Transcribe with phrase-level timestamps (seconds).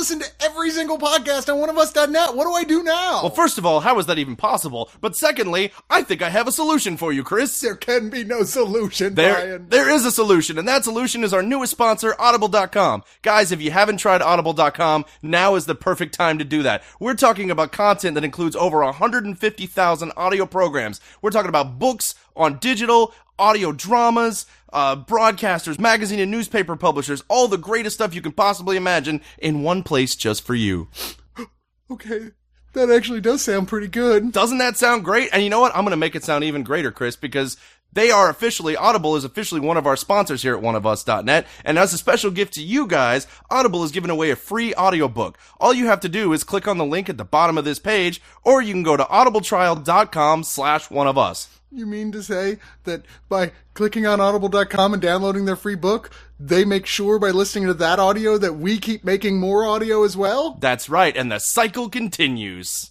[0.00, 2.34] listen to every single podcast on oneofus.net.
[2.34, 3.20] What do I do now?
[3.20, 4.88] Well, first of all, how is that even possible?
[5.02, 7.60] But secondly, I think I have a solution for you, Chris.
[7.60, 9.66] there can be no solution, There, Brian.
[9.68, 13.02] there is a solution, and that solution is our newest sponsor, Audible.com.
[13.20, 16.82] Guys, if you haven't tried Audible.com, now is the perfect time to do that.
[16.98, 20.98] We're talking about content that includes over 150,000 audio programs.
[21.20, 27.48] We're talking about books on digital, audio dramas, uh, broadcasters, magazine and newspaper publishers, all
[27.48, 30.88] the greatest stuff you can possibly imagine in one place just for you.
[31.92, 32.30] Okay,
[32.72, 34.30] that actually does sound pretty good.
[34.30, 35.28] Doesn't that sound great?
[35.32, 35.74] And you know what?
[35.74, 37.56] I'm going to make it sound even greater, Chris, because
[37.92, 41.48] they are officially, Audible is officially one of our sponsors here at oneofus.net.
[41.64, 45.36] And as a special gift to you guys, Audible is giving away a free audiobook.
[45.58, 47.80] All you have to do is click on the link at the bottom of this
[47.80, 51.48] page, or you can go to audibletrial.com slash one of us.
[51.72, 56.64] You mean to say that by clicking on audible.com and downloading their free book, they
[56.64, 60.56] make sure by listening to that audio that we keep making more audio as well?
[60.60, 62.90] That's right, and the cycle continues.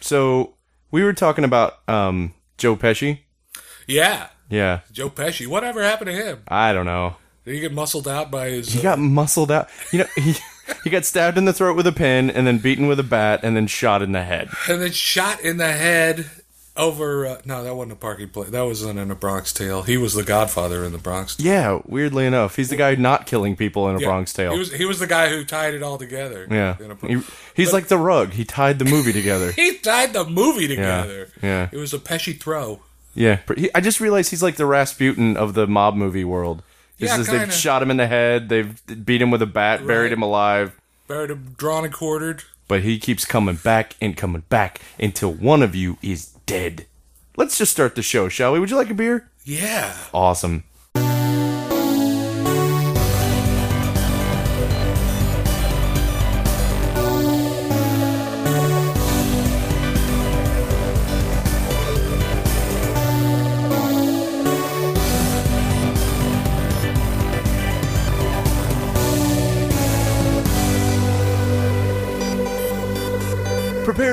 [0.00, 0.54] So,
[0.92, 3.20] we were talking about, um, Joe Pesci.
[3.88, 5.48] Yeah, Yeah, Joe Pesci.
[5.48, 6.42] Whatever happened to him?
[6.46, 7.16] I don't know.
[7.44, 8.72] Did he get muscled out by his?
[8.72, 9.68] He got muscled out.
[9.90, 10.34] You know, he,
[10.84, 13.40] he got stabbed in the throat with a pin and then beaten with a bat
[13.42, 14.50] and then shot in the head.
[14.68, 16.30] and then shot in the head
[16.76, 17.26] over.
[17.26, 18.50] Uh, no, that wasn't a parking place.
[18.50, 19.82] That wasn't in a Bronx Tale.
[19.82, 21.36] He was the Godfather in the Bronx.
[21.36, 21.46] Tale.
[21.46, 24.06] Yeah, weirdly enough, he's the guy not killing people in a Yeah.
[24.06, 24.52] Bronx Tale.
[24.52, 26.46] He was he was the guy who tied it all together.
[26.50, 27.20] yeah, He-
[27.54, 28.32] he's like the rug.
[28.32, 29.52] He tied the movie together.
[29.56, 31.28] he tied the movie together.
[31.42, 31.68] yeah.
[31.72, 32.80] It was a Pesci throw.
[33.14, 36.62] yeah, he, I just realized he's like the Rasputin of the mob movie world.
[36.98, 37.54] This Yeah, is they've kinda.
[37.54, 40.72] shot him in the head, they've beat him with a bat, buried him alive,
[41.08, 42.44] Buried him, drawn and quartered.
[42.68, 46.86] but he keeps coming back and coming back until one of you is dead.
[47.36, 48.60] Let's just start the show, shall we?
[48.60, 49.28] Would you like a beer?
[49.44, 49.96] Yeah.
[50.12, 50.64] Awesome.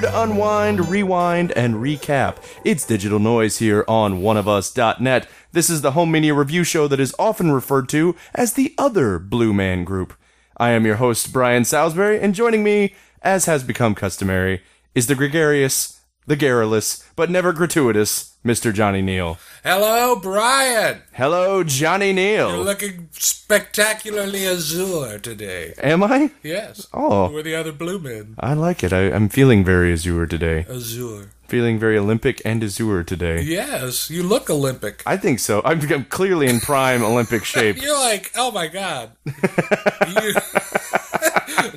[0.02, 2.38] To unwind, rewind, and recap.
[2.66, 5.30] It's Digital Noise here on oneofus.net.
[5.52, 9.20] This is the home media review show that is often referred to as the other
[9.20, 10.16] Blue Man Group.
[10.58, 14.64] I am your host, Brian Salisbury, and joining me, as has become customary,
[14.96, 18.74] is the gregarious, the garrulous, but never gratuitous, Mr.
[18.74, 19.38] Johnny Neal.
[19.63, 21.03] Hello, Brian.
[21.13, 22.56] Hello, Johnny Neal.
[22.56, 25.75] You're looking spectacularly azure today.
[25.78, 26.31] Am I?
[26.41, 26.88] Yes.
[26.91, 27.31] Oh.
[27.31, 28.34] We're the other blue men.
[28.40, 28.91] I like it.
[28.94, 30.66] I, I'm feeling very azure today.
[30.68, 31.29] Azure.
[31.52, 33.42] Feeling very Olympic and azure today.
[33.42, 35.04] Yes, you look Olympic.
[35.06, 35.62] I think so.
[35.66, 37.82] I'm, I'm clearly in prime Olympic shape.
[37.82, 39.12] You're like, oh my god.
[39.26, 39.34] you,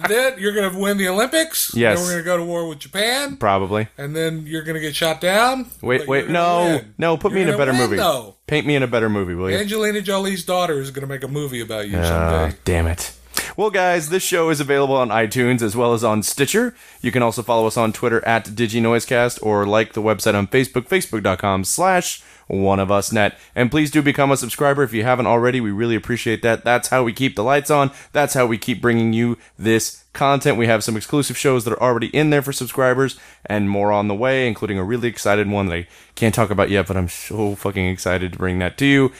[0.08, 1.74] then you're gonna win the Olympics.
[1.74, 1.98] Yes.
[1.98, 3.88] Then we're gonna go to war with Japan, Probably.
[3.98, 5.66] and then you're gonna get shot down.
[5.82, 6.94] Wait, wait, no, win.
[6.96, 7.16] no.
[7.16, 7.96] Put me You're in a better win, movie.
[7.96, 8.36] Though.
[8.46, 9.56] Paint me in a better movie, will you?
[9.56, 12.02] Angelina Jolie's daughter is gonna make a movie about you Ah,
[12.48, 12.56] someday.
[12.64, 13.12] damn it.
[13.56, 16.74] Well, guys, this show is available on iTunes as well as on Stitcher.
[17.00, 20.88] You can also follow us on Twitter at DigiNoisecast or like the website on Facebook,
[20.88, 23.38] facebook.com slash one of us net.
[23.54, 25.60] And please do become a subscriber if you haven't already.
[25.60, 26.64] We really appreciate that.
[26.64, 27.90] That's how we keep the lights on.
[28.12, 30.58] That's how we keep bringing you this content.
[30.58, 34.08] We have some exclusive shows that are already in there for subscribers and more on
[34.08, 37.08] the way, including a really excited one that I can't talk about yet, but I'm
[37.08, 39.12] so fucking excited to bring that to you.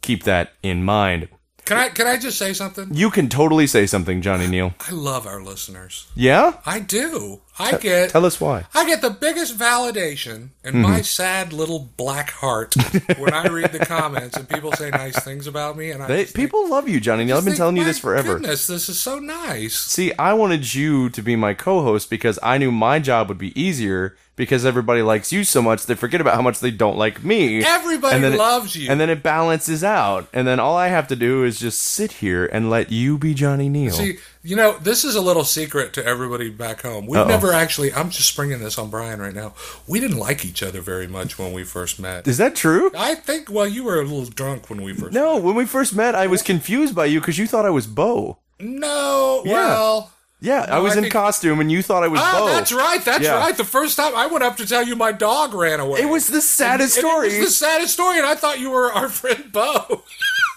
[0.00, 1.28] Keep that in mind.
[1.64, 2.88] Can I can I just say something?
[2.92, 4.74] You can totally say something, Johnny Neal.
[4.80, 6.06] I love our listeners.
[6.14, 6.58] Yeah?
[6.66, 7.40] I do.
[7.58, 8.66] I get Tell us why.
[8.74, 10.82] I get the biggest validation in mm-hmm.
[10.82, 12.74] my sad little black heart
[13.18, 15.90] when I read the comments and people say nice things about me.
[15.90, 17.36] And I They, think- people love you, Johnny Neal.
[17.36, 18.34] I've been think, telling you this forever.
[18.34, 19.76] Goodness, this is so nice.
[19.76, 23.58] See, I wanted you to be my co-host because I knew my job would be
[23.60, 27.22] easier because everybody likes you so much they forget about how much they don't like
[27.22, 27.64] me.
[27.64, 28.90] Everybody then it- loves you.
[28.90, 30.28] And then it balances out.
[30.32, 33.32] And then all I have to do is just sit here and let you be
[33.32, 33.92] Johnny Neal.
[33.92, 37.06] See, you know, this is a little secret to everybody back home.
[37.06, 37.28] We've Uh-oh.
[37.28, 37.92] never actually.
[37.94, 39.54] I'm just springing this on Brian right now.
[39.88, 42.28] We didn't like each other very much when we first met.
[42.28, 42.90] is that true?
[42.96, 43.50] I think.
[43.50, 45.14] Well, you were a little drunk when we first.
[45.14, 47.86] No, when we first met, I was confused by you because you thought I was
[47.86, 48.38] Bo.
[48.60, 49.42] No.
[49.46, 49.52] Yeah.
[49.54, 50.10] Well.
[50.44, 52.46] Yeah, I was I in think- costume and you thought I was Ah, Bo.
[52.48, 53.02] that's right.
[53.04, 53.38] That's Yeah.
[53.38, 53.56] right.
[53.56, 56.00] The first time I went up to tell you my dog ran away.
[56.00, 58.70] It was the saddest And story It was the saddest story, and I thought you
[58.70, 60.02] were our friend Bo.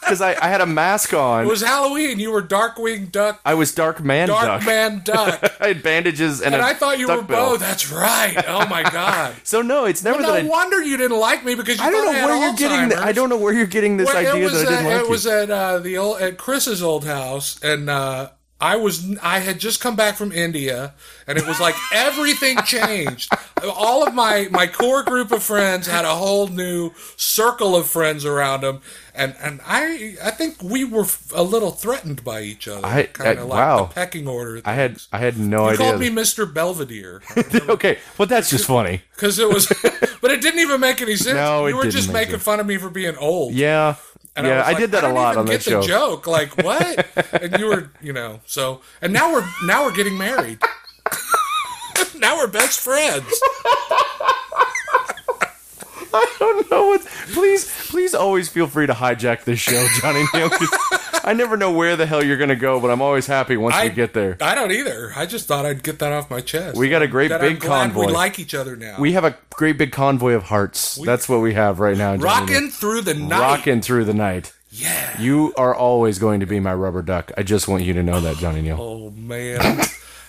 [0.01, 1.45] because I, I had a mask on.
[1.45, 2.19] It was Halloween.
[2.19, 4.65] You were Darkwing Duck, I was Dark Man Dark Duck.
[4.65, 7.51] Man Duck, I had bandages and, and I thought you were bill.
[7.51, 7.57] Bo.
[7.57, 8.35] That's right.
[8.47, 9.35] Oh my god.
[9.43, 10.47] So no, it's never no that I.
[10.47, 12.89] wonder you didn't like me because you I don't know had where you're getting.
[12.89, 14.89] The, I don't know where you're getting this Well, idea was that I didn't at,
[14.91, 15.09] like it you.
[15.11, 19.59] was at uh, the old at Chris's old house, and uh, I was I had
[19.59, 20.93] just come back from India
[21.27, 23.31] and it was like everything changed.
[23.63, 28.25] All of my my core group of friends had a whole new circle of friends
[28.25, 28.81] around them
[29.13, 32.85] and and I I think we were a little threatened by each other.
[32.85, 33.85] I- kind of like wow.
[33.85, 34.61] the pecking order.
[34.65, 35.77] I had I had no you idea.
[35.77, 36.51] called me Mr.
[36.51, 37.21] Belvedere
[37.69, 39.01] okay, well that's just funny.
[39.15, 39.67] because it was,
[40.21, 41.35] but it didn't even make any sense.
[41.35, 42.41] No, it you were just making it.
[42.41, 43.53] fun of me for being old.
[43.53, 43.95] Yeah,
[44.37, 45.81] And yeah, I, like, did that a lot on that get show.
[45.81, 47.07] The joke, like what?
[47.41, 50.59] and you were, you know, so and now we're now we're getting married.
[52.19, 53.25] now we're best friends.
[56.25, 57.05] I don't know what.
[57.33, 60.49] Please, please, always feel free to hijack this show, Johnny Neal.
[61.23, 63.89] I never know where the hell you're gonna go, but I'm always happy once we
[63.89, 64.37] get there.
[64.41, 65.11] I don't either.
[65.15, 66.77] I just thought I'd get that off my chest.
[66.77, 68.07] We got a great that big convoy.
[68.07, 68.95] We like each other now.
[68.99, 70.95] We have a great big convoy of hearts.
[70.95, 73.39] That's what we have right now, Johnny rocking through the night.
[73.39, 74.53] rocking through the night.
[74.69, 75.19] Yeah.
[75.19, 77.31] You are always going to be my rubber duck.
[77.37, 78.77] I just want you to know that, Johnny Neal.
[78.79, 79.81] Oh man.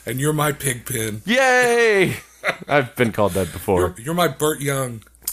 [0.07, 1.23] and you're my pig pin.
[1.27, 2.17] Yay!
[2.67, 3.81] I've been called that before.
[3.81, 5.03] You're, you're my Burt Young.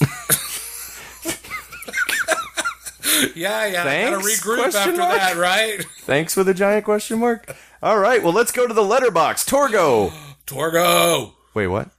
[3.34, 3.84] yeah, yeah.
[3.84, 5.16] I gotta regroup Question after mark?
[5.16, 5.84] that, right?
[6.00, 7.54] Thanks with a giant question mark.
[7.82, 9.44] All right, well, let's go to the letterbox.
[9.44, 10.12] Torgo.
[10.46, 11.32] Torgo.
[11.54, 11.90] Wait, what?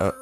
[0.00, 0.12] Uh,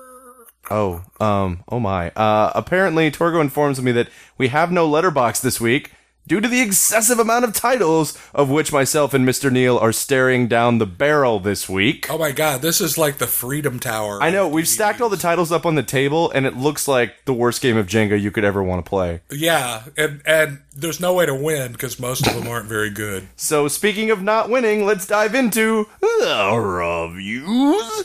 [0.70, 2.10] oh, um, oh my.
[2.10, 4.08] Uh, apparently, Torgo informs me that
[4.38, 5.90] we have no letterbox this week
[6.26, 9.50] due to the excessive amount of titles of which myself and Mr.
[9.50, 12.06] Neal are staring down the barrel this week.
[12.10, 14.22] Oh my god, this is like the Freedom Tower.
[14.22, 17.24] I know, we've stacked all the titles up on the table, and it looks like
[17.24, 19.20] the worst game of Jenga you could ever want to play.
[19.30, 23.28] Yeah, and and there's no way to win because most of them aren't very good.
[23.42, 28.04] So, speaking of not winning, let's dive into the reviews.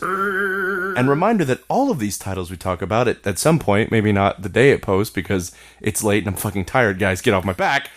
[0.98, 4.12] And reminder that all of these titles we talk about at, at some point, maybe
[4.12, 7.46] not the day it posts because it's late and I'm fucking tired, guys, get off
[7.46, 7.90] my back,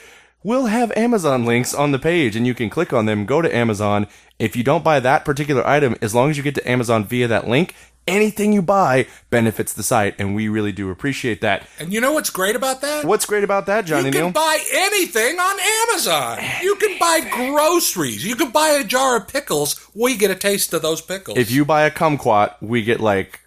[0.42, 3.54] We'll have Amazon links on the page and you can click on them, go to
[3.54, 4.06] Amazon.
[4.38, 7.28] If you don't buy that particular item, as long as you get to Amazon via
[7.28, 7.74] that link,
[8.10, 11.66] anything you buy benefits the site, and we really do appreciate that.
[11.78, 13.04] And you know what's great about that?
[13.04, 14.30] What's great about that, Johnny you can Neal?
[14.32, 15.56] buy anything on
[15.90, 16.38] Amazon.
[16.62, 18.24] You can buy groceries.
[18.24, 19.80] You can buy a jar of pickles.
[19.94, 21.38] We get a taste of those pickles.
[21.38, 23.40] if you buy a kumquat, we get like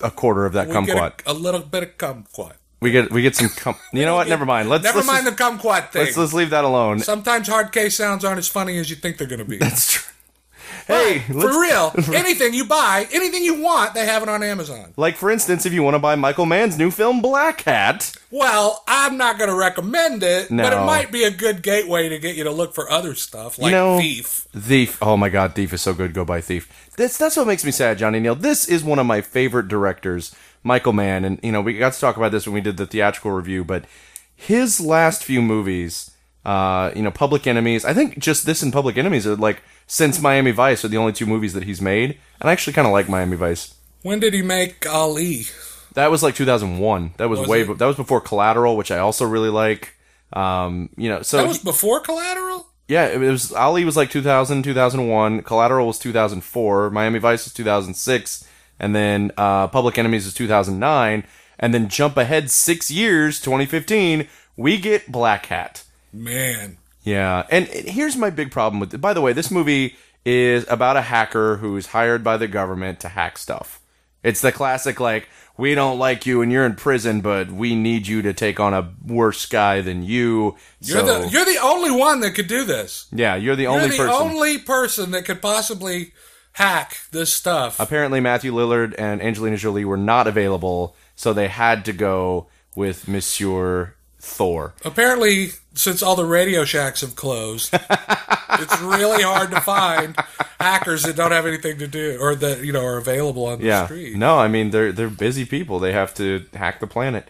[0.00, 1.18] a quarter of that we kumquat.
[1.18, 2.52] get a, a little bit of kumquat.
[2.80, 3.50] We get we get some.
[3.50, 4.26] Com- you know what?
[4.28, 4.70] Never mind.
[4.70, 6.04] Let's Never let's mind just- the kumquat thing.
[6.06, 7.00] Let's let's leave that alone.
[7.00, 9.58] Sometimes hard case sounds aren't as funny as you think they're going to be.
[9.58, 10.12] That's true.
[10.86, 14.92] Hey, For real, anything you buy, anything you want, they have it on Amazon.
[14.96, 18.82] like for instance, if you want to buy Michael Mann's new film Black Hat, Well,
[18.88, 22.36] I'm not going to recommend it, but it might be a good gateway to get
[22.36, 24.46] you to look for other stuff like you know- Thief.
[24.56, 24.98] Thief.
[25.02, 26.12] Oh my God, Thief is so good.
[26.14, 26.90] Go buy Thief.
[26.96, 28.34] That's that's what makes me sad, Johnny Neal.
[28.34, 32.00] This is one of my favorite directors, Michael Mann, and you know we got to
[32.00, 33.84] talk about this when we did the theatrical review, but
[34.34, 36.10] his last few movies,
[36.44, 37.84] uh, you know, Public Enemies.
[37.84, 41.12] I think just this and Public Enemies are like since Miami Vice are the only
[41.12, 43.74] two movies that he's made, and I actually kind of like Miami Vice.
[44.02, 45.42] When did he make Ali?
[45.94, 47.14] That was like 2001.
[47.16, 47.62] That was, Was way.
[47.62, 47.78] it?
[47.78, 49.94] That was before Collateral, which I also really like.
[50.32, 52.68] Um, you know, so That was before Collateral?
[52.86, 55.42] yeah, it was Ali was like 2000, 2001.
[55.42, 56.90] Collateral was 2004.
[56.90, 58.44] Miami Vice was 2006,
[58.78, 61.24] and then uh, Public Enemies was 2009.
[61.58, 64.26] And then jump ahead six years, 2015,
[64.56, 65.82] we get Black Hat.
[66.12, 66.78] Man.
[67.02, 68.98] Yeah, and here's my big problem with it.
[68.98, 73.08] By the way, this movie is about a hacker who's hired by the government to
[73.08, 73.80] hack stuff.
[74.22, 78.06] It's the classic like we don't like you and you're in prison, but we need
[78.06, 80.56] you to take on a worse guy than you.
[80.82, 83.06] You're so, the you're the only one that could do this.
[83.12, 84.14] yeah, you're the You're only the person.
[84.14, 86.12] only person that could possibly
[86.52, 87.80] hack this stuff.
[87.80, 93.08] Apparently, Matthew Lillard and Angelina Jolie were not available, so they had to go with
[93.08, 94.74] Monsieur Thor.
[94.84, 100.16] Apparently, since all the Radio Shacks have closed, it's really hard to find
[100.60, 103.66] hackers that don't have anything to do or that you know are available on the
[103.66, 103.84] Yeah.
[103.86, 104.16] street.
[104.16, 105.78] No, I mean they're they're busy people.
[105.78, 107.28] They have to hack the planet.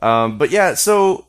[0.00, 1.26] Um, but yeah, so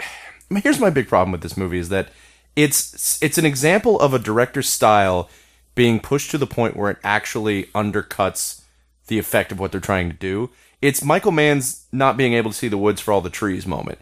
[0.62, 2.08] here's my big problem with this movie is that
[2.56, 5.28] it's it's an example of a director's style
[5.74, 8.62] being pushed to the point where it actually undercuts
[9.06, 10.50] the effect of what they're trying to do.
[10.82, 13.98] It's Michael Mann's not being able to see the woods for all the trees moment.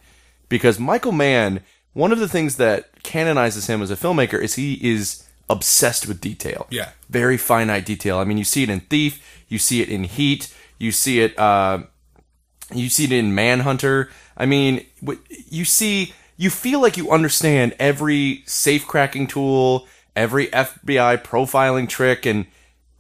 [0.49, 1.61] Because Michael Mann,
[1.97, 6.21] one of the things that canonizes him as a filmmaker is he is obsessed with
[6.21, 6.91] detail Yeah.
[7.09, 8.19] very finite detail.
[8.19, 11.39] I mean, you see it in Thief, you see it in Heat, you see it,
[11.39, 11.85] uh,
[12.75, 14.11] you see it in Manhunter.
[14.37, 14.85] I mean,
[15.49, 22.27] you see, you feel like you understand every safe cracking tool, every FBI profiling trick,
[22.27, 22.45] and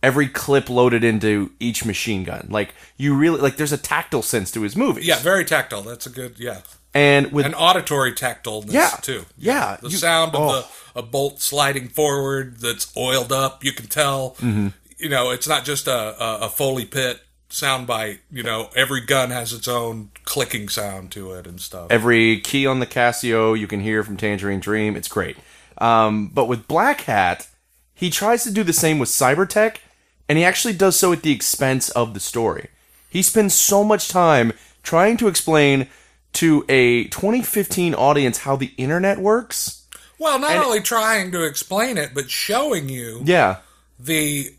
[0.03, 2.47] every clip loaded into each machine gun.
[2.49, 5.07] Like you really like, there's a tactile sense to his movies.
[5.07, 5.83] Yeah, very tactile.
[5.83, 6.61] That's a good yeah.
[6.97, 8.91] And with an auditory tactileness Yeah.
[9.03, 9.25] too.
[9.39, 9.77] Yeah.
[9.83, 10.53] the You- sound of oh.
[10.61, 10.67] the
[11.01, 13.63] a bolt sliding forward that's oiled up.
[13.63, 14.31] You can tell.
[14.41, 14.69] Mm-hmm.
[14.99, 18.21] You know, it's not just a, a, a Foley pit sound bite.
[18.31, 21.89] You know, every gun has its own clicking sound to it and stuff.
[21.91, 24.97] every key on the Casio you can hear from Tangerine Dream.
[24.97, 25.37] It's great.
[25.79, 27.47] Um, but with Black Hat,
[27.95, 29.77] he tries to do the same with Cybertech,
[30.31, 32.69] and he actually does so at the expense of the story.
[33.11, 35.89] He spends so much time trying to explain
[36.37, 39.87] to a 2015 audience how the internet works.
[40.19, 43.57] well, not only trying to explain it, but showing you Yeah,
[43.99, 44.51] the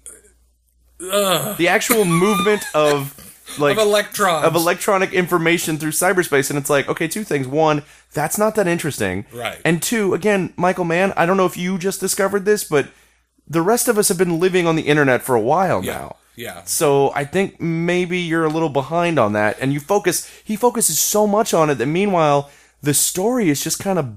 [0.99, 3.13] the actual movement of
[3.59, 4.45] like of electrons.
[4.45, 7.47] of electronic information through cyberspace and it's like okay two things.
[7.47, 9.25] One that's not that interesting.
[9.31, 9.59] Right.
[9.63, 12.89] and two again michael mann i don't know if you just discovered this but
[13.47, 16.15] the rest of us have been living on the internet for a while yeah, now
[16.37, 16.63] yeah.
[16.63, 20.97] so i think maybe you're a little behind on that and you focus he focuses
[20.97, 22.49] so much on it that meanwhile
[22.81, 24.15] the story is just kind of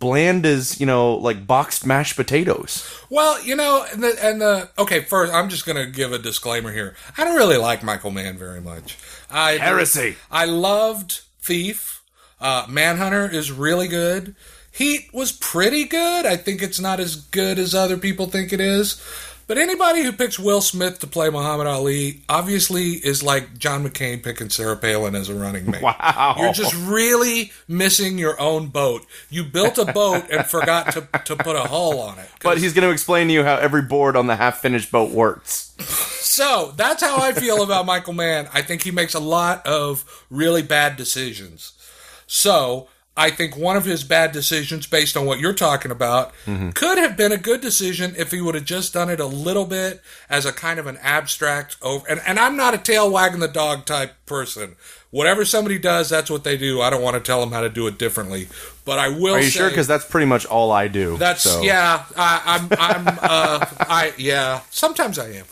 [0.00, 4.70] bland as you know like boxed mashed potatoes Well, you know, and the, and the
[4.78, 5.00] okay.
[5.00, 6.94] First, I'm just going to give a disclaimer here.
[7.18, 8.96] I don't really like Michael Mann very much.
[9.28, 10.16] I Heresy.
[10.30, 12.02] I loved Thief.
[12.40, 14.36] Uh, Manhunter is really good.
[14.72, 16.24] Heat was pretty good.
[16.24, 19.02] I think it's not as good as other people think it is.
[19.50, 24.22] But anybody who picks Will Smith to play Muhammad Ali obviously is like John McCain
[24.22, 25.82] picking Sarah Palin as a running mate.
[25.82, 26.36] Wow.
[26.38, 29.04] You're just really missing your own boat.
[29.28, 32.30] You built a boat and forgot to, to put a hull on it.
[32.44, 35.10] but he's going to explain to you how every board on the half finished boat
[35.10, 38.48] works So that's how I feel about Michael Mann.
[38.54, 41.72] I think he makes a lot of really bad decisions.
[42.28, 42.86] So
[43.20, 46.32] I think one of his bad decisions, based on what you're talking about,
[46.74, 49.66] could have been a good decision if he would have just done it a little
[49.66, 50.00] bit
[50.30, 52.08] as a kind of an abstract over.
[52.08, 54.76] And, and I'm not a tail wagging the dog type person.
[55.10, 56.80] Whatever somebody does, that's what they do.
[56.80, 58.48] I don't want to tell them how to do it differently.
[58.86, 59.34] But I will.
[59.34, 59.68] Are you say, sure?
[59.68, 61.16] Because that's pretty much all I do.
[61.18, 61.62] that's so.
[61.62, 62.04] yeah.
[62.16, 64.60] I, I'm I'm uh I yeah.
[64.70, 65.44] Sometimes I am.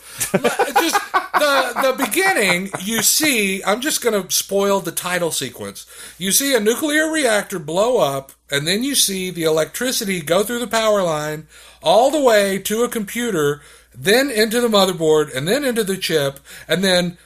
[0.81, 0.98] Just
[1.33, 2.69] the the beginning.
[2.81, 5.85] You see, I'm just gonna spoil the title sequence.
[6.17, 10.59] You see a nuclear reactor blow up, and then you see the electricity go through
[10.59, 11.47] the power line
[11.81, 13.61] all the way to a computer,
[13.95, 17.17] then into the motherboard, and then into the chip, and then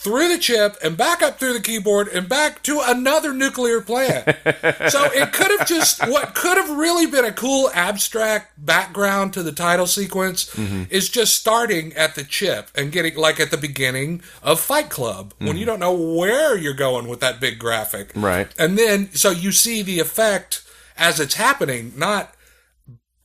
[0.00, 4.24] through the chip and back up through the keyboard and back to another nuclear plant.
[4.88, 9.42] so it could have just what could have really been a cool abstract background to
[9.42, 10.84] the title sequence mm-hmm.
[10.88, 15.34] is just starting at the chip and getting like at the beginning of Fight Club
[15.36, 15.58] when mm-hmm.
[15.58, 18.10] you don't know where you're going with that big graphic.
[18.16, 18.48] Right.
[18.58, 20.62] And then so you see the effect
[20.96, 22.34] as it's happening, not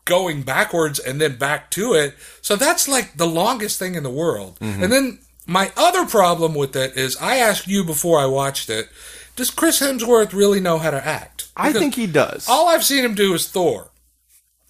[0.03, 2.15] going backwards and then back to it.
[2.41, 4.59] So that's like the longest thing in the world.
[4.59, 4.83] Mm-hmm.
[4.83, 8.89] And then my other problem with it is I asked you before I watched it,
[9.35, 11.49] does Chris Hemsworth really know how to act?
[11.57, 12.47] I think he does.
[12.49, 13.91] all I've seen him do is Thor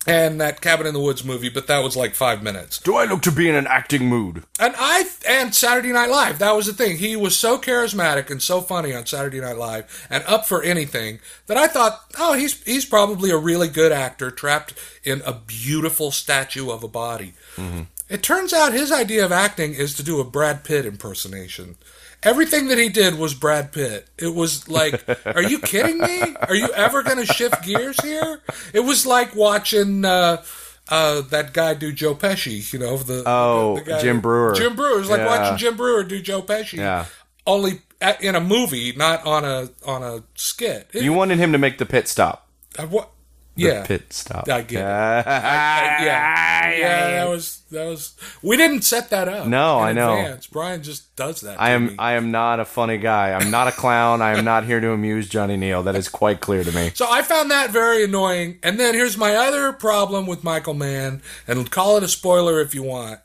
[0.07, 2.79] and that Cabin in the Woods movie, but that was like five minutes.
[2.79, 4.43] Do I look to be in an acting mood?
[4.59, 6.97] And I and Saturday Night Live, that was the thing.
[6.97, 11.19] He was so charismatic and so funny on Saturday Night Live and up for anything
[11.47, 16.11] that I thought, oh, he's he's probably a really good actor trapped in a beautiful
[16.11, 17.33] statue of a body.
[17.55, 17.81] Mm-hmm.
[18.09, 21.75] It turns out his idea of acting is to do a Brad Pitt impersonation.
[22.23, 24.07] Everything that he did was Brad Pitt.
[24.17, 26.35] It was like, are you kidding me?
[26.47, 28.41] Are you ever going to shift gears here?
[28.73, 30.43] It was like watching uh,
[30.89, 32.71] uh, that guy do Joe Pesci.
[32.73, 34.53] You know the Oh, the guy- Jim Breuer.
[34.55, 34.95] Jim Breuer.
[34.95, 35.27] It was like Yeah.
[35.39, 36.77] watching Jim Breuer do Joe Pesci.
[36.77, 37.05] Yeah.
[37.47, 40.89] Only at, in a movie, not on a on a skit.
[40.93, 42.47] It- You wanted him to make the pit stop.
[42.79, 43.09] uh, what?
[43.55, 43.85] The Yeah.
[43.85, 44.49] pit stop.
[44.49, 44.85] I get it.
[44.85, 48.13] Ah, I- yeah, yeah, that was that was.
[48.41, 49.47] We didn't set that up.
[49.47, 50.17] No, in I know.
[50.17, 50.47] advance.
[50.47, 51.59] Brian just does that.
[51.61, 51.95] I am me.
[51.97, 53.31] I am not a funny guy.
[53.33, 54.21] I'm not a clown.
[54.21, 55.83] I am not here to amuse Johnny Neal.
[55.83, 56.91] That is quite clear to me.
[56.95, 58.59] So I found that very annoying.
[58.61, 62.75] And then here's my other problem with Michael Mann, and call it a spoiler if
[62.75, 63.19] you want.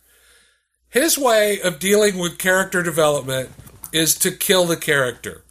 [0.88, 3.50] His way of dealing with character development
[3.92, 5.44] is to kill the character.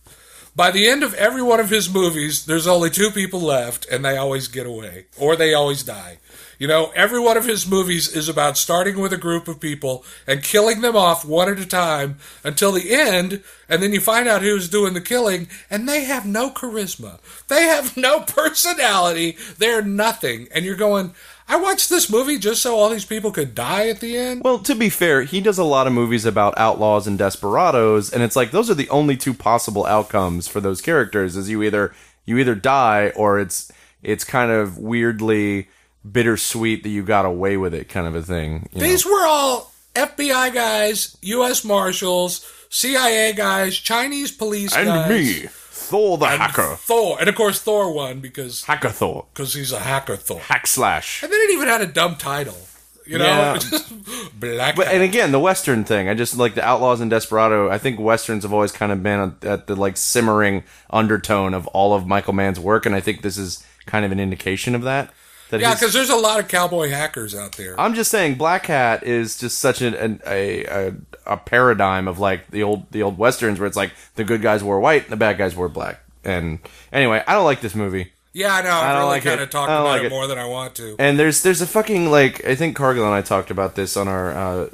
[0.60, 4.04] By the end of every one of his movies, there's only two people left, and
[4.04, 6.18] they always get away, or they always die.
[6.58, 10.04] You know, every one of his movies is about starting with a group of people
[10.28, 14.28] and killing them off one at a time until the end, and then you find
[14.28, 17.20] out who's doing the killing, and they have no charisma.
[17.48, 19.38] They have no personality.
[19.60, 20.50] They're nothing.
[20.54, 21.13] And you're going,
[21.50, 24.44] I watched this movie just so all these people could die at the end.
[24.44, 28.22] Well, to be fair, he does a lot of movies about outlaws and desperados, and
[28.22, 31.91] it's like those are the only two possible outcomes for those characters: is you either
[32.25, 33.72] you either die or it's
[34.03, 35.68] it's kind of weirdly
[36.10, 38.70] bittersweet that you got away with it, kind of a thing.
[38.72, 38.88] you know?
[38.88, 41.65] These were all FBI guys, U.S.
[41.65, 45.10] Marshals, CIA guys, Chinese police and guys.
[45.10, 45.50] me,
[45.89, 46.75] Thor the and hacker.
[46.77, 49.25] Thor, and of course Thor won because Hacker Thor.
[49.34, 50.39] because he's a hacker Thor.
[50.39, 51.24] Hack slash.
[51.24, 52.58] And then it even had a dumb title.
[53.05, 53.58] You know, Yeah.
[53.60, 54.75] Just Black.
[54.75, 56.08] But and again, the Western thing.
[56.08, 57.67] I just like the Outlaws and Desperado.
[57.69, 61.96] I think Westerns have always kind of been at the like simmering undertone of all
[61.96, 65.12] of Michael Mann's work, and I think this is kind of an indication of that.
[65.50, 67.79] That yeah, because there's a lot of cowboy hackers out there.
[67.79, 70.94] I'm just saying, Black Hat is just such an, an a, a
[71.25, 74.63] a paradigm of like the old the old westerns where it's like the good guys
[74.63, 76.01] wore white and the bad guys wore black.
[76.24, 76.60] And
[76.94, 78.12] anyway, I don't like this movie.
[78.34, 78.70] yeah, I know.
[78.70, 79.44] Don't really like kind it.
[79.44, 80.96] of don't about like it more than I want to.
[81.00, 84.08] And there's there's a fucking like I think Cargill and I talked about this on
[84.08, 84.70] our uh,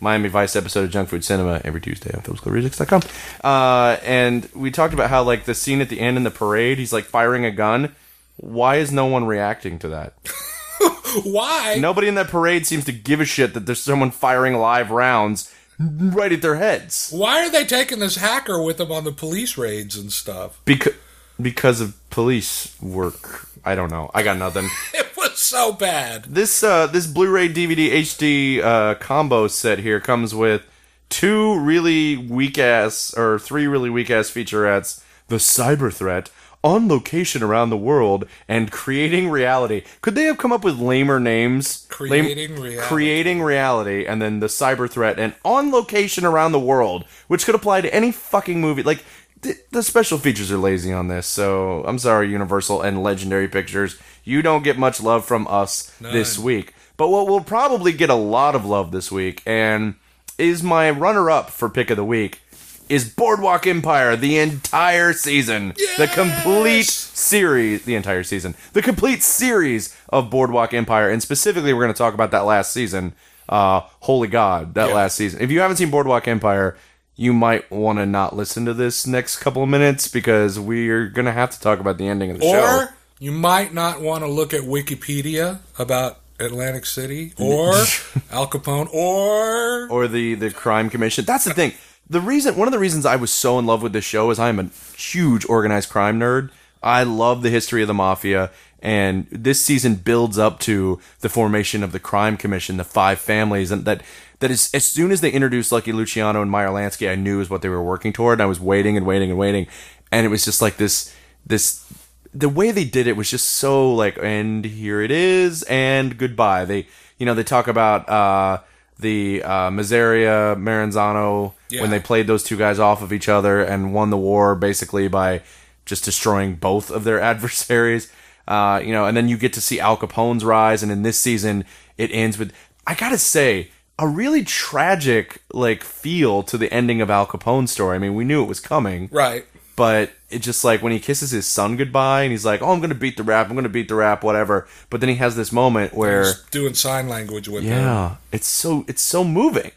[0.00, 3.02] Miami Vice episode of Junk Food Cinema every Tuesday on filmschoolrejects.com.
[3.42, 6.78] Uh, and we talked about how like the scene at the end in the parade,
[6.78, 7.94] he's like firing a gun.
[8.38, 10.14] Why is no one reacting to that?
[11.24, 11.76] Why?
[11.78, 15.52] Nobody in that parade seems to give a shit that there's someone firing live rounds
[15.78, 17.10] right at their heads.
[17.12, 20.60] Why are they taking this hacker with them on the police raids and stuff?
[20.64, 20.94] Because
[21.40, 23.48] because of police work.
[23.64, 24.10] I don't know.
[24.14, 24.68] I got nothing.
[24.94, 26.24] It was so bad.
[26.24, 30.64] this uh this Blu-ray DVD HD uh combo set here comes with
[31.08, 36.30] two really weak ass or three really weak ass featurettes, The Cyber Threat,
[36.64, 39.82] On Location Around the World, and Creating Reality.
[40.02, 41.86] Could they have come up with lamer names?
[42.00, 42.80] Lame- Creating Reality.
[42.88, 47.54] Creating Reality, and then The Cyber Threat, and On Location Around the World, which could
[47.54, 48.82] apply to any fucking movie.
[48.82, 49.04] Like,
[49.42, 53.96] th- the special features are lazy on this, so I'm sorry, Universal and Legendary Pictures.
[54.24, 56.74] You don't get much love from us this week.
[56.96, 59.94] But what will probably get a lot of love this week, and
[60.36, 62.40] is my runner up for pick of the week,
[62.88, 65.74] is Boardwalk Empire, the entire season.
[65.96, 68.54] The complete series, the entire season.
[68.72, 72.72] The complete series of Boardwalk Empire, and specifically, we're going to talk about that last
[72.72, 73.12] season.
[73.48, 74.94] Uh, holy God, that Yeah.
[74.94, 75.40] last season.
[75.40, 76.76] If you haven't seen Boardwalk Empire,
[77.16, 81.26] you might want to not listen to this next couple of minutes because we're going
[81.26, 82.60] to have to talk about the ending of the show.
[82.82, 87.72] Or you might not want to look at Wikipedia about Atlantic City or
[88.30, 91.24] Al Capone or or the the crime commission.
[91.24, 91.72] That's the thing.
[92.10, 94.38] The reason one of the reasons I was so in love with this show is
[94.38, 96.50] I'm a huge organized crime nerd.
[96.82, 101.82] I love the history of the mafia and this season builds up to the formation
[101.82, 104.02] of the crime commission, the five families and that
[104.40, 107.50] that is as soon as they introduced Lucky Luciano and Meyer Lansky, I knew is
[107.50, 109.66] what they were working toward and I was waiting and waiting and waiting
[110.12, 111.84] and it was just like this this
[112.32, 116.64] the way they did it was just so like and here it is and goodbye
[116.64, 116.86] they
[117.18, 118.60] you know they talk about uh
[118.98, 121.82] the uh Masseria Maranzano Yeah.
[121.82, 125.06] when they played those two guys off of each other and won the war basically
[125.08, 125.42] by
[125.84, 128.10] just destroying both of their adversaries
[128.46, 131.18] uh you know and then you get to see Al Capone's rise and in this
[131.18, 131.64] season
[131.96, 132.52] it ends with
[132.86, 137.70] I got to say a really tragic like feel to the ending of Al Capone's
[137.72, 139.44] story I mean we knew it was coming right.
[139.76, 142.80] but it just like when he kisses his son goodbye and he's like, "Oh, I'm
[142.82, 143.48] gonna beat the rap.
[143.48, 146.74] I'm gonna beat the rap, whatever." But then he has this moment where, Just doing
[146.74, 149.70] sign language with yeah, it's so it's so moving,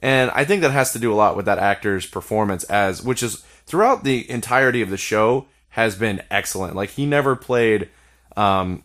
[0.00, 3.22] and I think that has to do a lot with that actor's performance as, which
[3.22, 6.74] is throughout the entirety of the show has been excellent.
[6.74, 7.88] Like he never played,
[8.36, 8.82] um,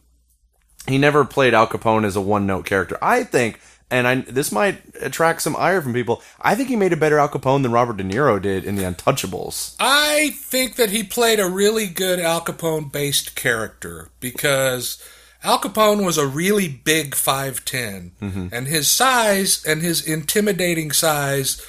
[0.88, 2.98] he never played Al Capone as a one note character.
[3.02, 3.60] I think.
[3.94, 6.22] And I, this might attract some ire from people.
[6.40, 8.84] I think he made a better Al Capone than Robert De Niro did in The
[8.84, 9.76] Untouchables.
[9.82, 14.98] I think that he played a really good Al Capone based character because
[15.44, 18.48] Al Capone was a really big 5'10 Mm-hmm.
[18.52, 21.66] and his size and his intimidating size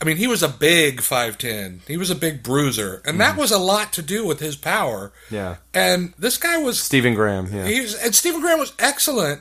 [0.00, 3.50] I mean he was a big 5'10 he was a big bruiser and that was
[3.52, 5.34] a lot to do with his power Mm-hmm.
[5.34, 5.56] Yeah.
[5.72, 7.66] and this guy was Stephen Graham, yeah.
[7.66, 9.40] he was, and Stephen Graham was excellent.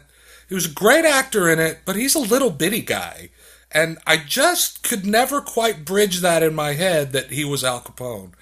[0.50, 3.30] He was a great actor in it, but he's a little bitty guy.
[3.72, 7.80] And I just could never quite bridge that in my head that he was Al
[7.82, 8.34] Capone.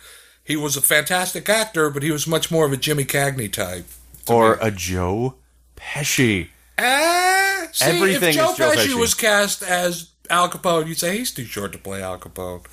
[0.44, 3.86] He was a fantastic actor, but he was much more of a Jimmy Cagney type.
[4.30, 5.36] Or a Joe
[5.76, 6.50] Pesci.
[6.78, 9.00] Ah, see, Everything if Joe, is Joe Pesci, Pesci.
[9.00, 12.66] was cast as Al Capone, you'd say he's too short to play Al Capone.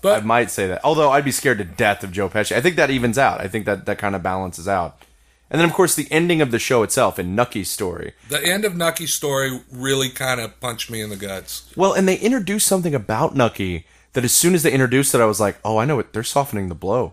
[0.00, 0.80] But I might say that.
[0.84, 2.56] Although I'd be scared to death of Joe Pesci.
[2.56, 3.40] I think that evens out.
[3.40, 5.00] I think that that kind of balances out.
[5.48, 8.14] And then, of course, the ending of the show itself in Nucky's story.
[8.30, 11.70] the end of Nucky's story really kind of punched me in the guts.
[11.76, 15.26] Well, and they introduced something about Nucky that as soon as they introduced it, I
[15.26, 16.12] was like, oh, I know it.
[16.14, 17.12] They're softening the blow.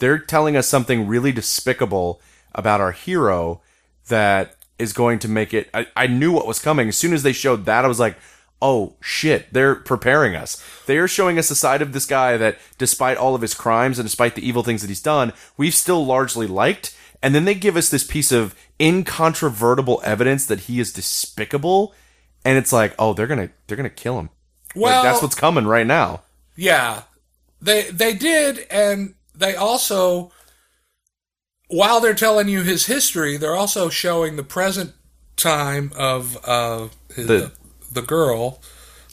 [0.00, 2.20] They're telling us something really despicable
[2.58, 3.62] about our hero
[4.08, 5.70] that is going to make it.
[5.72, 6.88] I, I knew what was coming.
[6.88, 8.16] As soon as they showed that, I was like,
[8.60, 9.52] oh, shit.
[9.52, 10.62] They're preparing us.
[10.86, 13.98] They are showing us the side of this guy that, despite all of his crimes
[13.98, 16.96] and despite the evil things that he's done, we've still largely liked.
[17.22, 21.94] And then they give us this piece of incontrovertible evidence that he is despicable.
[22.44, 24.30] And it's like, oh, they're gonna they're gonna kill him.
[24.74, 26.22] Well, like, that's what's coming right now.
[26.54, 27.02] Yeah,
[27.60, 30.30] they they did, and they also
[31.68, 34.92] while they're telling you his history, they're also showing the present
[35.36, 37.52] time of uh, his, The-
[37.92, 38.60] the, girl,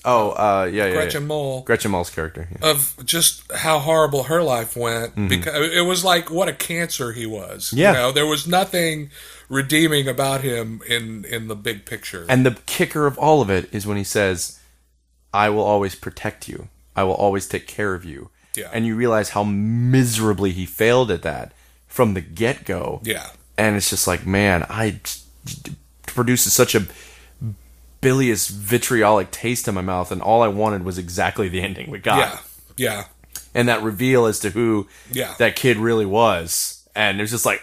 [0.08, 1.28] Oh, uh, yeah, yeah, Gretchen yeah.
[1.28, 1.62] Mol.
[1.64, 2.48] Gretchen Mol's character.
[2.52, 2.70] yeah.
[2.72, 5.28] of just how horrible her life went Mm-hmm.
[5.30, 7.74] because it was like what a cancer he was.
[7.74, 7.92] Yeah.
[7.92, 9.10] You know, there was nothing
[9.50, 12.26] redeeming about him in in the big picture.
[12.30, 14.60] And the kicker of all of it is when he says,
[15.34, 16.68] I will always protect you.
[16.96, 18.30] I will always take care of you.
[18.56, 18.70] Yeah.
[18.72, 21.52] And you realize how miserably he failed at that
[21.96, 23.00] from the get go.
[23.06, 23.28] yeah.
[23.58, 25.00] And it's just like, man, I
[26.06, 26.86] produces such a
[28.02, 32.00] bilious, vitriolic taste in my mouth, and all I wanted was exactly the ending we
[32.00, 32.18] got.
[32.18, 32.40] Yeah.
[32.76, 33.04] Yeah.
[33.54, 35.36] And that reveal as to who Yeah.
[35.40, 36.84] that kid really was.
[36.94, 37.62] And it was just like,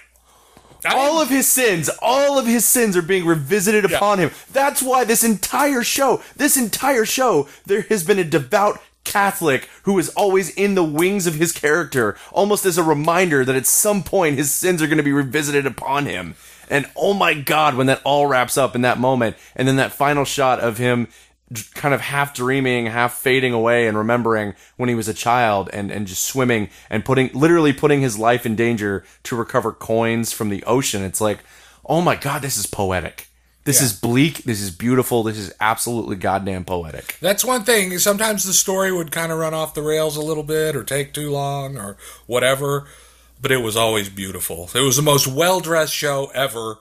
[0.83, 3.97] I all didn't- of his sins, all of his sins are being revisited Yeah.
[3.99, 4.31] upon him.
[4.51, 9.99] That's why this entire show, this entire show, there has been a devout Catholic who
[9.99, 14.03] is always in the wings of his character, almost as a reminder that at some
[14.03, 16.35] point his sins are going to be revisited upon him.
[16.71, 19.93] And oh my god, when that all wraps up in that moment, and then that
[19.93, 21.09] final shot of him
[21.75, 25.91] kind of half dreaming, half fading away and remembering when he was a child and,
[25.91, 30.49] and just swimming and putting, literally putting his life in danger to recover coins from
[30.49, 31.03] the ocean.
[31.03, 31.41] It's like,
[31.85, 33.29] oh my God, this is poetic.
[33.65, 33.87] This Yeah.
[33.87, 34.45] is bleak.
[34.45, 35.23] This is beautiful.
[35.23, 37.17] This is absolutely goddamn poetic.
[37.21, 37.97] That's one thing.
[37.99, 41.15] Sometimes the story would kind of run off the rails a little bit or take
[41.15, 41.97] too long or
[42.27, 42.87] whatever,
[43.41, 44.69] but it was always beautiful.
[44.75, 46.79] It was the most well dressed show ever.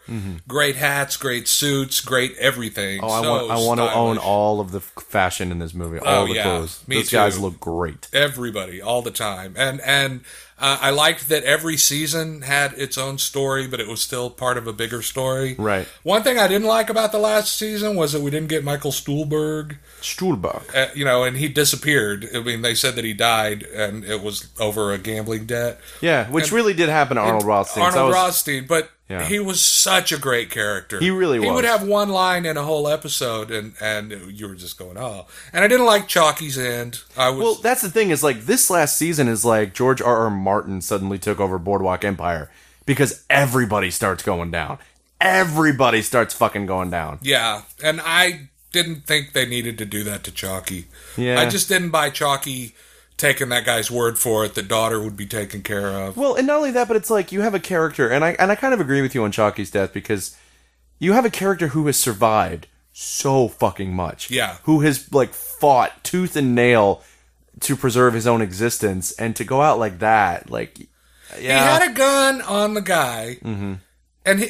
[0.48, 3.00] Great hats, great suits, great everything.
[3.02, 3.06] Mm-hmm.
[3.06, 6.00] Oh, I So want, I want to own all of the fashion in this movie.
[6.00, 6.44] All Oh, the yeah.
[6.44, 6.80] clothes.
[6.88, 8.08] Me Those guys look great.
[8.12, 10.22] everybody all the time and and
[10.62, 14.58] uh, i liked that every season had its own story but it was still part
[14.58, 15.88] of a bigger story Right.
[16.04, 18.92] one thing i didn't like about the last season was that we didn't get michael
[18.92, 20.64] stuhlberg Stuhlbarg.
[20.76, 24.22] uh, you know and he disappeared i mean they said that he died and it
[24.24, 27.82] was over a gambling debt Yeah, which And- really did happen to Arnold Rothstein.
[27.84, 29.26] So Arnold was- Rothstein, but Yeah.
[29.26, 31.00] he was such a great character.
[31.00, 31.48] He really was.
[31.48, 34.98] He would have one line in a whole episode, and and you were just going,
[34.98, 35.28] oh.
[35.52, 37.02] And I didn't like Chalky's end.
[37.18, 40.18] I was Well, that's the thing is like this last season is like George R.
[40.18, 40.30] R.
[40.30, 42.50] Martin suddenly took over Boardwalk Empire
[42.86, 44.80] because everybody starts going down.
[45.20, 47.20] Everybody starts fucking going down.
[47.22, 50.86] Yeah, and I didn't think they needed to do that to Chalky.
[51.18, 51.40] Yeah.
[51.40, 52.74] I just didn't buy Chalky
[53.22, 56.18] taking that guy's word for it that daughter would be taken care of.
[56.18, 58.52] Well, and not only that, but it's like you have a character, and I and
[58.52, 60.36] I kind of agree with you on Chalky's death because
[61.00, 64.30] you have a character who has survived so fucking much.
[64.30, 64.58] Yeah.
[64.64, 67.04] Who has like fought tooth and nail
[67.62, 70.80] to preserve his own existence, and to go out like that, like
[71.40, 73.74] yeah, He had a gun on the guy, Mm-hmm.
[74.26, 74.50] and he,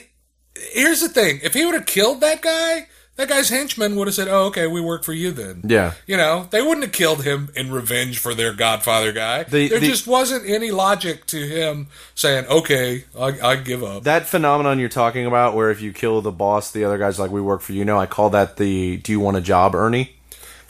[0.73, 4.15] here's the thing: if he would have killed that guy, that guy's henchman would have
[4.15, 5.93] said, "Oh, okay, we work for you then." yeah.
[6.07, 9.43] You know, they wouldn't have killed him in revenge for their Godfather guy.
[9.43, 14.03] The- there the- just wasn't any logic to him saying, "Okay, I, I give up."
[14.03, 17.31] That phenomenon you're talking about, where if you kill the boss, the other guy's like,
[17.31, 20.15] "We work for you." No, I call that the "Do you want a job, Ernie?"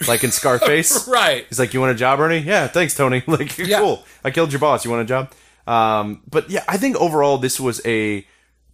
[0.08, 1.46] Like in Scarface, right?
[1.48, 3.24] He's like, "You want a job, Ernie?" Yeah, thanks, Tony.
[3.28, 3.80] Like, Yeah.
[3.80, 4.04] cool.
[4.24, 4.84] I killed your boss.
[4.84, 5.32] You want a job?
[5.68, 8.26] Um, but yeah, I think overall this was a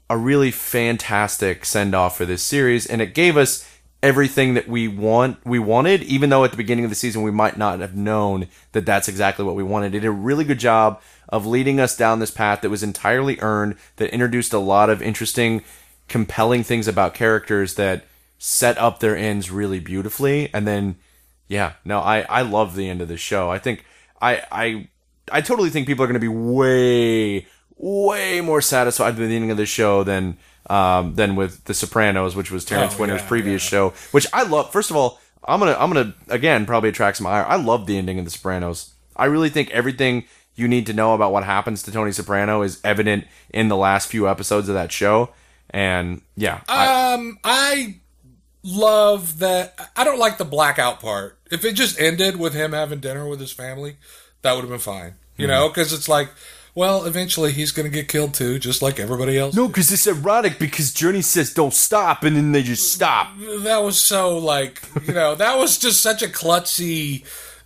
[0.09, 3.69] a really fantastic send off for this series, and it gave us
[4.03, 6.03] everything that we want we wanted.
[6.03, 9.07] Even though at the beginning of the season we might not have known that that's
[9.07, 9.95] exactly what we wanted.
[9.95, 13.39] It did a really good job of leading us down this path that was entirely
[13.41, 13.75] earned.
[13.97, 15.63] That introduced a lot of interesting,
[16.07, 18.05] compelling things about characters that
[18.37, 20.97] set up their ends really beautifully, and then
[21.47, 23.49] yeah, no, I I love the end of the show.
[23.49, 23.83] I think
[24.21, 24.87] I I
[25.31, 29.51] I totally think people are going to be way way more satisfied with the ending
[29.51, 30.37] of the show than
[30.69, 34.43] um than with The Sopranos, which was Terrence Oh, Winter's yeah, previous show, which I
[34.43, 34.71] love.
[34.71, 37.45] First of all, I'm gonna I'm gonna again probably attract some ire.
[37.45, 38.93] I love the ending of The Sopranos.
[39.15, 42.81] I really think everything you need to know about what happens to Tony Soprano is
[42.83, 45.29] evident in the last few episodes of that show.
[45.69, 47.99] And yeah, I, Um, I
[48.63, 49.91] love that.
[49.95, 51.37] I don't like the blackout part.
[51.51, 53.97] If it just ended with him having dinner with his family,
[54.41, 55.13] that would have been fine.
[55.37, 55.51] You Hmm.
[55.51, 56.29] know, because it's like,
[56.77, 59.55] well, eventually he's going to get killed too, just like everybody else.
[59.55, 60.59] no, because it's erotic.
[60.59, 63.29] Because Journey says don't stop, and then they just stop.
[63.39, 67.25] That was so like, you know, that was just such a klutzy,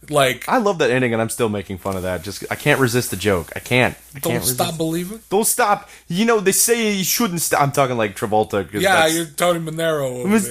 [0.09, 2.23] like, I love that ending, and I'm still making fun of that.
[2.23, 3.51] Just I can't resist the joke.
[3.53, 3.97] I can't.
[4.15, 5.19] I don't can't stop resist- believing.
[5.29, 5.89] Don't stop.
[6.07, 7.61] You know they say you shouldn't stop.
[7.61, 8.71] I'm talking like Travolta.
[8.71, 9.99] Yeah, you're Tony I'm there.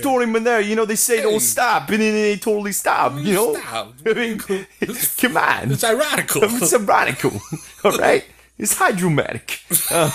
[0.02, 0.64] Tony Manero.
[0.64, 1.22] You know they say Hey.
[1.22, 3.14] don't stop, and then they totally stop.
[3.18, 3.54] You know.
[3.54, 3.94] Stop.
[4.06, 4.38] I mean,
[5.18, 5.72] come on.
[5.72, 6.42] It's ironical.
[6.44, 7.32] It's ironical.
[7.84, 8.22] All right.
[8.60, 9.62] It's hydromatic.
[9.90, 10.10] Uh,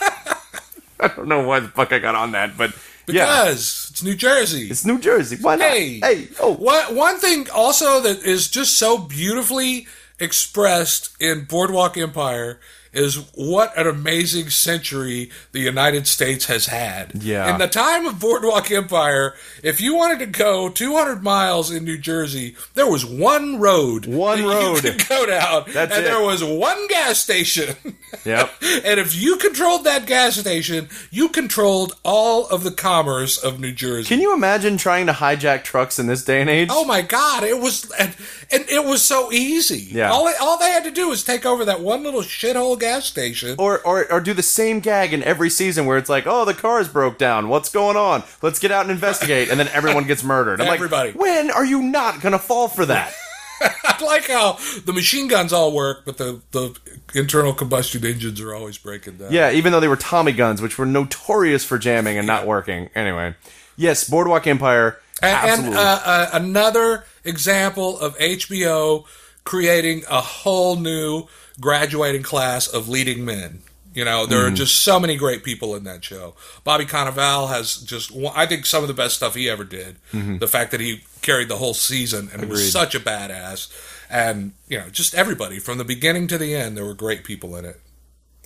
[1.00, 2.72] I don't know why the fuck I got on that, but
[3.08, 4.68] yeah, because it's New Jersey.
[4.68, 5.36] it's New Jersey.
[5.40, 5.68] Why not?
[5.68, 9.86] Hey, hey, oh, What one thing also that is just so beautifully
[10.20, 12.60] expressed in Boardwalk Empire
[12.92, 17.22] is what an amazing century the United States has had.
[17.22, 17.52] Yeah.
[17.52, 21.98] In the time of Boardwalk Empire, if you wanted to go 200 miles in New
[21.98, 24.06] Jersey, there was one road.
[24.06, 24.84] One road.
[24.84, 25.64] You could go down.
[25.72, 26.08] That's and it.
[26.08, 27.74] there was one gas station.
[28.24, 28.50] Yep.
[28.84, 33.72] and if you controlled that gas station, you controlled all of the commerce of New
[33.72, 34.08] Jersey.
[34.08, 36.68] Can you imagine trying to hijack trucks in this day and age?
[36.72, 37.44] Oh my God!
[37.44, 38.16] It was and,
[38.50, 39.78] and it was so easy.
[39.92, 40.10] Yeah.
[40.10, 43.56] All all they had to do was take over that one little shithole gas station.
[43.58, 46.54] Or, or, or do the same gag in every season where it's like, oh, the
[46.54, 47.48] cars broke down.
[47.48, 48.22] What's going on?
[48.42, 49.50] Let's get out and investigate.
[49.50, 50.60] And then everyone gets murdered.
[50.60, 51.10] I'm Everybody.
[51.10, 53.12] like, when are you not going to fall for that?
[53.60, 56.78] I like how the machine guns all work, but the the
[57.14, 59.32] internal combustion engines are always breaking down.
[59.32, 62.90] Yeah, even though they were Tommy guns, which were notorious for jamming and not working.
[62.94, 63.34] Anyway,
[63.76, 64.98] yes, Boardwalk Empire.
[65.22, 69.06] And, and uh, uh, another example of HBO
[69.44, 71.26] creating a whole new
[71.60, 73.60] graduating class of leading men.
[73.94, 74.52] You know, there Mm-hmm.
[74.52, 76.34] are just so many great people in that show.
[76.64, 79.96] Bobby Cannavale has just, I think, some of the best stuff he ever did.
[80.12, 82.68] The fact that he carried the whole season and was Mm-hmm.
[82.68, 83.70] Such a badass.
[84.10, 87.56] And, you know, just everybody from the beginning to the end, there were great people
[87.56, 87.80] in it.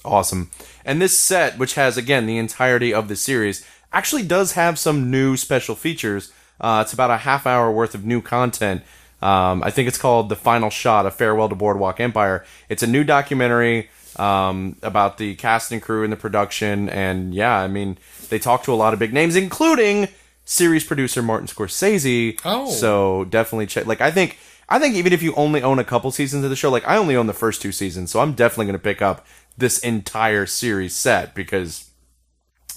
[0.05, 0.51] awesome.
[0.85, 5.11] And this set, which has again the entirety of the series, actually does have some
[5.11, 6.33] new special features.
[6.61, 8.83] Uh, it's about a half hour worth of new content.
[9.23, 12.87] Um, I think it's called "The Final Shot: A Farewell to Boardwalk Empire." It's a
[12.87, 17.99] new documentary um, about the cast and crew and the production, and yeah, I mean
[18.29, 20.09] they talk to a lot of big names, including
[20.45, 22.41] series producer Martin Scorsese.
[22.45, 22.71] Oh.
[22.71, 23.87] so definitely check.
[23.87, 24.39] Like I think.
[24.73, 26.97] I think even if you only own a couple seasons of the show, like I
[26.97, 29.27] only own the first two seasons, so I'm definitely going to pick up
[29.59, 31.91] this entire series set because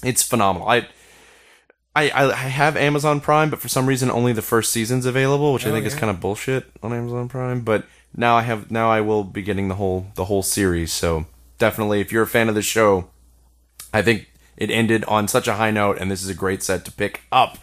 [0.02, 0.68] it's phenomenal.
[0.68, 0.88] I,
[1.96, 5.52] I I I have Amazon Prime, but for some reason only the first season's available,
[5.52, 6.00] which I Oh, think is yeah.
[6.00, 7.60] kind of bullshit on Amazon Prime.
[7.62, 7.84] But
[8.16, 10.92] now I have now I will be getting the whole the whole series.
[10.92, 11.26] So
[11.58, 13.08] definitely, if you're a fan of the show,
[13.92, 16.84] I think it ended on such a high note, and this is a great set
[16.84, 17.58] to pick up.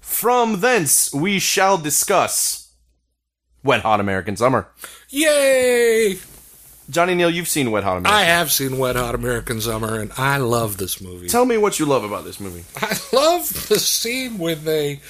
[0.00, 2.72] From thence, we shall discuss
[3.64, 4.68] Wet Hot American Summer.
[5.10, 6.18] Yay!
[6.88, 8.14] Johnny Neal, you've seen Wet Hot American.
[8.14, 11.28] I have seen Wet Hot American Summer, and I love this movie.
[11.28, 12.64] Tell me what you love about this movie.
[12.76, 15.00] I love the scene when they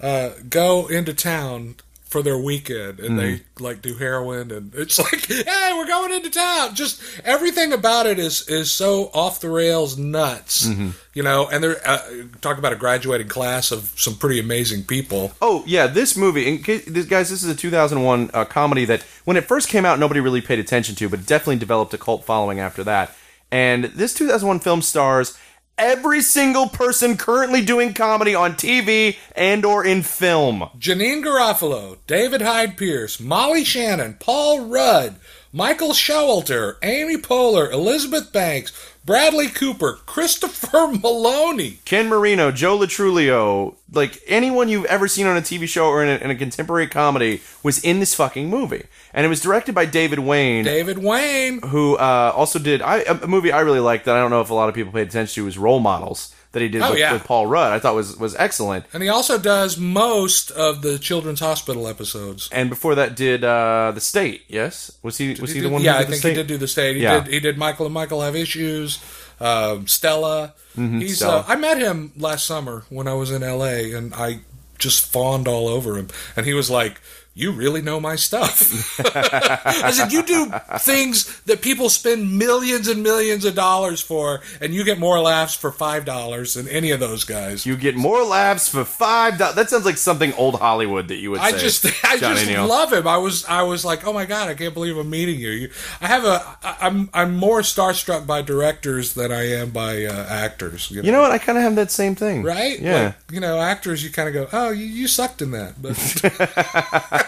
[0.00, 1.76] uh, go into town
[2.12, 6.28] for their weekend and they like do heroin and it's like, hey, we're going into
[6.28, 6.74] town.
[6.74, 10.68] Just everything about it is is so off the rails nuts,
[11.14, 11.48] you know.
[11.50, 11.98] And they're uh,
[12.42, 15.32] talk about a graduating class of some pretty amazing people.
[15.40, 19.02] Oh yeah, this movie, in case, this, guys, this is a 2001 uh, comedy that
[19.24, 22.24] when it first came out, nobody really paid attention to, but definitely developed a cult
[22.24, 23.16] following after that.
[23.50, 25.38] And this 2001 film stars
[25.82, 30.60] every single person currently doing comedy on TV and or in film.
[30.78, 35.16] Janeane Garofalo, David Hyde Pierce, Molly Shannon, Paul Rudd,
[35.54, 38.72] Michael Showalter, Amy Poehler, Elizabeth Banks,
[39.04, 41.84] Bradley Cooper, Christopher Meloni.
[41.84, 46.02] Ken Marino, Joe Lo Truglio, like anyone you've ever seen on a TV show or
[46.02, 48.84] in a, in a contemporary comedy was in this fucking movie.
[49.12, 50.64] And it was directed by David Wain.
[50.64, 51.60] David Wain.
[51.60, 54.48] who uh, also did I, a movie I really liked that I don't know if
[54.48, 56.98] a lot of people paid attention to was Role Models that he did Oh, with,
[57.00, 57.12] yeah.
[57.14, 57.72] with Paul Rudd.
[57.72, 58.84] I thought was was excellent.
[58.92, 62.48] And he also does most of the Children's Hospital episodes.
[62.52, 64.44] And before that, did uh, the State?
[64.48, 65.82] Yes, was he was he, the one?
[65.82, 66.28] yeah, who I think State?
[66.30, 66.96] he did do the state.
[66.96, 67.20] He Yeah.
[67.20, 67.32] did.
[67.32, 67.58] He did.
[67.58, 68.98] Michael and Michael have issues.
[69.40, 70.54] Um, Stella.
[70.74, 70.84] He's.
[70.84, 71.38] Mm-hmm, Stella.
[71.40, 73.92] Uh, I met him last summer when I was in L.A.
[73.92, 74.40] and I
[74.78, 76.08] just fawned all over him.
[76.36, 77.00] And he was like,
[77.34, 83.02] "You really know my stuff." I said, "You do things that people spend millions and
[83.02, 87.00] millions of dollars for, and you get more laughs for five dollars than any of
[87.00, 89.54] those guys." You get more laughs for five dollars.
[89.56, 91.58] That sounds like something old Hollywood that you would I say.
[91.58, 92.66] just, I Johnny just Neal.
[92.66, 93.06] love him.
[93.06, 95.50] I was, I was like, oh my god, I can't believe I'm meeting you.
[95.50, 100.04] you I have a, I- I'm, I'm more starstruck by directors than I am by
[100.04, 100.90] uh, actors.
[100.90, 101.30] You know, You know what?
[101.32, 102.42] I kind of have that same thing.
[102.42, 102.78] right?
[102.78, 103.04] Yeah.
[103.04, 105.96] Like, you know, actors, you kind of go, oh, you, you sucked in that, but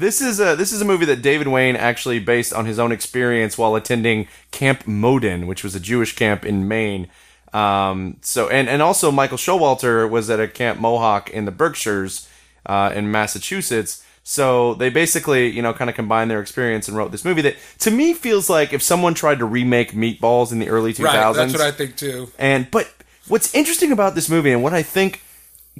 [0.00, 2.90] This is a this is a movie that David Wain actually based on his own
[2.90, 7.08] experience while attending Camp Modin, which was a Jewish camp in Maine.
[7.52, 12.26] Um, so and and also Michael Showalter was at a Camp Mohawk in the Berkshires
[12.64, 14.02] uh, in Massachusetts.
[14.22, 17.56] So they basically, you know, kind of combined their experience and wrote this movie that
[17.80, 21.04] to me feels like if someone tried to remake Meatballs in the early 2000s.
[21.04, 22.30] right, that's what I think too.
[22.38, 22.90] And but
[23.28, 25.20] what's interesting about this movie and what I think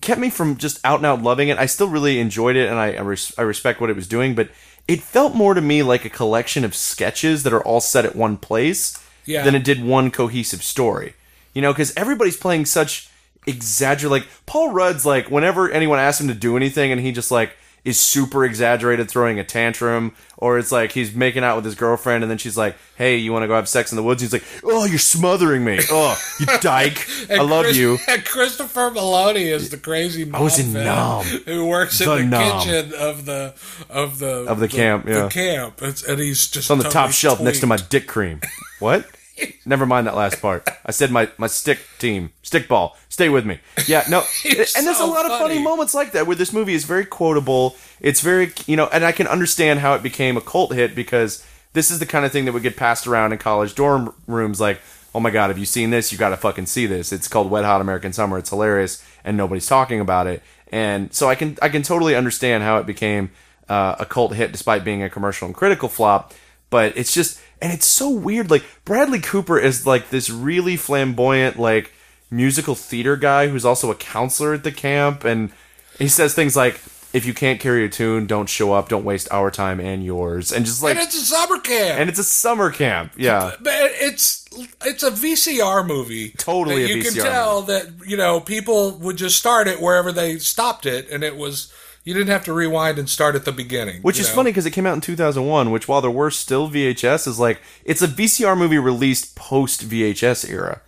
[0.01, 2.79] kept me from just out and out loving it, I still really enjoyed it and
[2.79, 4.49] I I, res- I respect what it was doing, but
[4.89, 8.17] it felt more to me like a collection of sketches that are all set at
[8.17, 9.43] one place Yeah.
[9.45, 11.15] than it did one cohesive story.
[11.55, 13.09] You know, because everybody's playing such
[13.47, 14.11] exaggerate.
[14.11, 17.57] Like Paul Rudd's like whenever anyone asks him to do anything, and he just like
[17.85, 22.23] is super exaggerated, throwing a tantrum, or it's like he's making out with his girlfriend,
[22.23, 24.33] and then she's like, "Hey, you want to go have sex in the woods?" he's
[24.33, 25.81] like, "Oh, you're smothering me.
[25.91, 27.07] Oh, you dyke.
[27.31, 31.25] I love Chris- you." And Christopher Meloni is the crazy mom was in Nom.
[31.25, 33.55] who works The in the kitchen of the
[33.89, 35.23] of the Of the camp, yeah.
[35.23, 37.77] The camp, it's, and he's just It's on the top totally shelf next to my
[37.77, 38.41] dick cream.
[38.79, 39.07] What?
[39.67, 40.69] Never mind that last part.
[40.85, 42.97] I said my, my stick team, stick ball.
[43.09, 43.59] Stay with me.
[43.87, 44.19] Yeah, no.
[44.45, 45.63] and It's there's a so lot of funny funny.
[45.63, 47.77] moments like that where this movie is very quotable.
[48.01, 51.45] It's very, you know, and I can understand how it became a cult hit because
[51.73, 54.61] this is the kind of thing that would get passed around in college dorm rooms
[54.61, 54.81] like,
[55.15, 56.11] oh my god, have you seen this?
[56.11, 57.13] You got to fucking see this.
[57.13, 58.39] It's called Wet Hot American Summer.
[58.39, 60.43] It's hilarious and nobody's talking about it.
[60.73, 63.31] And so I can I can totally understand how it became
[63.69, 66.33] uh, a cult hit despite being a commercial and critical flop.
[66.71, 68.51] But it's just and it's so weird.
[68.51, 71.93] Like Bradley Cooper is like this really flamboyant like
[72.31, 75.51] musical theater guy who's also a counselor at the camp, and
[75.99, 76.81] he says things like.
[77.13, 78.89] If you can't carry a tune, don't show up.
[78.89, 80.53] Don't waste our time and yours.
[80.53, 81.99] And just like, and it's a summer camp.
[81.99, 83.15] and it's a summer camp.
[83.17, 83.57] Yeah.
[83.61, 84.47] But it's
[84.85, 86.31] it's a VCR movie.
[86.39, 90.39] Totally you can VCR tell that you know people would just start it wherever they
[90.39, 91.73] stopped it, and it was
[92.05, 94.01] you didn't have to rewind and start at the beginning.
[94.03, 94.37] Which is know?
[94.37, 97.61] funny because it came out in 2001, which while there were still VHS, is like
[97.85, 100.81] it's a VCR movie released post VHS era,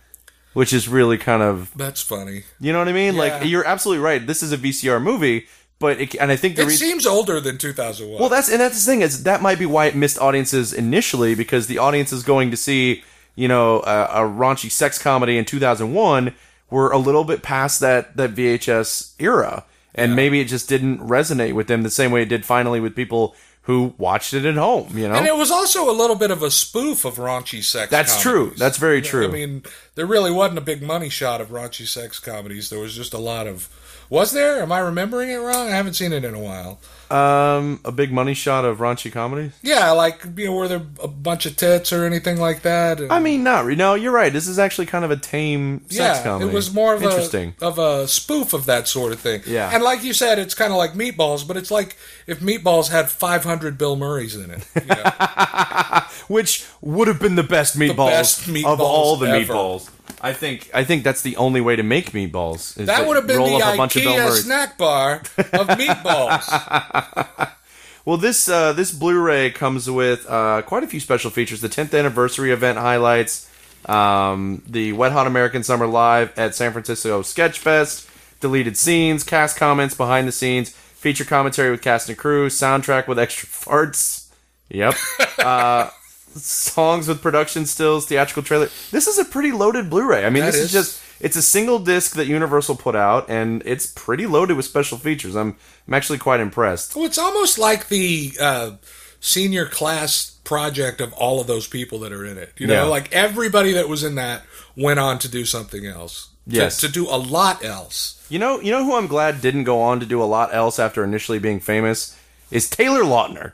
[0.53, 2.43] which is really kind of That's funny.
[2.59, 3.13] you know what I mean.
[3.15, 3.19] Yeah.
[3.19, 4.25] Like you're absolutely right.
[4.25, 5.47] This is a VCR movie,
[5.79, 6.87] but it, and I think the It reason.
[6.87, 8.19] seems older than 2001.
[8.19, 11.35] Well, that's and that's the thing is that might be why it missed audiences initially
[11.35, 13.03] because the audience is going to see
[13.35, 16.33] you know a, a raunchy sex comedy in 2001
[16.69, 19.63] were a little bit past that that VHS era,
[19.95, 22.95] and maybe it just didn't resonate with them the same way it did finally with
[22.95, 24.97] people who watched it at home.
[24.97, 27.89] You know, and it was also a little bit of a spoof of raunchy sex.
[27.91, 28.53] That's true.
[28.57, 29.27] That's very true.
[29.27, 29.63] I mean,
[29.95, 32.69] there really wasn't a big money shot of raunchy sex comedies.
[32.69, 33.69] There was just a lot of.
[34.09, 34.61] Was there?
[34.61, 35.67] Am I remembering it wrong?
[35.69, 36.79] I haven't seen it in a while.
[37.09, 39.51] um, a big money shot of raunchy comedy.
[39.63, 42.99] Yeah, like you know, were there a bunch of tits or anything like that?
[42.99, 43.93] And- I mean, not re- no.
[43.95, 44.31] You're right.
[44.31, 46.49] This is actually kind of a tame sex yeah, comedy.
[46.51, 47.55] it was more of interesting.
[47.61, 49.41] a of a spoof of that sort of thing.
[49.47, 49.71] Yeah.
[49.73, 51.95] and like you said, it's kind of like Meatballs, but it's like
[52.27, 54.65] if Meatballs had 500 Bill Murrays in it.
[54.75, 56.01] You know?
[56.27, 59.53] which would have been the best meatballs, best of all the ever.
[59.53, 59.89] meatballs.
[60.21, 62.77] I think I think that's the only way to make meatballs.
[62.79, 64.43] Is that to would have been roll the up a bunch of Bill IKEA Murrays.
[64.45, 67.49] snack bar of Meatballs.
[68.05, 71.61] Well, this uh, this Blu-ray comes with uh, quite a few special features.
[71.61, 73.49] The 10th anniversary event highlights,
[73.85, 78.09] um, the Wet Hot American Summer Live at San Francisco Sketch Fest,
[78.41, 83.19] deleted scenes, cast comments, behind the scenes, feature commentary with cast and crew, soundtrack with
[83.19, 84.31] extra farts.
[84.69, 84.95] Yep.
[85.39, 85.89] uh,
[86.35, 88.69] songs with production stills, theatrical trailer.
[88.91, 90.25] This is a pretty loaded Blu-ray.
[90.25, 90.71] I mean, That this is is.
[90.71, 94.97] just it's a single disc that Universal put out, and it's pretty loaded with special
[94.97, 95.35] features.
[95.35, 95.55] I'm
[95.87, 96.95] I'm actually quite impressed.
[96.95, 98.71] well, it's almost like the uh,
[99.19, 102.51] senior class project of all of those people that are in it.
[102.57, 102.83] You know, Yeah.
[102.83, 104.41] like everybody that was in that
[104.75, 106.29] went on to do something else.
[106.49, 106.77] To- Yes.
[106.81, 108.23] to do a lot else.
[108.29, 110.77] You know, you know who I'm glad didn't go on to do a lot else
[110.79, 112.17] after initially being famous
[112.51, 113.53] is Taylor Lautner.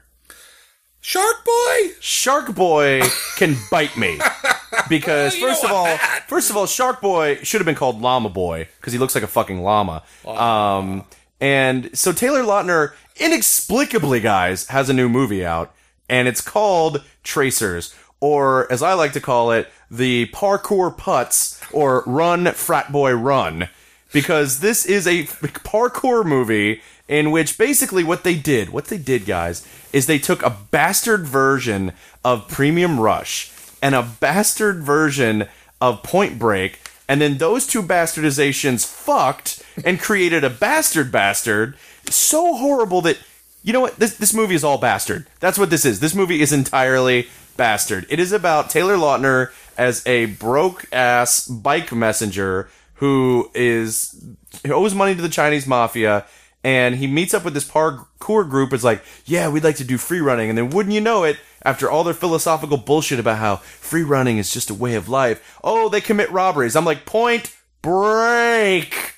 [1.02, 1.90] Shark Boy.
[2.00, 3.02] Shark Boy
[3.38, 4.20] can bite me
[4.90, 6.26] because don't first of all, that.
[6.28, 9.24] first of all, Shark Boy should have been called Llama Boy because he looks like
[9.24, 10.04] a fucking llama.
[10.26, 11.06] Um,
[11.40, 15.74] and so Taylor Lautner inexplicably, guys, has a new movie out,
[16.10, 22.04] and it's called Tracers, or as I like to call it, the Parkour Putts or
[22.06, 23.70] Run Frat Boy Run,
[24.12, 29.26] because this is a parkour movie in which basically what they did, what they did,
[29.26, 31.92] guys, is they took a bastard version
[32.24, 33.52] of Premium Rush
[33.82, 35.48] and a bastard version
[35.82, 41.76] of Point Break, and then those two bastardizations fucked and created a bastard bastard
[42.10, 43.18] so horrible that
[43.64, 45.26] you know what this this movie is all bastard.
[45.40, 46.00] That's what this is.
[46.00, 47.28] This movie is entirely
[47.60, 48.06] bastard.
[48.10, 54.26] It is about Taylor Lautner as a broke ass bike messenger who is
[54.66, 56.26] who owes money to the Chinese mafia
[56.64, 58.72] and he meets up with this parkour group.
[58.72, 61.38] It's like, yeah, we'd like to do free running, and then wouldn't you know it,
[61.64, 65.58] after all their philosophical bullshit about how free running is just a way of life,
[65.64, 66.76] oh, they commit robberies.
[66.76, 69.16] I'm like, Point Break,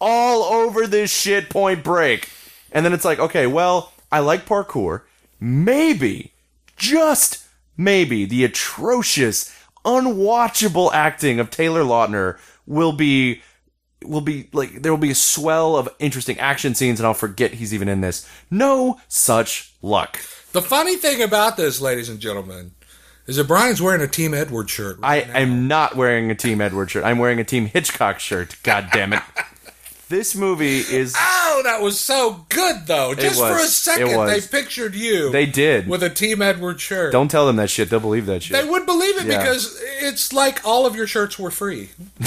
[0.00, 1.48] all over this shit.
[1.48, 2.28] Point Break,
[2.72, 5.02] and then it's like, okay, well, I like parkour.
[5.40, 6.32] Maybe,
[6.76, 7.41] just
[7.84, 9.54] maybe, the atrocious,
[9.84, 13.42] unwatchable acting of Taylor Lautner will be
[14.04, 17.54] will be like there will be a swell of interesting action scenes and I'll forget
[17.54, 18.28] he's even in this.
[18.50, 20.18] No such luck.
[20.52, 22.72] The funny thing about this, ladies and gentlemen,
[23.26, 24.98] is that Brian's wearing a Team Edward shirt.
[25.02, 25.38] I right now.
[25.38, 27.04] am not wearing a Team Edward shirt.
[27.04, 28.56] I'm wearing a Team Hitchcock shirt.
[28.62, 29.22] God damn it.
[30.12, 31.14] This movie is.
[31.16, 33.14] Oh, that was so good though.
[33.14, 33.62] Just for a.
[33.62, 34.30] It second, was.
[34.30, 35.30] they pictured you.
[35.30, 35.88] They did.
[35.88, 37.12] with a Team Edward shirt.
[37.12, 37.88] Don't tell them that shit.
[37.88, 38.52] They'll believe that shit.
[38.60, 39.38] They would believe it Yeah.
[39.38, 41.88] because it's like all of your shirts were free.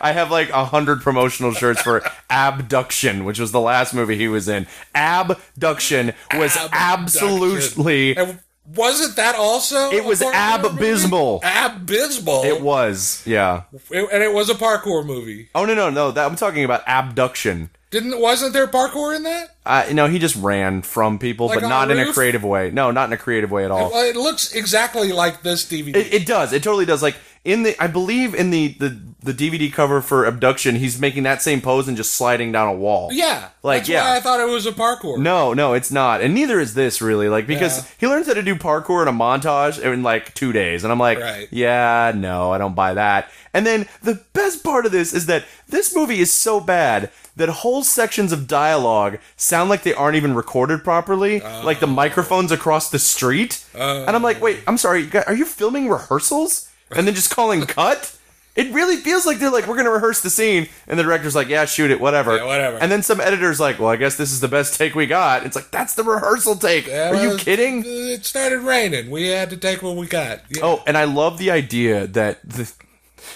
[0.00, 4.26] I have like a hundred promotional shirts for Abduction, which was the last movie he
[4.26, 4.66] was in.
[4.96, 8.16] Abduction was absolutely.
[8.16, 8.40] And
[8.74, 9.90] wasn't that also?
[9.90, 11.40] It was abysmal.
[11.44, 12.44] Abysmal.
[12.44, 13.62] It was, yeah.
[13.90, 15.48] It- and it was a parkour movie.
[15.54, 16.10] Oh no, no, no!
[16.10, 17.70] That, I'm talking about abduction.
[17.90, 19.56] Didn't wasn't there parkour in that?
[19.64, 22.70] Uh, know, he just ran from people, Like but not a in a creative way.
[22.70, 23.90] No, not in a creative way at all.
[23.90, 25.96] Well, it looks exactly like this DVD.
[25.96, 26.52] It, it does.
[26.52, 27.02] It totally does.
[27.02, 27.16] Like
[27.48, 31.42] in the, I believe in the, the the DVD cover for Abduction, he's making that
[31.42, 33.08] same pose and just sliding down a wall.
[33.12, 34.02] yeah, Like, that's yeah.
[34.04, 35.18] why I thought it was a parkour.
[35.18, 37.28] No, no, it's not, and neither is this really.
[37.28, 37.84] Like because Yeah.
[37.98, 41.00] he learns how to do parkour in a montage in like two days, and I'm
[41.00, 41.48] like, Right.
[41.50, 43.28] yeah, no, I don't buy that.
[43.52, 47.48] And then the best part of this is that this movie is so bad that
[47.48, 51.90] whole sections of dialogue sound like they aren't even recorded properly, like the oh.
[51.90, 53.64] microphones across the street.
[53.74, 54.04] Oh.
[54.04, 58.14] and I'm like, wait, I'm sorry, are you filming rehearsals and then just calling cut?
[58.56, 61.48] It really feels like they're like, we're gonna rehearse the scene, and the director's like,
[61.48, 62.36] yeah, shoot it, whatever.
[62.38, 62.78] Yeah, whatever.
[62.78, 65.46] And then some editor's like, well, I guess this is the best take we got.
[65.46, 66.88] It's like, that's the rehearsal take.
[66.88, 67.84] Yeah, Are you kidding?
[67.86, 69.10] It started raining.
[69.10, 70.40] We had to take what we got.
[70.50, 70.62] Yeah.
[70.64, 72.72] Oh, and I love the idea that the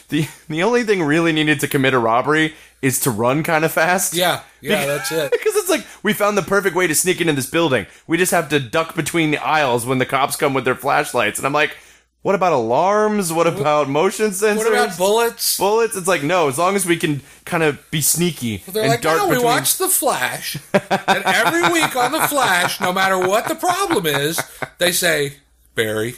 [0.08, 3.70] the the only thing really needed to commit a robbery is to run kind of
[3.70, 4.14] fast.
[4.14, 5.30] yeah, yeah, that's it.
[5.38, 7.86] Because it's like we found the perfect way to sneak into this building.
[8.08, 11.38] We just have to duck between the aisles when the cops come with their flashlights.
[11.38, 11.76] And I'm like,
[12.22, 13.32] what about alarms?
[13.32, 14.56] What about motion sensors?
[14.56, 15.58] What about bullets?
[15.58, 15.96] bullets?
[15.96, 19.00] It's like no, as long as we can kind of be sneaky They're and like,
[19.00, 23.48] dart no, we watch The Flash, and every week on The Flash, no matter what
[23.48, 24.40] the problem is,
[24.78, 25.34] they say,
[25.74, 26.14] Barry,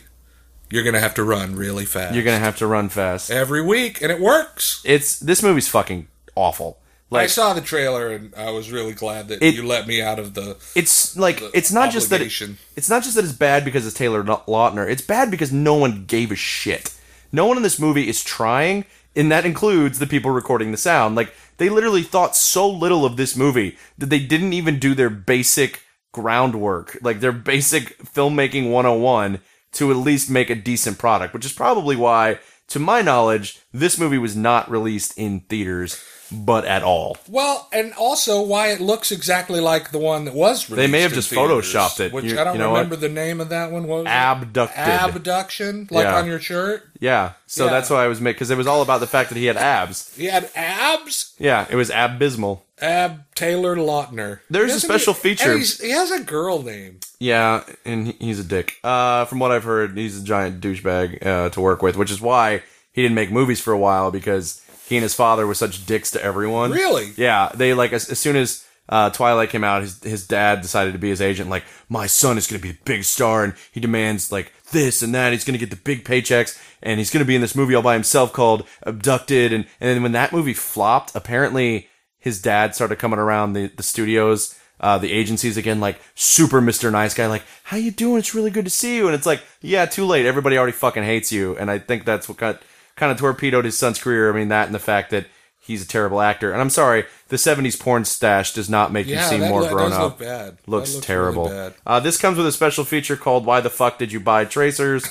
[0.71, 2.15] you're going to have to run really fast.
[2.15, 3.31] You're gonna have to run fast.
[3.31, 4.83] every week, and it works.
[4.85, 6.79] It's this movie's fucking awful.
[7.15, 10.19] I saw the trailer, and I was really glad that It- you let me out
[10.19, 10.57] of the.
[10.75, 12.33] it's like it's not just that it,
[12.77, 14.89] it's not just that it's bad because it's Taylor Lautner.
[14.89, 16.91] It's bad because no one gave a shit.
[17.33, 18.85] No one in this movie is trying,
[19.17, 21.15] and that includes the people recording the sound.
[21.17, 25.11] Like they literally thought so little of this movie that they didn't even do their
[25.11, 29.41] basic groundwork, like their basic filmmaking 101
[29.73, 32.39] to at least make a decent product, which is probably why
[32.69, 36.03] to my knowledge this movie was not released in theaters
[36.33, 37.17] but at all.
[37.29, 40.77] Well, and also why it looks exactly like the one that was released.
[40.77, 42.13] They may have just theaters, photoshopped it.
[42.13, 42.79] Which You- I don't you know what?
[42.79, 43.87] remember the name of that one.
[43.87, 44.11] What was it?
[44.11, 44.79] Abducted.
[45.17, 46.17] Abduction, like Yeah.
[46.19, 46.85] on your shirt.
[47.01, 47.71] Yeah, so Yeah.
[47.71, 49.57] that's why I was making because it was all about the fact that he had
[49.57, 50.11] abs.
[50.17, 51.33] He had abs.
[51.39, 52.65] Yeah, it was abysmal.
[52.81, 54.41] Ab Taylor Lautner.
[54.51, 55.57] There's a special feature.
[55.59, 56.99] he has a girl name.
[57.21, 58.75] Yeah, and he's a dick.
[58.83, 62.21] Uh, from what I've heard, he's a giant douchebag uh, to work with, which is
[62.21, 62.63] why
[62.93, 64.61] he didn't make movies for a while because
[64.95, 66.71] he and his father were such dicks to everyone.
[66.71, 67.13] Really?
[67.17, 70.93] Yeah, they like as, as soon as uh, Twilight came out, his his dad decided
[70.93, 71.51] to be his agent.
[71.51, 75.03] Like, my son is going to be a big star, and he demands like this
[75.03, 75.33] and that.
[75.33, 77.75] He's going to get the big paychecks, and he's going to be in this movie
[77.75, 79.53] all by himself called Abducted.
[79.53, 81.89] And and then when that movie flopped, apparently
[82.21, 84.59] his dad started coming around the the studios.
[84.81, 86.93] Uh, the agencies again, like super Mr.
[86.93, 88.19] Nice Guy, like, how you doing?
[88.19, 89.07] It's really good to see you.
[89.07, 90.27] And it's like, yeah, too late.
[90.27, 91.57] Everybody already fucking hates you.
[91.57, 92.61] And I think that's what got,
[92.97, 94.33] kind of torpedoed his son's career.
[94.33, 95.27] I mean, that and the fact that
[95.61, 96.53] he's a terrible actor.
[96.53, 99.71] And I'm sorry, the 70s porn stash does not make Yeah, you seem more lo-
[99.71, 100.03] grown up.
[100.03, 100.59] look bad.
[100.67, 101.45] Looks looks terrible.
[101.45, 101.75] really bad.
[101.87, 105.05] Uh, this comes with a special feature called "Why the fuck did you buy tracers?"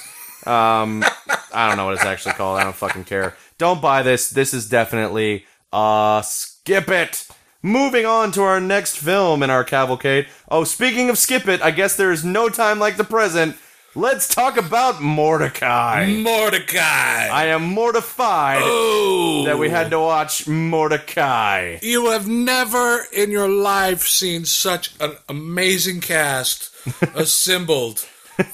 [0.45, 1.03] Um,
[1.53, 2.59] I don't know what it's actually called.
[2.59, 3.35] I don't fucking care.
[3.57, 4.29] Don't buy this.
[4.29, 7.27] This is definitely uh skip it.
[7.65, 10.27] Moving on to our next film in our cavalcade.
[10.49, 13.55] Oh, speaking of skip it, I guess there is no time like the present.
[13.95, 16.07] Let's talk about Mordecai.
[16.07, 17.27] Mordecai.
[17.27, 21.77] I am mortified oh, that we had to watch Mordecai.
[21.83, 26.73] You have never in your life seen such an amazing cast
[27.13, 28.07] assembled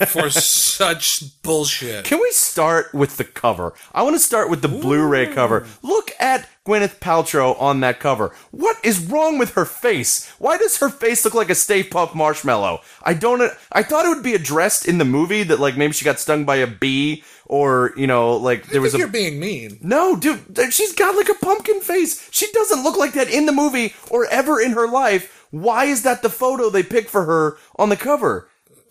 [0.08, 2.06] for such bullshit.
[2.06, 3.74] Can we start with the cover?
[3.94, 5.66] I want to start with the Blu-ray cover.
[5.82, 8.34] Look at Gwyneth Paltrow on that cover.
[8.52, 10.30] What is wrong with her face?
[10.38, 12.82] Why does her face look like a Stay Puft Marshmallow?
[13.04, 13.52] I don't.
[13.72, 16.46] I thought it would be addressed in the movie that like maybe she got stung
[16.46, 19.00] by a bee or you know like there was a.
[19.00, 19.80] you're being mean.
[19.82, 22.30] no, dude, she's got like a pumpkin face.
[22.32, 25.48] She doesn't look like that in the movie or ever in her life.
[25.52, 28.48] Why is that the photo they picked for her on the cover?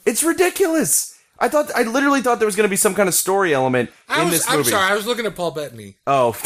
[0.07, 1.19] It's ridiculous.
[1.41, 3.91] I thought I literally thought there was going to be some kind of story element
[4.09, 5.97] I in was, this I'm sorry, I was looking at Paul Bettany.
[6.07, 6.37] Oh.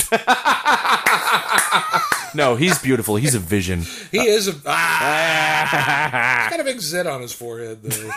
[2.35, 3.17] no, he's beautiful.
[3.17, 3.85] He's a vision.
[4.11, 8.11] He is a ah, he's got a big zit on his forehead though.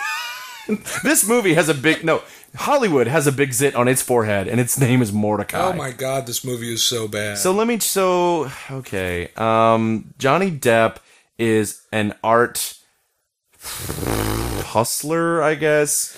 [1.04, 2.22] this movie has a big no.
[2.56, 5.60] Hollywood has a big zit on its forehead, and its name is Mordecai.
[5.60, 7.38] Oh my god, this movie is so bad.
[7.38, 7.80] So let me.
[7.80, 9.30] So okay.
[9.38, 10.98] Um, Johnny Depp
[11.38, 12.78] is an art
[14.64, 16.18] hustler, I guess.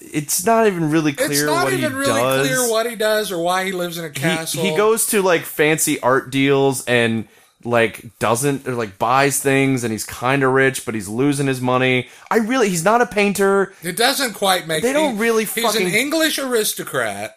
[0.00, 2.46] It's not even really clear it's not what even he really does.
[2.48, 4.62] clear what he does or why he lives in a castle.
[4.62, 7.28] he goes to like fancy art deals and
[7.64, 11.60] like doesn't or like buys things and he's kind of rich but he's losing his
[11.60, 14.82] money i really he's not a painter It doesn't quite make.
[14.82, 17.36] They don't he- really He's fucking- an English aristocrat,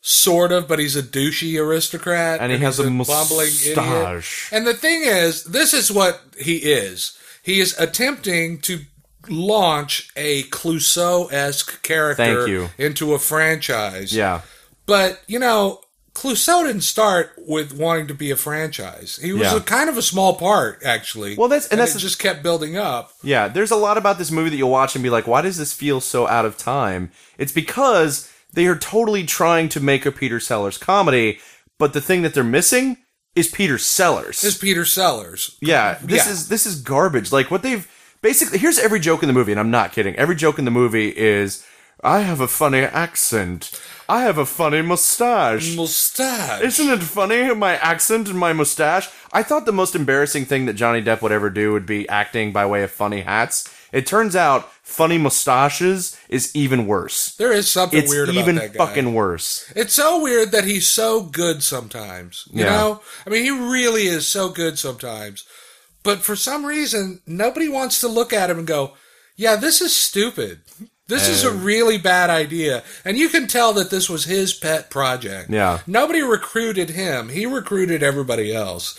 [0.00, 3.66] sort of, but he's a douchey aristocrat, And he has a bumbling mustache.
[3.66, 4.24] idiot.
[4.52, 7.18] And the thing is, this is what he is.
[7.44, 8.80] He is attempting to
[9.28, 14.12] launch a Clouseau esque character into a franchise.
[14.14, 14.40] yeah
[14.86, 15.80] But you know,
[16.14, 19.18] Clouseau didn't start with wanting to be a franchise.
[19.20, 19.56] He was Yeah.
[19.56, 21.36] a kind of a small part, actually.
[21.36, 23.12] Well, that's- and that's it the- just kept building up.
[23.22, 25.56] Yeah, there's a lot about this movie that you'll watch and be like, why does
[25.56, 27.10] this feel so out of time?
[27.36, 31.40] It's because they are totally trying to make a Peter Sellers comedy,
[31.80, 32.98] but the thing that they're missing
[33.34, 34.44] is Peter Sellers.
[34.44, 35.56] Is Peter Sellers?
[35.60, 36.32] yeah, this Yeah.
[36.32, 37.32] is this is garbage.
[37.32, 37.86] Like what they've
[38.22, 40.14] basically here's every joke in the movie, and I'm not kidding.
[40.16, 41.64] Every joke in the movie is
[42.02, 43.70] I have a funny accent.
[44.08, 45.74] I have a funny mustache.
[45.74, 46.60] Mustache.
[46.62, 49.08] Isn't it funny, my accent and my mustache?
[49.32, 52.52] I thought the most embarrassing thing that Johnny Depp would ever do would be acting
[52.52, 53.66] by way of funny hats.
[53.94, 57.34] It turns out funny mustaches is even worse.
[57.36, 58.84] There is something It's weird about even that guy.
[58.84, 59.70] fucking worse.
[59.76, 62.44] It's so weird that he's so good sometimes.
[62.52, 62.70] You Yeah.
[62.70, 63.00] know?
[63.24, 65.44] I mean, he really is so good sometimes.
[66.02, 68.94] But for some reason, nobody wants to look at him and go,
[69.36, 70.60] yeah, this is stupid.
[71.06, 72.82] This is a really bad idea.
[73.04, 75.50] And you can tell that this was his pet project.
[75.50, 75.80] Yeah.
[75.86, 78.98] Nobody recruited him, he recruited everybody else.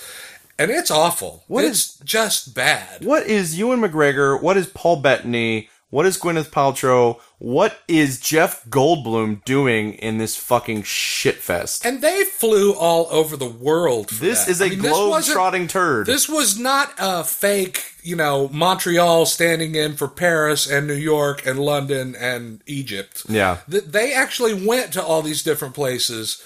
[0.57, 1.43] And it's awful.
[1.47, 3.03] What it's just bad.
[3.05, 4.41] What is Ewan McGregor?
[4.41, 5.69] What is Paul Bettany?
[5.89, 7.19] What is Gwyneth Paltrow?
[7.37, 11.85] What is Jeff Goldblum doing in this fucking shitfest?
[11.85, 14.09] And they flew all over the world.
[14.09, 14.51] For This that.
[14.51, 16.05] is a I mean, globe-trotting turd.
[16.07, 21.45] This was not a fake, you know, Montreal standing in for Paris and New York
[21.45, 23.23] and London and Egypt.
[23.29, 23.59] Yeah.
[23.69, 26.41] Th- They actually went to all these different places.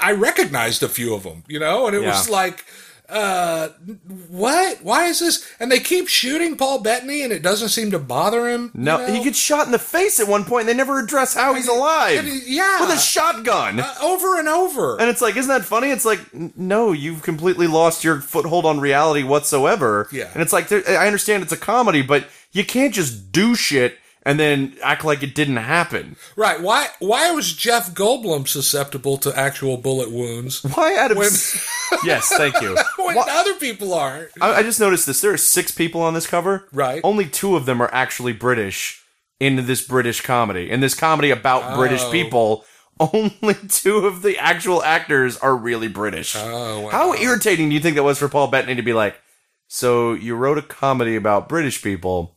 [0.00, 2.64] I recognized a few of them, you know, and it was like,
[3.10, 3.68] uh,
[4.28, 4.82] what?
[4.82, 5.46] Why is this?
[5.58, 8.70] And they keep shooting Paul Bettany, and it doesn't seem to bother him.
[8.74, 9.12] you no, know?
[9.12, 11.68] he gets shot in the face at one point, and they never address how he's
[11.68, 12.24] alive.
[12.24, 12.80] he- yeah.
[12.80, 13.80] with a shotgun.
[13.80, 15.00] Uh, over and over.
[15.00, 15.90] And it's like, isn't that funny?
[15.90, 20.08] It's like, no, you've completely lost your foothold on reality whatsoever.
[20.12, 20.30] Yeah.
[20.32, 24.38] And it's like, I understand it's a comedy, but you can't just do shit and
[24.38, 26.16] then act like it didn't happen.
[26.36, 26.60] right?
[26.60, 26.88] Why?
[26.98, 31.30] Why was Jeff Goldblum susceptible to actual bullet wounds Why of When-
[32.04, 32.76] yes, thank you.
[32.98, 34.30] when Why- other people aren't?
[34.40, 35.20] I, I just noticed this.
[35.20, 36.68] There are six people on this cover.
[36.72, 37.00] Right.
[37.02, 39.02] Only two of them are actually British
[39.38, 40.70] in this British comedy.
[40.70, 42.10] In this comedy about British Oh.
[42.12, 42.64] people,
[43.00, 46.34] only two of the actual actors are really British.
[46.36, 46.90] Oh, wow.
[46.90, 49.18] How irritating do you think that was for Paul Bettany to be like,
[49.68, 52.36] so you wrote a comedy about British people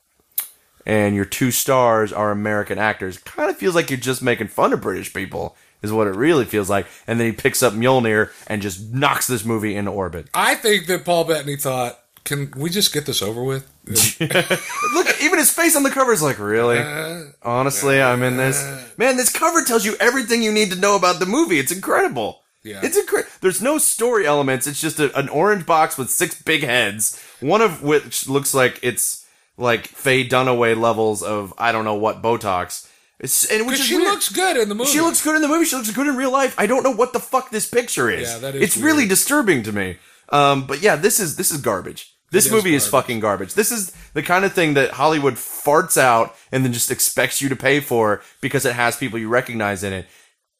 [0.85, 3.17] and your two stars are American actors?
[3.17, 5.55] Kind of feels like you're just making fun of British people.
[5.81, 9.27] Is what it really feels like, and then he picks up Mjolnir and just knocks
[9.27, 10.29] this movie into orbit.
[10.33, 15.39] I think that Paul Bettany thought, "Can we just get this over with?" Look, even
[15.39, 16.77] his face on the cover is like, really?
[16.77, 18.63] Uh, Honestly, I'm in this.
[18.63, 18.81] Uh.
[18.97, 21.59] Man, this cover tells you everything you need to know about the movie.
[21.59, 22.41] It's incredible.
[22.63, 22.79] Yeah.
[22.81, 23.29] It's incredible.
[23.41, 24.67] There's no story elements.
[24.67, 28.79] It's just a, an orange box with six big heads, one of which looks like
[28.81, 29.22] it's
[29.57, 32.89] like Faye Dunaway levels of I don't know what Botox.
[33.19, 34.09] It's and which is she weird.
[34.09, 34.89] looks good in the movie.
[34.89, 35.65] She looks good in the movie.
[35.65, 36.55] She looks good in real life.
[36.57, 38.29] I don't know what the fuck this picture is.
[38.31, 39.97] Yeah, that is It's really disturbing to me.
[40.29, 42.09] Um, but yeah, this is this is garbage.
[42.31, 42.91] This It is movie is garbage.
[43.05, 43.53] fucking garbage.
[43.53, 47.49] This is the kind of thing that Hollywood farts out and then just expects you
[47.49, 50.07] to pay for because it has people you recognize in it.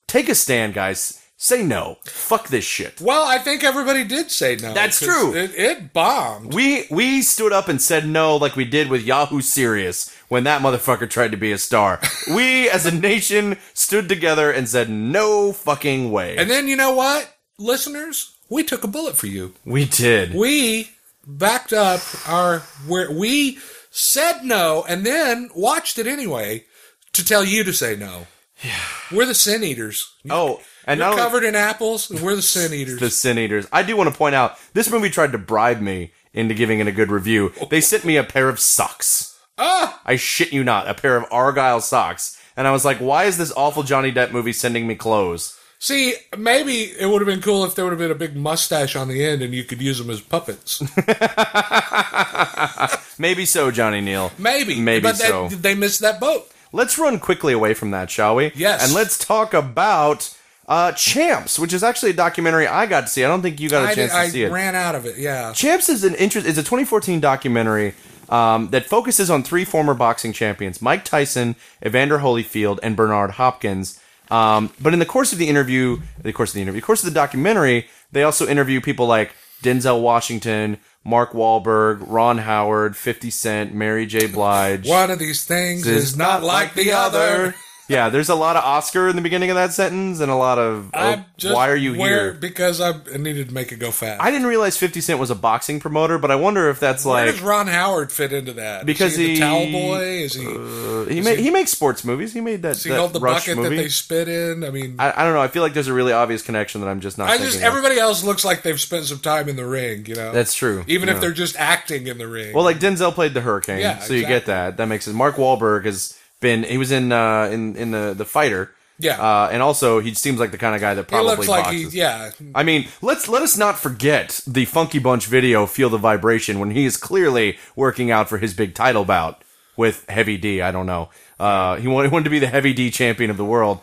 [0.08, 1.20] Take a stand, guys.
[1.44, 1.98] Say no.
[2.06, 3.02] Fuck this shit.
[3.02, 4.74] Well, I think everybody did say no.
[4.74, 5.36] That's true.
[5.36, 6.54] It, it bombed.
[6.54, 10.62] We we stood up and said no like we did with Yahoo Serious when that
[10.62, 12.00] motherfucker tried to be a star.
[12.34, 16.38] we as a nation stood together and said no fucking way.
[16.38, 19.54] And then you know what, listeners, we took a bullet for you.
[19.66, 20.34] we did.
[20.34, 20.92] We
[21.28, 23.58] backed up our where we
[23.92, 26.64] said no, and then watched it anyway
[27.12, 28.28] to tell you to say no.
[28.64, 28.80] Yeah,
[29.12, 30.14] we're the sin eaters.
[30.30, 33.00] oh, and You're covered in apples, and we're the sin eaters.
[33.00, 33.68] the Sin Eaters.
[33.72, 36.88] I do want to point out this movie tried to bribe me into giving it
[36.88, 37.52] a good review.
[37.70, 39.38] They sent me a pair of socks.
[39.58, 42.40] ah, I shit you not, a pair of Argyle socks.
[42.56, 45.58] And I was like, why is this awful Johnny Depp movie sending me clothes?
[45.80, 48.96] see, maybe it would have been cool if there would have been a big mustache
[48.96, 50.82] on the end, and you could use them as puppets.
[53.20, 54.32] Maybe so, Johnny Neal.
[54.38, 55.50] Maybe, Maybe but they, so.
[55.50, 56.50] they missed that boat.
[56.74, 58.52] Let's run quickly away from that, shall we?
[58.56, 58.84] Yes.
[58.84, 60.36] And let's talk about
[60.68, 63.24] uh, Champs, which is actually a documentary I got to see.
[63.24, 64.50] I don't think you got a I, chance did- I to see it.
[64.52, 65.18] I ran out of it.
[65.18, 65.54] Yeah.
[65.54, 66.46] Champs is an interest.
[66.48, 67.94] It's a 2014 documentary
[68.30, 71.56] um, that focuses on three former boxing champions: Mike Tyson,
[71.86, 74.00] Evander Holyfield, and Bernard Hopkins.
[74.32, 77.04] Um, but in the course of the interview, the course of the interview, the course
[77.04, 83.30] of the documentary, they also interview people like Denzel Washington, Mark Wahlberg, Ron Howard, 50
[83.30, 84.28] Cent, Mary J.
[84.28, 84.88] Blige.
[84.88, 87.56] One of these things is not like the other.
[87.94, 90.58] Yeah, there's a lot of Oscar in the beginning of that sentence, and a lot
[90.60, 92.34] of oh, why are you where- here?
[92.34, 94.22] Because I needed to make it go fast.
[94.22, 97.14] I didn't realize 50 Cent was a boxing promoter, but I wonder if that's Where
[97.14, 98.86] like Where does Ron Howard fit into that?
[98.86, 100.02] Because is he, he- the towel boy?
[100.04, 100.46] Is he?
[100.48, 102.34] Uh, he ma- he makes sports movies.
[102.34, 103.76] He made that, he that hold the Rush bucket movie.
[103.78, 104.64] that they spit in?
[104.64, 105.42] I mean, I, I don't know.
[105.42, 107.30] I feel like there's a really obvious connection that I'm just not.
[107.30, 107.64] I just of.
[107.64, 110.06] everybody else looks like they've spent some time in the ring.
[110.06, 110.84] You know, That's true.
[110.88, 111.16] Even Yeah.
[111.16, 112.54] if they're just acting in the ring.
[112.54, 114.78] well, like Denzel played the Hurricane, Yeah, so you get that.
[114.78, 115.16] That makes sense.
[115.16, 116.62] Mark Wahlberg has been.
[116.62, 118.70] He was in uh, in in the the fighter.
[119.00, 119.20] Yeah.
[119.20, 121.64] uh, and also he seems like the kind of guy that he probably looks like
[121.66, 121.94] boxes.
[121.94, 122.00] he.
[122.00, 126.60] Yeah, I mean, let's let us not forget the Funky Bunch video "Feel the Vibration"
[126.60, 129.44] when he is clearly working out for his big title bout
[129.76, 130.62] with Heavy D.
[130.62, 131.10] I don't know.
[131.40, 133.82] Uh, he wanted, he wanted to be the Heavy D champion of the world.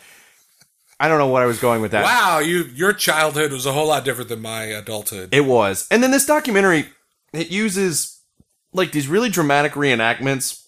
[1.00, 2.04] I don't know what I was going with that.
[2.04, 5.34] Wow, you your childhood was a whole lot different than my adulthood.
[5.34, 5.88] It was.
[5.90, 6.86] And then this documentary,
[7.32, 8.20] it uses
[8.72, 10.64] like these really dramatic reenactments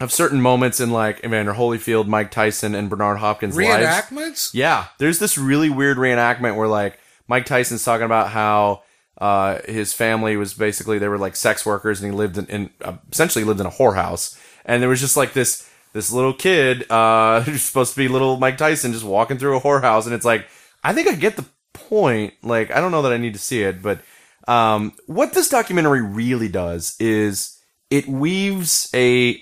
[0.00, 3.84] of certain moments in like Evander Holyfield, Mike Tyson, and Bernard Hopkins' lives.
[3.84, 4.50] Reenactments?
[4.52, 8.82] Yeah, there's this really weird reenactment where like Mike Tyson's talking about how
[9.18, 12.70] uh, his family was basically they were like sex workers and he lived in, in
[12.82, 16.90] uh, essentially lived in a whorehouse and there was just like this this little kid
[16.90, 20.24] uh, who's supposed to be little Mike Tyson just walking through a whorehouse and it's
[20.24, 20.46] like
[20.82, 23.62] I think I get the point like I don't know that I need to see
[23.62, 24.00] it but
[24.46, 27.58] um, what this documentary really does is
[27.90, 29.40] it weaves a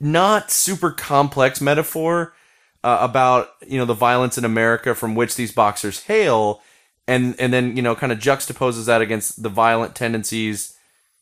[0.00, 2.34] not super complex metaphor
[2.82, 6.62] uh, about you know the violence in America from which these boxers hail,
[7.06, 10.76] and and then you know kind of juxtaposes that against the violent tendencies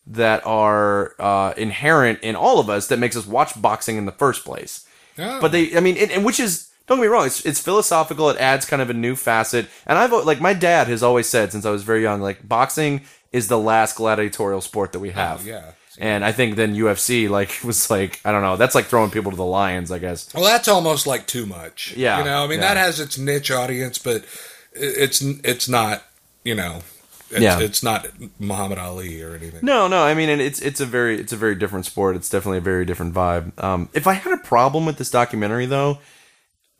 [0.06, 4.12] that are uh, inherent in all of us that makes us watch boxing in the
[4.12, 4.86] first place.
[5.18, 5.40] Oh.
[5.40, 8.30] But they, I mean, and, and which is don't get me wrong, it's it's philosophical.
[8.30, 11.52] It adds kind of a new facet, and I've like my dad has always said
[11.52, 13.02] since I was very young, like boxing
[13.32, 15.42] is the last gladiatorial sport that we have.
[15.46, 15.72] Oh, yeah.
[16.00, 19.30] And I think then UFC like was like I don't know that's like throwing people
[19.32, 21.94] to the lions I guess Well, that's almost like too much.
[21.96, 22.74] Yeah, you know, I mean, yeah.
[22.74, 24.24] that has its niche audience, but
[24.72, 26.04] it's it's not.
[26.44, 26.82] You know,
[27.30, 27.60] it's, Yeah.
[27.60, 28.06] it's not
[28.38, 29.60] Muhammad Ali or anything.
[29.62, 30.02] No, no.
[30.04, 32.16] I mean, and it's it's a very it's a very different sport.
[32.16, 33.60] It's definitely a very different vibe.
[33.62, 35.98] Um, if I had a problem with this documentary, though,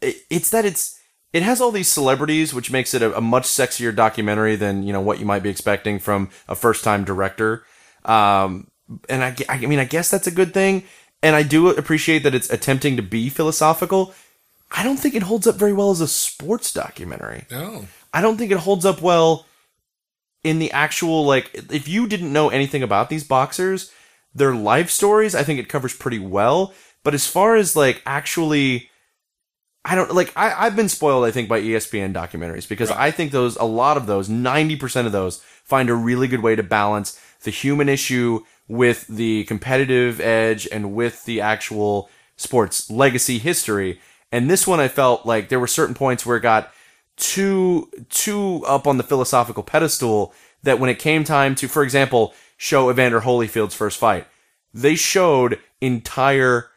[0.01, 0.99] it, it's that it's
[1.33, 4.93] it has all these celebrities, which makes it a, a much sexier documentary than you
[4.93, 7.65] know what you might be expecting from a first time director.
[8.05, 8.69] Um,
[9.09, 10.85] and I, I mean, I guess that's a good thing.
[11.23, 14.15] And I do appreciate that it's attempting to be philosophical.
[14.71, 17.47] I don't think it holds up very well as a sports documentary.
[17.51, 17.87] No.
[18.13, 19.47] I don't think it holds up well
[20.45, 23.93] in the actual like if you didn't know anything about these boxers,
[24.35, 26.73] their life stories, I think it covers pretty well.
[27.03, 28.91] But as far as like actually
[29.85, 33.33] I don't like I, I've been spoiled, I think, by ESPN documentaries because I think
[33.33, 36.63] those a lot of those, ninety percent of those, find a really good way to
[36.63, 44.01] balance the human issue with the competitive edge and with the actual sports legacy history.
[44.31, 46.73] And this one I felt like there were certain points where it got
[47.17, 52.35] too too up on the philosophical pedestal that when it came time to, for example,
[52.57, 54.27] show Evander Holyfield's first fight,
[54.73, 56.71] they showed entire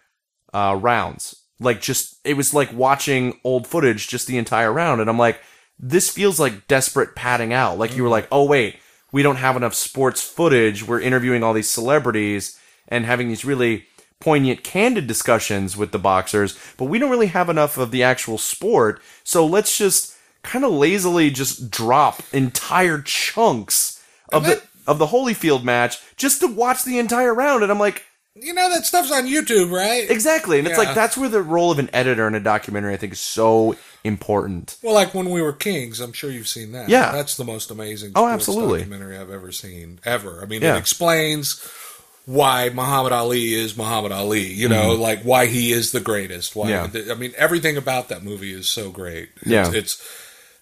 [0.53, 1.43] uh, rounds.
[1.59, 5.41] Like just it was like watching old footage just the entire round, and I'm like,
[5.77, 7.77] this feels like desperate padding out.
[7.77, 8.79] Like you were like, oh wait,
[9.11, 10.85] we don't have enough sports footage.
[10.85, 13.85] We're interviewing all these celebrities and having these really
[14.19, 18.37] poignant, candid discussions with the boxers, but we don't really have enough of the actual
[18.37, 19.01] sport.
[19.23, 25.63] So let's just kind of lazily just drop entire chunks of the of the Holyfield
[25.63, 27.63] match just to watch the entire round.
[27.63, 28.03] And I'm like,
[28.35, 30.09] You know that stuff's on YouTube, right?
[30.09, 30.57] Exactly.
[30.57, 30.85] And it's Yeah.
[30.85, 33.75] like that's where the role of an editor in a documentary I think is so
[34.05, 34.77] important.
[34.81, 36.87] Well, like when we were kings, I'm sure you've seen that.
[36.89, 37.11] Yeah.
[37.11, 38.13] that's the most amazing.
[38.15, 38.79] Oh, absolutely.
[38.79, 40.41] documentary I've ever seen ever.
[40.41, 40.75] I mean, Yeah.
[40.75, 41.61] it explains
[42.25, 44.45] why Muhammad Ali is Muhammad Ali.
[44.45, 46.55] You know, like why he is the greatest.
[46.55, 46.71] Why?
[46.71, 46.97] Mm-hmm.
[47.07, 47.13] Yeah.
[47.13, 49.29] I mean, everything about that movie is so great.
[49.45, 49.67] Yeah.
[49.67, 50.01] it's it's,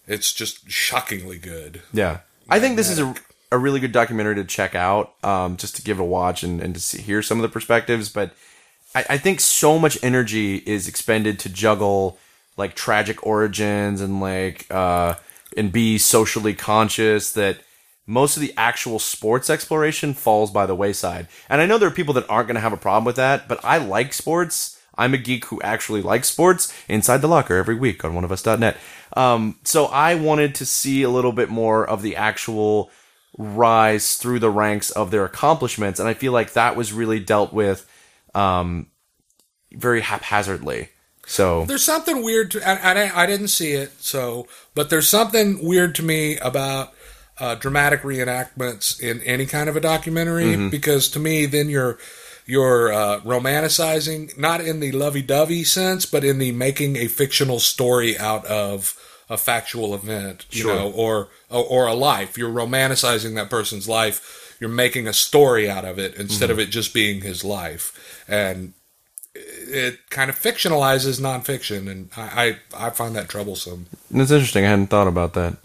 [0.07, 1.81] it's just shockingly good.
[1.93, 2.19] Yeah.
[2.49, 3.13] I think this is a,
[3.51, 6.61] a really good documentary to check out, um, just to give it a watch and,
[6.61, 8.09] and to see, hear some of the perspectives.
[8.09, 8.33] But
[8.93, 12.17] I, I think so much energy is expended to juggle
[12.57, 15.15] like tragic origins and like uh,
[15.57, 17.59] and be socially conscious that
[18.05, 21.27] most of the actual sports exploration falls by the wayside.
[21.47, 23.47] And I know there are people that aren't going to have a problem with that,
[23.47, 24.79] but I like sports.
[24.97, 26.73] I'm a geek who actually likes sports.
[26.87, 28.77] Inside the locker every week on oneofus.net.
[29.15, 32.91] Um, so I wanted to see a little bit more of the actual
[33.39, 37.53] rise through the ranks of their accomplishments, and I feel like that was really dealt
[37.53, 37.89] with
[38.35, 38.87] um,
[39.71, 40.89] very haphazardly.
[41.25, 45.65] So There's something weird to, and, I, I didn't see it, so, but there's something
[45.65, 46.93] weird to me about
[47.39, 51.97] uh, dramatic reenactments in any kind of a documentary because to me, then you're
[52.45, 58.17] you're uh, romanticizing, not in the lovey-dovey sense, but in the making a fictional story
[58.17, 58.97] out of
[59.29, 60.75] a factual event, you Sure.
[60.75, 62.37] know, or, or or a life.
[62.37, 64.55] You're romanticizing that person's life.
[64.59, 66.67] You're making a story out of it instead of mm-hmm.
[66.67, 68.73] it just being his life, and
[69.35, 73.85] it kind of fictionalizes nonfiction, and I, I, I find that troublesome.
[74.11, 74.65] That's interesting.
[74.65, 75.57] I hadn't thought about that.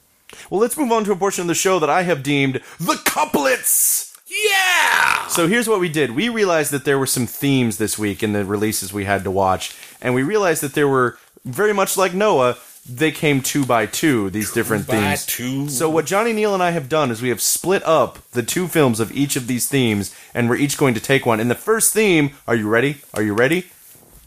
[0.51, 3.01] Well, let's move on to a portion of the show that I have deemed the
[3.05, 4.17] couplets.
[4.27, 5.27] Yeah!
[5.29, 6.13] So here's what we did.
[6.13, 9.31] We realized that there were some themes this week in the releases we had to
[9.31, 12.57] watch, and we realized that there were very much like Noah.
[12.87, 14.29] They came two by two.
[14.31, 15.27] These different by themes.
[15.27, 15.69] two.
[15.69, 18.69] So what Johnny Neal and I have done is we have split up the two
[18.69, 21.41] films of each of these themes, and we're each going to take one.
[21.41, 22.99] And the first theme, are you ready?
[23.15, 23.67] Are you ready?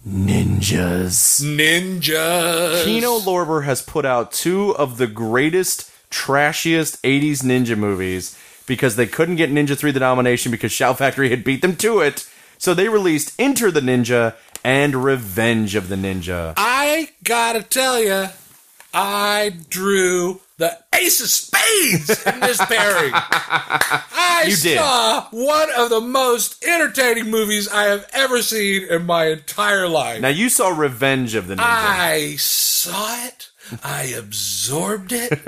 [0.08, 1.42] Ninjas.
[1.44, 2.84] Ninjas!
[2.84, 9.06] Kino Lorber has put out two of the greatest, trashiest 80s ninja movies because they
[9.08, 12.28] couldn't get Ninja 3 The Domination because Shout Factory had beat them to it.
[12.58, 16.54] So they released Enter the Ninja and Revenge of the Ninja.
[16.58, 18.28] I gotta tell you,
[18.94, 23.12] I drew the ace of spades in this pairing.
[23.14, 24.78] I You did.
[24.80, 30.22] saw one of the most entertaining movies I have ever seen in my entire life.
[30.22, 31.64] Now you saw Revenge of the Ninja.
[31.64, 33.50] I saw it.
[33.84, 35.40] I absorbed it.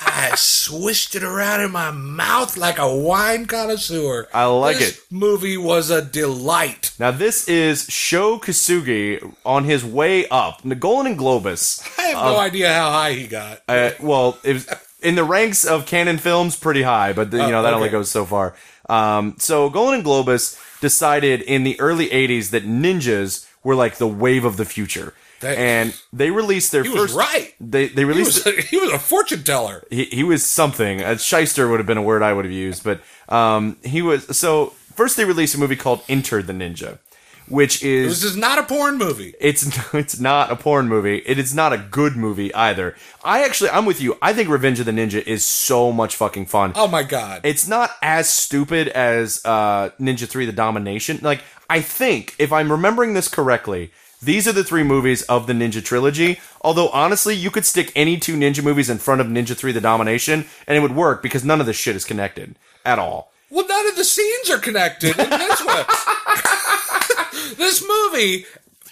[0.00, 4.26] I swished it around in my mouth like a wine connoisseur.
[4.34, 5.04] I like this it.
[5.10, 6.92] Movie was a delight.
[6.98, 10.62] Now this is Sho Kosugi on his way up.
[10.62, 11.98] The Golan-Globus.
[11.98, 13.62] I have no idea how high he got.
[13.68, 14.68] Uh, well, it was
[15.00, 17.92] in the ranks of Cannon films, pretty high, but you know that only okay.
[17.92, 18.56] goes so far.
[18.88, 24.56] Um, so Golan-Globus decided in the early '80s that ninjas were like the wave of
[24.56, 27.16] the future, They- and they released their He was first.
[27.16, 27.54] right.
[27.60, 28.44] They they He released.
[28.44, 29.84] was, he was a fortune teller.
[29.90, 31.00] he, he was something.
[31.00, 34.36] A shyster would have been a word I would have used, but um, he was.
[34.36, 36.98] So first, they released a movie called Enter the Ninja,
[37.46, 39.34] which is This is not a porn movie.
[39.40, 39.64] it's
[39.94, 41.18] it's not a porn movie.
[41.18, 42.96] It is not a good movie either.
[43.22, 44.16] I actually I'm with you.
[44.20, 46.72] I think Revenge of the Ninja is so much fucking fun.
[46.74, 47.42] Oh my god.
[47.44, 51.20] It's not as stupid as uh, Ninja 3 The Domination.
[51.22, 55.52] Like I think if I'm remembering this correctly, these are the three movies of the
[55.52, 56.40] Ninja trilogy.
[56.60, 59.80] Although honestly, you could stick any two Ninja movies in front of Ninja 3 The
[59.80, 63.32] Domination and it would work because none of this shit is connected at all.
[63.50, 65.84] well, none of the scenes are connected in this one.
[67.56, 68.44] this movie,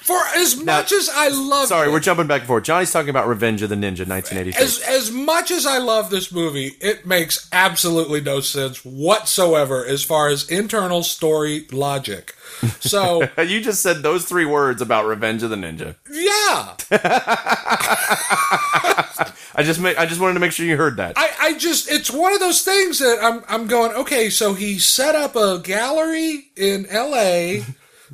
[0.06, 2.62] for as much as I love Sorry, it, we're jumping back and forth.
[2.62, 4.60] Johnny's talking about Revenge of the Ninja 1986.
[4.60, 10.04] as as much as I love this movie, it makes absolutely no sense whatsoever as
[10.04, 12.36] far as internal story logic.
[12.78, 15.96] So you just said those three words about Revenge of the Ninja.
[16.08, 16.76] yeah,
[19.56, 21.14] I just make, I just wanted to make sure you heard that.
[21.16, 24.30] I, I just it's one of those things that I'm I'm going okay.
[24.30, 27.64] So he set up a gallery in L.A.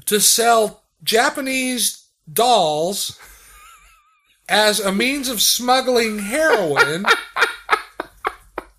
[0.07, 3.19] to sell Japanese dolls
[4.49, 7.05] as a means of smuggling heroin.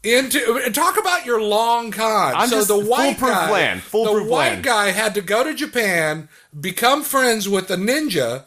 [0.05, 2.33] Into talk about your long con.
[2.35, 4.61] I'm so just- the white foolproof guy, plan, the white plan.
[4.61, 6.27] guy had to go to Japan,
[6.59, 8.43] become friends with the ninja.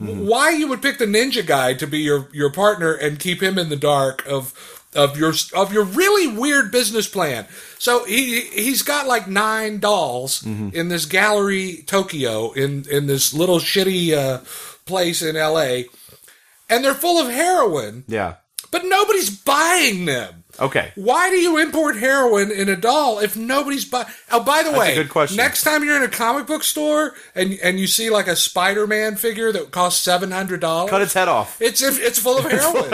[0.00, 0.26] Mm-hmm.
[0.26, 3.56] Why you would pick the ninja guy to be your your partner and keep him
[3.56, 7.46] in the dark of of your of your really weird business plan?
[7.78, 10.70] So he he's got like nine dolls Mm-hmm.
[10.74, 14.40] in this gallery Tokyo in in this little shitty uh,
[14.86, 15.86] place in L.A.
[16.68, 18.34] and they're full of heroin, yeah.
[18.70, 20.44] but nobody's buying them.
[20.60, 20.92] Okay.
[20.94, 24.06] Why do you import heroin in a doll if nobody's buying?
[24.30, 25.36] Oh, by the way, good question.
[25.36, 29.16] next time you're in a comic book store and and you see like a Spider-Man
[29.16, 31.60] figure that costs seven hundred dollars, Cut its head off.
[31.60, 32.90] it's it's full of heroin.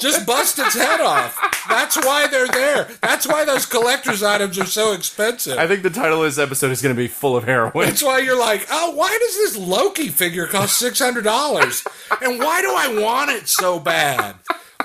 [0.00, 1.38] Just bust its head off.
[1.68, 2.88] That's why they're there.
[3.02, 5.56] That's why those collector's items are so expensive.
[5.58, 7.86] I think the title of this episode is going to be full of heroin.
[7.86, 11.84] That's why you're like, oh, why does this Loki figure cost six hundred dollars?
[12.22, 14.36] And why do I want it so bad?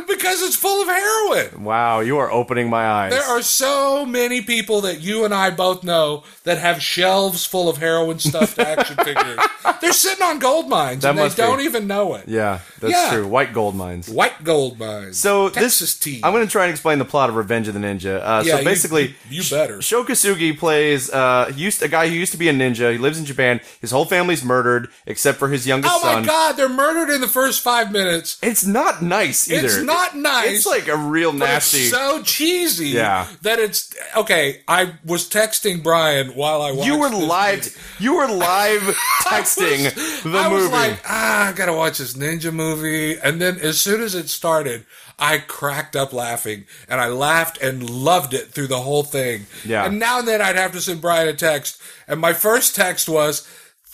[0.08, 1.64] Because it's full of heroin.
[1.64, 3.12] Wow, you are opening my eyes.
[3.12, 7.70] There are so many people that you and I both know that have shelves full
[7.70, 9.39] of heroin stuffed action figures.
[9.82, 12.28] They're sitting on gold mines That and they don't even know it.
[12.28, 13.10] yeah, that's Yeah.
[13.14, 13.28] true.
[13.28, 14.10] White gold mines.
[14.10, 15.18] White gold mines.
[15.20, 16.22] So Texas this, tea.
[16.24, 18.20] I'm going to try and explain the plot of Revenge of the Ninja.
[18.24, 19.82] Uh, Yeah, so basically, you better.
[19.82, 22.91] Sho Kosugi plays uh, used a guy who used to be a ninja.
[22.91, 23.62] He lives in Japan.
[23.82, 26.22] His whole family's murdered except for his youngest Oh son.
[26.22, 28.38] my god, they're murdered in the first five minutes.
[28.41, 29.84] It's not nice either.
[29.94, 30.58] Not nice.
[30.58, 31.80] It's like a real nasty.
[31.80, 32.90] It's so cheesy.
[32.90, 33.28] Yeah.
[33.42, 34.62] That it's okay.
[34.68, 36.88] I was texting Brian while I watched.
[36.88, 37.58] you were live.
[37.64, 37.72] movie.
[38.00, 38.82] You were live
[39.24, 40.64] texting was- the I movie.
[40.64, 43.18] was like, ah, I gotta watch this ninja movie.
[43.18, 44.86] And then as soon as it started,
[45.18, 49.48] I cracked up laughing, and I laughed and loved it through the whole thing.
[49.66, 49.86] Yeah.
[49.86, 53.10] And now and then I'd have to send Brian a text, and my first text
[53.10, 53.48] was.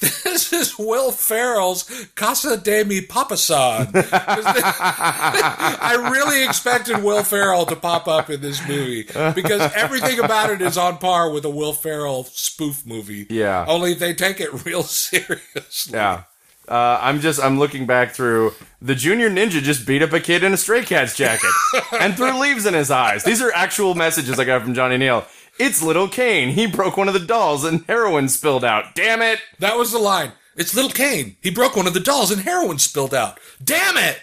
[0.36, 1.84] This is Will Ferrell's
[2.16, 3.92] Casa de mi Papasan.
[3.96, 9.04] I really expected Will Ferrell to pop up in this movie
[9.34, 13.26] because everything about it is on par with a Will Ferrell spoof movie.
[13.30, 13.66] Yeah.
[13.68, 15.94] Only they take it real seriously.
[15.94, 16.24] yeah.
[16.68, 20.44] Uh, I'm just I'm looking back through the junior ninja just beat up a kid
[20.44, 21.52] in a stray cat's jacket
[22.00, 23.24] and threw leaves in his eyes.
[23.24, 25.26] These are actual messages I got from Johnny Neal.
[25.60, 26.50] It's little Kane.
[26.50, 28.96] He broke one of the dolls and heroin spilled out.
[28.96, 29.40] Damn it!
[29.60, 30.32] That was the line.
[30.58, 31.36] It's Little Kane.
[31.42, 33.40] He broke one of the dolls and heroin spilled out.
[33.64, 34.20] Damn it!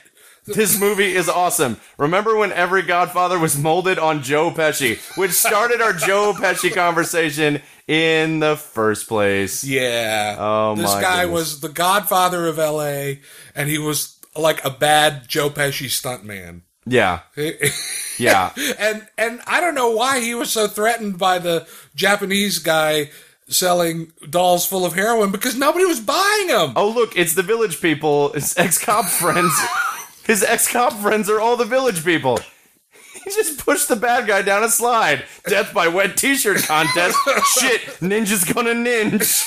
[0.47, 1.77] This movie is awesome.
[1.99, 7.63] Remember when every Godfather was molded on Joe Pesci, which started our Joe Pesci conversation
[7.87, 9.63] in the first place.
[9.63, 10.37] Yeah.
[10.39, 11.39] Oh, This my This guy goodness.
[11.41, 13.21] was the godfather of LA,
[13.55, 16.63] and he was like a bad Joe Pesci stuntman.
[16.85, 17.21] Yeah,
[18.19, 18.51] yeah.
[18.79, 23.11] and and I don't know why he was so threatened by the Japanese guy
[23.49, 26.73] selling dolls full of heroin because nobody was buying them.
[26.75, 28.33] Oh, look, it's the village people.
[28.33, 29.53] His ex cop friends.
[30.25, 32.39] His ex cop friends are all the village people.
[33.25, 35.25] He just pushed the bad guy down a slide.
[35.47, 37.17] Death by wet t shirt contest.
[37.61, 39.45] Shit, ninja's gonna ninja.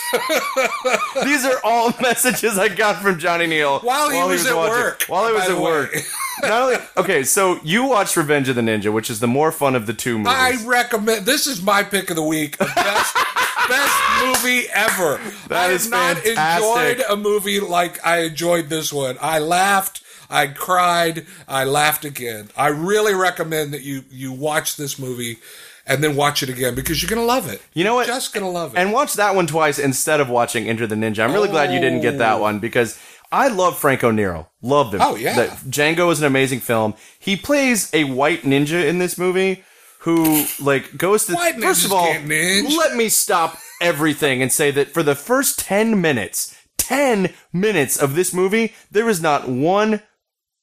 [1.26, 5.04] These are all messages I got from Johnny Neal While he was at watching- work,
[5.08, 5.94] While he was at work.
[6.42, 9.76] Not only okay, so you watched Revenge of the Ninja, which is the more fun
[9.76, 10.34] of the two movies.
[10.34, 11.26] I recommend.
[11.26, 12.60] This is my pick of the week.
[12.60, 13.16] of Best
[13.70, 15.20] best movie ever.
[15.48, 17.00] That I is have not fantastic.
[17.00, 19.18] enjoyed a movie like I enjoyed this one.
[19.22, 20.02] I laughed.
[20.30, 21.26] I cried.
[21.48, 22.50] I laughed again.
[22.58, 25.38] I really recommend that you you watch this movie
[25.88, 27.62] and then watch it again because you're gonna love it.
[27.74, 28.08] You know what?
[28.08, 28.80] Just gonna love it.
[28.80, 31.24] and watch that one twice instead of watching Enter the Ninja.
[31.24, 32.42] I'm really glad you didn't get that oh.
[32.42, 33.00] one because
[33.36, 34.50] I love Franco Nero.
[34.62, 35.02] Loved him.
[35.04, 35.36] Oh, yeah.
[35.36, 36.94] That Django is an amazing film.
[37.20, 39.64] He plays a white ninja in this movie
[40.00, 44.90] who like goes to White first of all let me stop everything and say that
[44.90, 50.04] for the first 10 minutes 10 minutes of this movie there is not one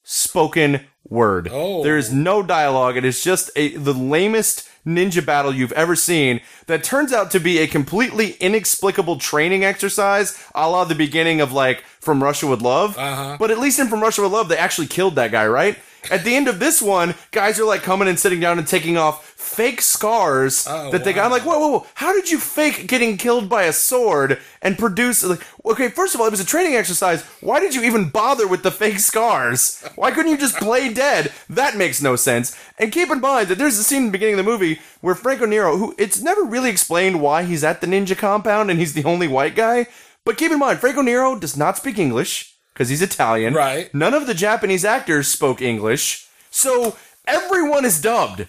[0.05, 1.49] spoken word.
[1.51, 1.83] Oh.
[1.83, 2.97] There is no dialogue.
[2.97, 7.41] It is just a the lamest ninja battle you've ever seen that turns out to
[7.41, 12.63] be a completely inexplicable training exercise a la the beginning of like From Russia with
[12.63, 12.99] Love.
[12.99, 13.37] Uh-huh.
[13.39, 15.79] But at least in From Russia with Love, they actually killed that guy, right?
[16.11, 18.97] At the end of this one, guys are like coming and sitting down and taking
[18.97, 21.25] off fake scars Oh, that they got.
[21.27, 21.87] I'm like, whoa, whoa, whoa!
[21.95, 25.23] How did you fake getting killed by a sword and produce?
[25.23, 27.23] Like, okay, first of all, it was a training exercise.
[27.41, 29.83] Why did you even bother with the fake scars?
[29.95, 31.33] Why couldn't you just play dead?
[31.49, 32.57] That makes no sense.
[32.79, 35.15] And keep in mind that there's a scene in the beginning of the movie where
[35.15, 38.95] Franco Nero, who it's never really explained why he's at the ninja compound and he's
[38.95, 39.87] the only white guy.
[40.25, 43.55] But keep in mind, Franco Nero does not speak English because he's Italian.
[43.55, 43.93] Right.
[43.95, 46.27] None of the Japanese actors spoke English.
[46.51, 46.97] So
[47.27, 48.47] everyone is dubbed.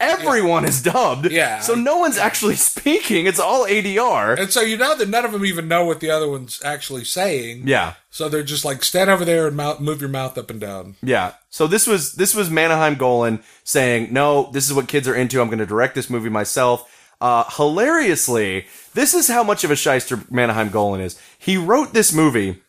[0.00, 1.30] Everyone is dubbed.
[1.30, 1.60] Yeah.
[1.60, 3.26] So no one's actually speaking.
[3.26, 4.38] It's all ADR.
[4.38, 7.04] and so you know that none of them even know what the other one's actually
[7.04, 7.68] saying.
[7.68, 7.94] Yeah.
[8.10, 10.96] So they're just like stand over there and mouth, move your mouth up and down.
[11.02, 11.34] Yeah.
[11.50, 15.40] So this was this was Menahem Golan saying, "No, this is what kids are into.
[15.40, 16.90] I'm going to direct this movie myself."
[17.20, 21.20] Uh, hilariously, this is how much of a shyster Menahem Golan is.
[21.38, 22.62] He wrote this movie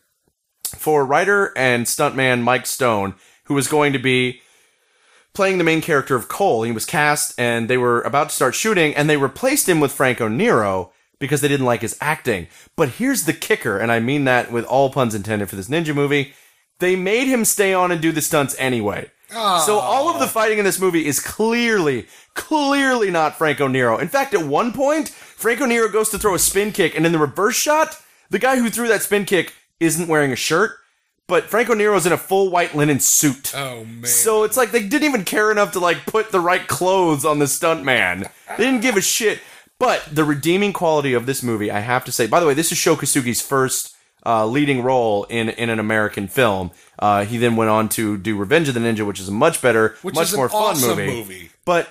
[0.76, 3.14] for writer and stuntman Mike Stone,
[3.44, 4.42] who was going to be
[5.34, 6.62] playing the main character of Cole.
[6.62, 9.92] He was cast, and they were about to start shooting, and they replaced him with
[9.92, 12.48] Franco Nero because they didn't like his acting.
[12.76, 15.94] But here's the kicker, and I mean that with all puns intended for this ninja
[15.94, 16.34] movie.
[16.80, 19.10] They made him stay on and do the stunts anyway.
[19.64, 23.96] So all of the fighting in this movie is clearly, clearly not Franco Nero.
[23.96, 27.12] In fact, at one point, Franco Nero goes to throw a spin kick, and in
[27.12, 30.72] the reverse shot, the guy who threw that spin kick isn't wearing a shirt,
[31.28, 33.52] but Franco Nero's in a full white linen suit.
[33.54, 34.04] Oh man.
[34.06, 37.38] So it's like they didn't even care enough to like put the right clothes on
[37.38, 38.30] the stuntman.
[38.56, 39.40] They didn't give a shit.
[39.78, 42.28] But the redeeming quality of this movie, I have to say.
[42.28, 46.28] By the way, this is Sho Kosugi's first uh, leading role in in an American
[46.28, 46.70] film.
[46.98, 49.60] Uh, he then went on to do Revenge of the Ninja, which is a much
[49.60, 51.06] better, Which much more fun awesome movie.
[51.06, 51.50] movie.
[51.64, 51.88] But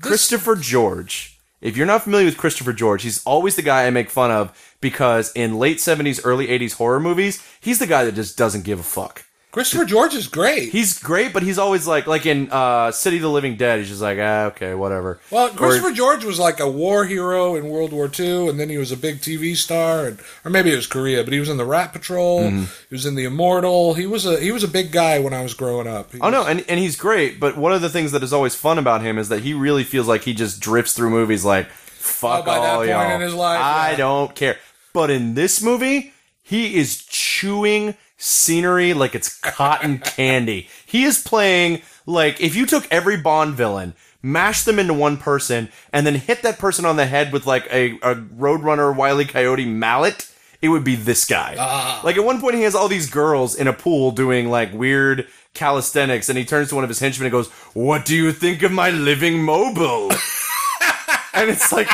[0.00, 1.35] Christopher George,
[1.66, 4.76] if you're not familiar with Christopher George, he's always the guy I make fun of
[4.80, 8.78] because in late 70s, early 80s horror movies, he's the guy that just doesn't give
[8.78, 9.25] a fuck.
[9.56, 10.68] Christopher George is great.
[10.68, 13.88] He's great, but he's always like, like in uh, City of the Living Dead, he's
[13.88, 15.18] just like, ah, okay, whatever.
[15.30, 18.68] well, Or- Christopher George was like a war hero in World War II, and then
[18.68, 21.48] he was a big TV star, and or maybe it was Korea, but he was
[21.48, 22.42] in the Rat Patrol.
[22.42, 22.64] Mm-hmm.
[22.90, 23.94] He was in the Immortal.
[23.94, 26.12] He was a he was a big guy when I was growing up.
[26.12, 27.40] He Oh no, and and he's great.
[27.40, 29.84] But one of the things that is always fun about him is that he really
[29.84, 33.14] feels like he just drifts through movies like fuck Oh, by that all point y'all.
[33.14, 33.96] in his life, I yeah.
[33.96, 34.58] don't care.
[34.92, 40.68] But in this movie, he is chewing scenery like it's cotton candy.
[40.84, 43.94] He is playing like if you took every Bond villain.
[44.22, 47.64] Mash them into one person and then hit that person on the head with like
[47.70, 51.54] a, a Roadrunner Wiley Coyote mallet, it would be this guy.
[51.56, 52.00] Ah.
[52.02, 55.28] Like at one point, he has all these girls in a pool doing like weird
[55.54, 58.62] calisthenics, and he turns to one of his henchmen and goes, "What do you think
[58.62, 60.10] of my living mobile?"
[61.32, 61.88] and it's like,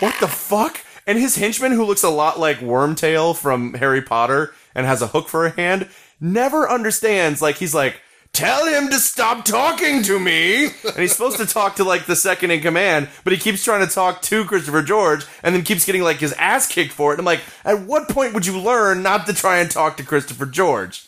[0.00, 0.80] what the fuck?
[1.06, 5.08] And his henchman, who looks a lot like Wormtail from Harry Potter and has a
[5.08, 5.88] hook for a hand,
[6.20, 7.42] never understands.
[7.42, 8.00] Like he's like.
[8.30, 10.66] Tell him to stop talking to me.
[10.66, 13.84] And he's supposed to talk to like the second in command, but he keeps trying
[13.84, 17.14] to talk to Christopher George and then keeps getting like his ass kicked for it.
[17.14, 20.04] And I'm like, at what point would you learn not to try and talk to
[20.04, 21.06] Christopher George?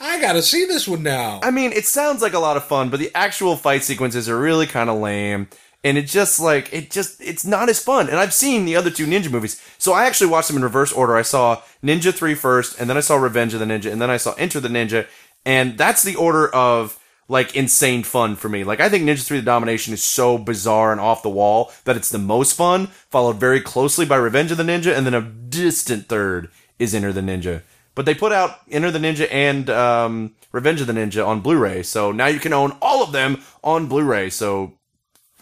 [0.00, 1.38] I got to see this one now.
[1.42, 4.38] I mean, it sounds like a lot of fun, but the actual fight sequences are
[4.38, 5.48] really kind of lame.
[5.82, 8.08] And it just like it just it's not as fun.
[8.08, 9.60] And I've seen the other two ninja movies.
[9.78, 11.16] So I actually watched them in reverse order.
[11.16, 14.10] I saw Ninja 3 first, and then I saw Revenge of the Ninja, and then
[14.10, 15.06] I saw Enter the Ninja.
[15.46, 18.64] And that's the order of like insane fun for me.
[18.64, 21.96] Like I think Ninja 3 the Domination is so bizarre and off the wall that
[21.96, 25.22] it's the most fun, followed very closely by Revenge of the Ninja, and then a
[25.22, 27.62] distant third is Enter the Ninja.
[27.94, 31.84] But they put out Enter the Ninja and um, Revenge of the Ninja on Blu-ray,
[31.84, 34.30] so now you can own all of them on Blu-ray.
[34.30, 34.74] So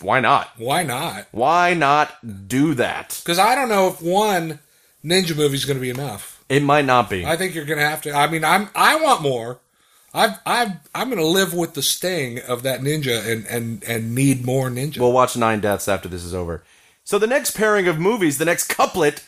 [0.00, 0.50] why not?
[0.56, 1.26] Why not?
[1.32, 3.20] Why not do that?
[3.22, 4.60] Because I don't know if one
[5.04, 6.44] ninja movie is going to be enough.
[6.48, 7.26] It might not be.
[7.26, 8.12] I think you're going to have to.
[8.12, 9.60] I mean, I'm I want more.
[10.14, 14.14] I've I've I'm going to live with the sting of that ninja and and and
[14.14, 14.98] need more ninja.
[14.98, 16.62] We'll watch Nine Deaths after this is over.
[17.04, 19.22] So the next pairing of movies, the next couplet,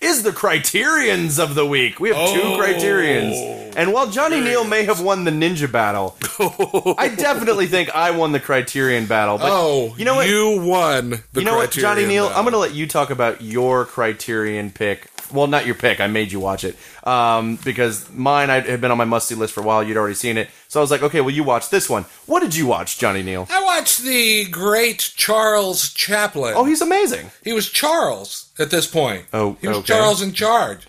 [0.00, 1.98] is the Criterions of the week.
[2.00, 2.56] We have two Oh.
[2.58, 3.74] Criterions.
[3.76, 6.16] And while Johnny Neal may have won the ninja battle,
[6.98, 9.36] I definitely think I won the Criterion battle.
[9.38, 10.28] But oh, you know what?
[10.28, 11.10] You won.
[11.32, 12.26] The you know what, Johnny Neal?
[12.28, 15.08] I'm going to let you talk about your Criterion pick.
[15.32, 16.00] Well, not your pick.
[16.00, 19.54] I made you watch it um, because mine I had been on my musty list
[19.54, 19.82] for a while.
[19.82, 22.04] You'd already seen it, so I was like, okay, well, you watch this one.
[22.26, 23.46] What did you watch, Johnny Neal?
[23.50, 26.54] I watched the great Charles Chaplin.
[26.56, 27.30] Oh, he's amazing.
[27.44, 29.26] he was Charles at this point.
[29.32, 29.86] Oh, he was okay.
[29.86, 30.86] Charles in charge.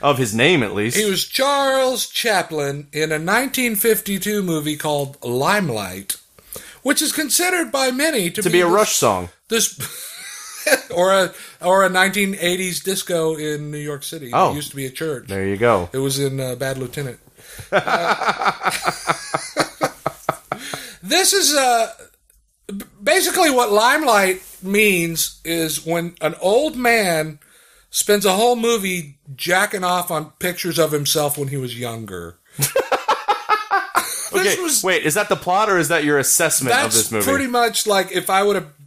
[0.00, 0.96] Of his name, at least.
[0.96, 6.16] He was Charles Chaplin in a 1952 movie called Limelight,
[6.82, 9.28] which is considered by many to, to be a this- Rush song.
[9.48, 9.78] This
[10.94, 14.30] or a or a 1980s disco in New York City.
[14.32, 14.52] Oh.
[14.52, 15.28] it used to be a church.
[15.28, 15.88] There you go.
[15.92, 17.18] It was in uh, Bad Lieutenant.
[17.72, 18.70] Uh,
[21.02, 21.92] this is uh,
[23.02, 27.38] basically what limelight means is when an old man
[27.90, 32.38] spends a whole movie jacking off on pictures of himself when he was younger.
[34.30, 37.10] Okay, This was- wait, is that the plot or is that your assessment of this
[37.10, 37.24] movie?
[37.24, 38.77] pretty much like if I would have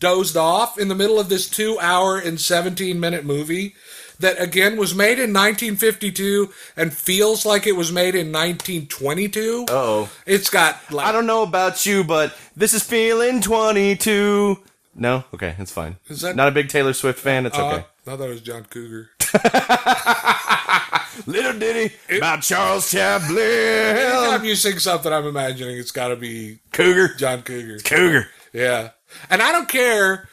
[0.00, 3.74] dozed off in the middle of this two hour and 17 minute movie
[4.18, 9.66] that again was made in 1952 and feels like it was made in 1922.
[9.68, 10.10] Uh-oh.
[10.26, 14.58] It's got like I don't know about you, but this is feeling 22.
[14.94, 15.24] No?
[15.32, 15.96] Okay, it's fine.
[16.08, 17.46] Is that- Not a big Taylor Swift fan?
[17.46, 17.84] It's uh, okay.
[18.06, 19.10] I thought it was John Cougar.
[21.26, 23.38] Little ditty about Charles Chaplin.
[23.38, 27.14] Anytime you sing something, I'm imagining it's got to be Cougar.
[27.14, 27.78] John Cougar.
[27.84, 28.28] Cougar.
[28.52, 28.90] Yeah,
[29.28, 30.28] and I don't care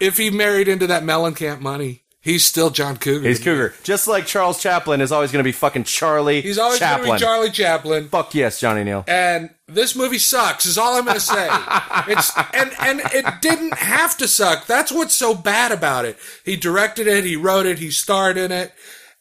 [0.00, 2.02] if he married into that Mellencamp money.
[2.20, 3.28] He's still John Cougar.
[3.28, 3.72] He's Cougar.
[3.84, 7.08] Just like Charles Chaplin is always going to be fucking Charlie He's always going Chaplin.
[7.10, 8.08] to be Charlie Chaplin.
[8.08, 9.04] Fuck yes, Johnny Neal.
[9.06, 11.48] and this movie sucks is all I'm going to say.
[12.08, 14.66] it's and and it didn't have to suck.
[14.66, 16.18] That's what's so bad about it.
[16.44, 18.72] He directed it, he wrote it, he starred in it.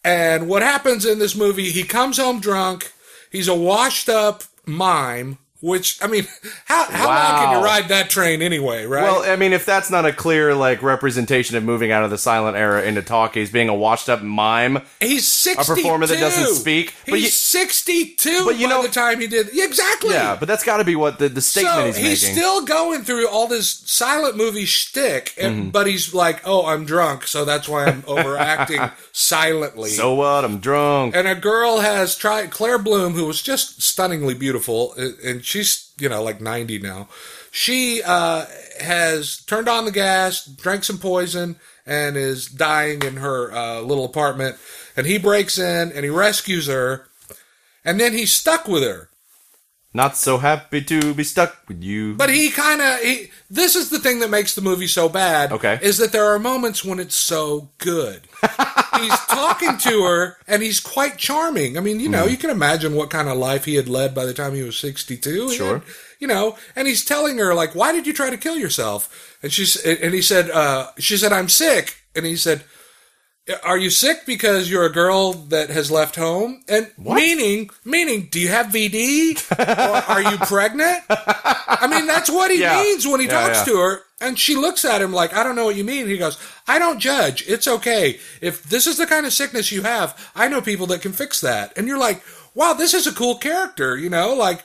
[0.03, 2.91] And what happens in this movie, he comes home drunk.
[3.31, 6.27] He's a washed up mime which I mean,
[6.65, 9.03] how how long can you ride that train anyway, right?
[9.03, 12.17] Well, I mean, if that's not a clear like representation of moving out of the
[12.17, 15.73] silent era into talkies, being a washed-up mime, he's sixty.
[15.73, 18.45] performer that doesn't speak, but He's you- sixty-two.
[18.45, 20.11] but you by know- the time he did, exactly.
[20.13, 22.35] yeah, but that's got to be what the, the statement so he's he's making.
[22.37, 25.69] still going through all this silent movie shtick, and, Mm-hmm.
[25.69, 30.45] but he's like, "Oh, I'm drunk, so that's why I'm overacting silently." so what?
[30.45, 31.15] I'm drunk.
[31.15, 34.93] and a girl has tried Claire Bloom, who was just stunningly beautiful,
[35.23, 37.07] and she's you know like ninety now.
[37.51, 38.45] She uh,
[38.81, 44.03] has turned on the gas, drank some poison, and is dying in her uh, little
[44.03, 44.57] apartment.
[44.97, 47.07] And he breaks in and he rescues her,
[47.85, 49.09] and then he's stuck with her.
[49.95, 52.15] Not so happy to be stuck with you.
[52.15, 53.31] But he kind of he.
[53.49, 55.53] This is the thing that makes the movie so bad.
[55.53, 55.79] Okay.
[55.81, 58.27] is that there are moments when it's so good.
[58.99, 61.77] he's talking to her, and he's quite charming.
[61.77, 64.25] I mean, you know, you can imagine what kind of life he had led by
[64.25, 65.51] the time he was sixty-two.
[65.51, 65.77] Sure.
[65.79, 65.87] had-
[66.19, 69.49] you know, and he's telling her like, "Why did you try to kill yourself?" And
[69.53, 72.65] she's and he said, uh, "She said I'm sick," and he said.
[73.63, 76.63] Are you sick because you're a girl that has left home?
[76.67, 79.37] And meaning, meaning, do you have VD?
[79.59, 81.03] or are you pregnant?
[81.09, 82.81] I mean, that's what he Yeah.
[82.81, 83.65] means when he Yeah, talks yeah.
[83.73, 84.01] to her.
[84.19, 86.07] And she looks at him like, I don't know what you mean.
[86.07, 87.43] He goes, I don't judge.
[87.47, 88.19] It's okay.
[88.41, 91.41] If this is the kind of sickness you have, I know people that can fix
[91.41, 91.77] that.
[91.77, 92.23] And you're like,
[92.55, 94.63] wow, this is a cool character, you know, like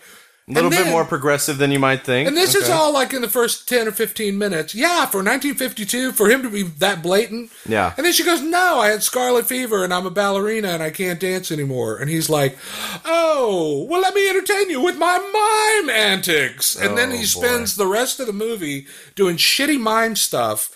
[0.50, 2.26] a little and bit more progressive than you might think.
[2.28, 4.74] And this is all like in the first 10 or 15 minutes.
[4.74, 7.50] Yeah, for 1952, for him to be that blatant.
[7.66, 7.94] Yeah.
[7.96, 10.90] And then she goes, No, I had scarlet fever and I'm a ballerina and I
[10.90, 11.96] can't dance anymore.
[11.96, 12.58] And he's like,
[13.04, 16.76] Oh, well, let me entertain you with my mime antics.
[16.76, 20.70] And then Oh, he spends the rest of the movie doing shitty mime stuff.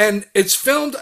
[0.00, 0.96] And it's filmed,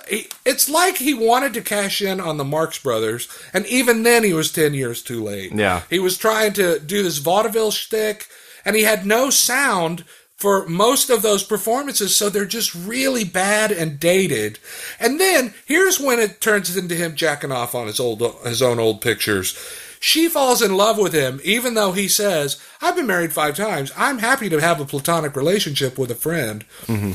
[0.44, 3.28] it's like he wanted to cash in on the Marx Brothers.
[3.52, 5.52] And even then, he was 10 years too late.
[5.54, 5.82] Yeah.
[5.88, 8.26] He was trying to do this vaudeville shtick,
[8.64, 13.70] and he had no sound for most of those performances, so they're just really bad
[13.70, 14.58] and dated.
[14.98, 18.80] And then here's when it turns into him jacking off on his old his own
[18.80, 19.56] old pictures.
[20.00, 23.92] She falls in love with him, even though he says, "I've been married five times.
[23.96, 27.12] I'm happy to have a platonic relationship with a friend." Mm-hmm.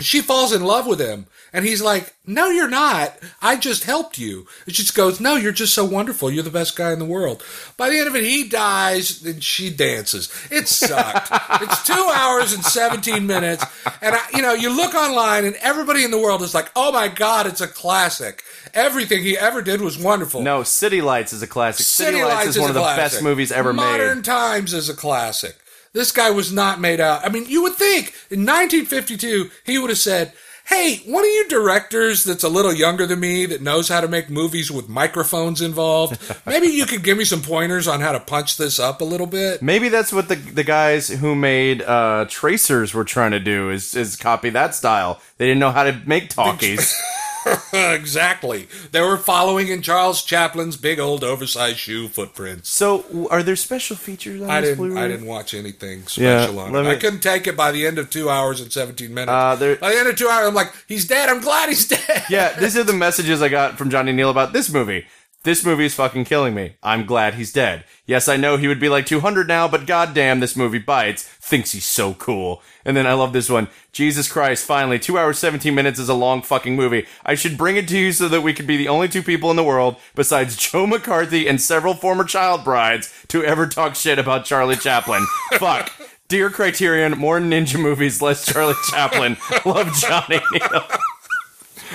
[0.00, 1.26] She falls in love with him.
[1.52, 3.16] And he's like, No, you're not.
[3.40, 4.46] I just helped you.
[4.66, 6.30] And she just goes, No, you're just so wonderful.
[6.30, 7.42] You're the best guy in the world.
[7.76, 10.30] By the end of it, he dies and she dances.
[10.50, 11.30] It sucked.
[11.62, 13.64] it's two hours and 17 minutes.
[14.02, 16.92] And, I, you know, you look online and everybody in the world is like, Oh
[16.92, 18.42] my God, it's a classic.
[18.74, 20.42] Everything he ever did was wonderful.
[20.42, 21.86] no, City Lights is a classic.
[21.86, 23.12] City, Lights, is, one of the classic.
[23.12, 24.04] best movies ever Modern made.
[24.04, 25.56] Modern times is a classic.
[25.96, 27.24] This guy was not made out.
[27.24, 30.34] I mean, you would think in 1952 he would have said,
[30.66, 34.06] "Hey, one of you directors that's a little younger than me that knows how to
[34.06, 38.20] make movies with microphones involved, maybe you could give me some pointers on how to
[38.20, 42.26] punch this up a little bit." Maybe that's what the the guys who made uh,
[42.28, 45.22] Tracers were trying to do is is copy that style.
[45.38, 46.94] They didn't know how to make talkies.
[47.72, 48.68] exactly.
[48.92, 52.72] They were following in Charles Chaplin's big old oversized shoe footprints.
[52.72, 54.86] so, are there special features on I this didn't.
[54.88, 55.02] Blu-ray?
[55.04, 56.82] I didn't watch anything Yeah, special on it.
[56.82, 59.30] me- I couldn't take it by the end of two hours and seventeen minutes.
[59.32, 61.28] Uh, there- by the end of two hours, I'm like, "He's dead.
[61.28, 64.52] I'm glad he's dead." Yeah, these are the messages I got from Johnny Neal about
[64.52, 65.06] this movie.
[65.46, 66.74] This movie is fucking killing me.
[66.82, 67.84] I'm glad he's dead.
[68.04, 71.22] Yes, I know he would be like 200 now, but goddamn, this movie bites.
[71.22, 72.62] Thinks he's so cool.
[72.84, 73.68] And then I love this one.
[73.92, 77.06] Jesus Christ, finally, 2 hours 17 minutes is a long fucking movie.
[77.24, 79.48] I should bring it to you so that we could be the only two people
[79.52, 84.18] in the world, besides Joe McCarthy and several former child brides, to ever talk shit
[84.18, 85.24] about Charlie Chaplin.
[85.60, 85.92] Fuck.
[86.26, 89.36] Dear Criterion, more ninja movies, less Charlie Chaplin.
[89.64, 90.40] Love Johnny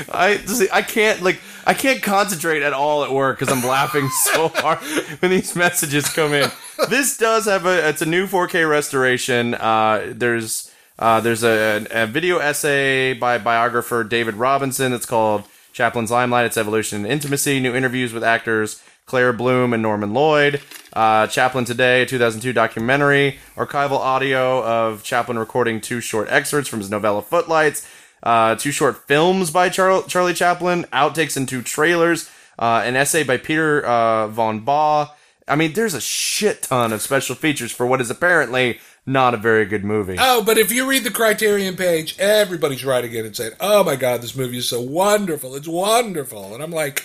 [0.09, 4.09] I see, I can't like I can't concentrate at all at work because I'm laughing
[4.23, 4.79] so hard
[5.19, 6.49] when these messages come in.
[6.89, 9.53] This does have a it's a new 4K restoration.
[9.53, 14.93] Uh, there's uh, there's a, a video essay by biographer David Robinson.
[14.93, 17.59] It's called Chaplin's Limelight: Its Evolution and Intimacy.
[17.59, 20.61] New interviews with actors Claire Bloom and Norman Lloyd.
[20.93, 23.39] Uh, Chaplin Today, a 2002 documentary.
[23.55, 27.87] Archival audio of Chaplin recording two short excerpts from his novella Footlights
[28.23, 33.23] uh, two short films by Char- Charlie Chaplin, outtakes and two trailers, uh, an essay
[33.23, 35.09] by Peter uh, von Bagh.
[35.47, 39.37] I mean, there's a shit ton of special features for what is apparently not a
[39.37, 40.15] very good movie.
[40.19, 43.95] Oh, but if you read the Criterion page, everybody's writing it and saying, "Oh my
[43.95, 45.55] God, this movie is so wonderful!
[45.55, 47.03] It's wonderful!" And I'm like,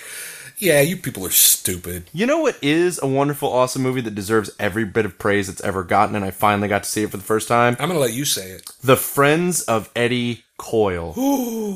[0.59, 2.09] Yeah, you people are stupid.
[2.13, 5.61] You know what is a wonderful, awesome movie that deserves every bit of praise it's
[5.61, 7.77] ever gotten, and I finally got to see it for the first time?
[7.79, 8.71] I'm gonna let you say it.
[8.83, 11.13] The Friends of Eddie Coyle,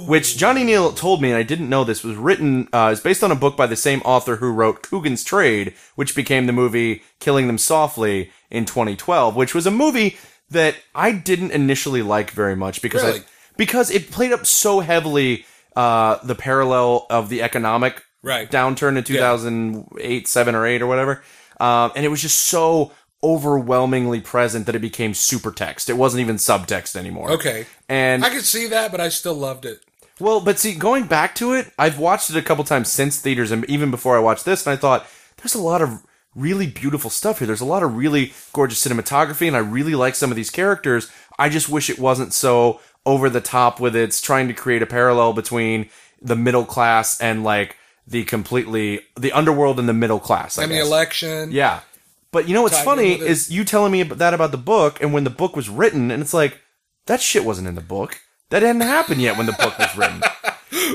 [0.07, 3.23] which Johnny Neal told me, and I didn't know this, was written, uh, is based
[3.23, 7.03] on a book by the same author who wrote Cogan's Trade, which became the movie
[7.19, 10.17] Killing Them Softly in 2012, which was a movie
[10.49, 13.19] that I didn't initially like very much because Really?
[13.19, 13.23] I,
[13.57, 15.45] because it played up so heavily
[15.75, 18.49] uh, the parallel of the economic Right.
[18.49, 21.23] downturn in 2008, 7 or 8 or whatever.
[21.59, 22.91] Um, and it was just so
[23.23, 25.89] overwhelmingly present that it became super text.
[25.89, 27.31] It wasn't even subtext anymore.
[27.31, 27.65] Okay.
[27.87, 29.79] And I could see that, but I still loved it.
[30.19, 33.51] well, but see, going back to it, I've watched it a couple times since theaters,
[33.51, 35.07] and even before I watched this, and I thought
[35.37, 36.03] there's a lot of
[36.35, 37.47] really beautiful stuff here.
[37.47, 41.11] There's a lot of really gorgeous cinematography, and I really like some of these characters.
[41.37, 44.87] I just wish it wasn't so over the top with its trying to create a
[44.87, 45.89] parallel between
[46.21, 47.75] the middle class and like
[48.07, 50.57] the completely the underworld and the middle class.
[50.57, 51.51] I And the election.
[51.51, 51.81] Yeah.
[52.31, 55.13] But you know what's funny is you telling me about that about the book, and
[55.13, 56.61] when the book was written, and it's like
[57.07, 58.19] that shit wasn't in the book.
[58.49, 60.21] That hadn't happened yet when the book was written.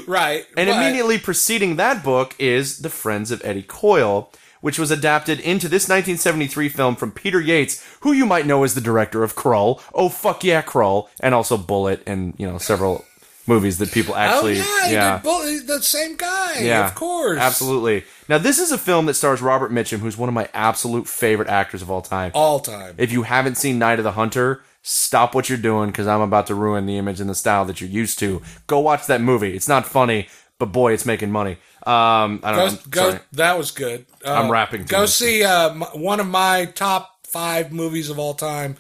[0.07, 0.47] Right.
[0.57, 5.39] And but- immediately preceding that book is The Friends of Eddie Coyle, which was adapted
[5.41, 9.37] into this 1973 film from Peter Yates, who you might know as the director of
[9.37, 9.81] Krull.
[9.93, 13.05] Oh fuck yeah, Krull, and also Bullitt, and you know several
[13.48, 16.60] movies that people Oh actually yeah, he did Bull- the same guy.
[16.60, 17.39] yeah, of course.
[17.39, 18.05] absolutely.
[18.28, 21.48] Now this is a film that stars Robert Mitchum, who's one of my absolute favorite
[21.48, 22.31] actors of all time.
[22.35, 22.94] All time.
[22.98, 26.47] If you haven't seen Night of the Hunter, stop what you're doing because I'm about
[26.48, 28.43] to ruin the image and the style that you're used to.
[28.66, 29.55] Go watch that movie.
[29.55, 30.28] It's not funny,
[30.59, 31.59] but boy, it's making money.
[31.86, 33.12] Um, I don't Go, know.
[33.12, 34.06] go, that was good.
[34.24, 38.77] Uh, I'm rapping Go see uh, one of my top five movies of all time,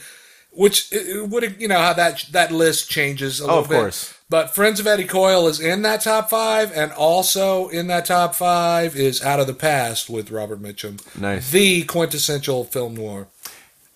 [0.56, 3.76] which would you know how that that list changes a little Oh, of bit.
[3.76, 4.12] course.
[4.28, 8.34] But Friends of Eddie Coyle is in that top five, and also in that top
[8.34, 10.98] five is Out of the Past with Robert Mitchum.
[11.16, 11.50] Nice.
[11.52, 13.28] the quintessential film noir.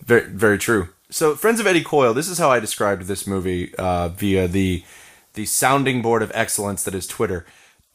[0.05, 0.91] Very, very true.
[1.11, 2.15] So, Friends of Eddie Coyle.
[2.15, 4.85] This is how I described this movie uh, via the
[5.35, 7.45] the sounding board of excellence that is Twitter.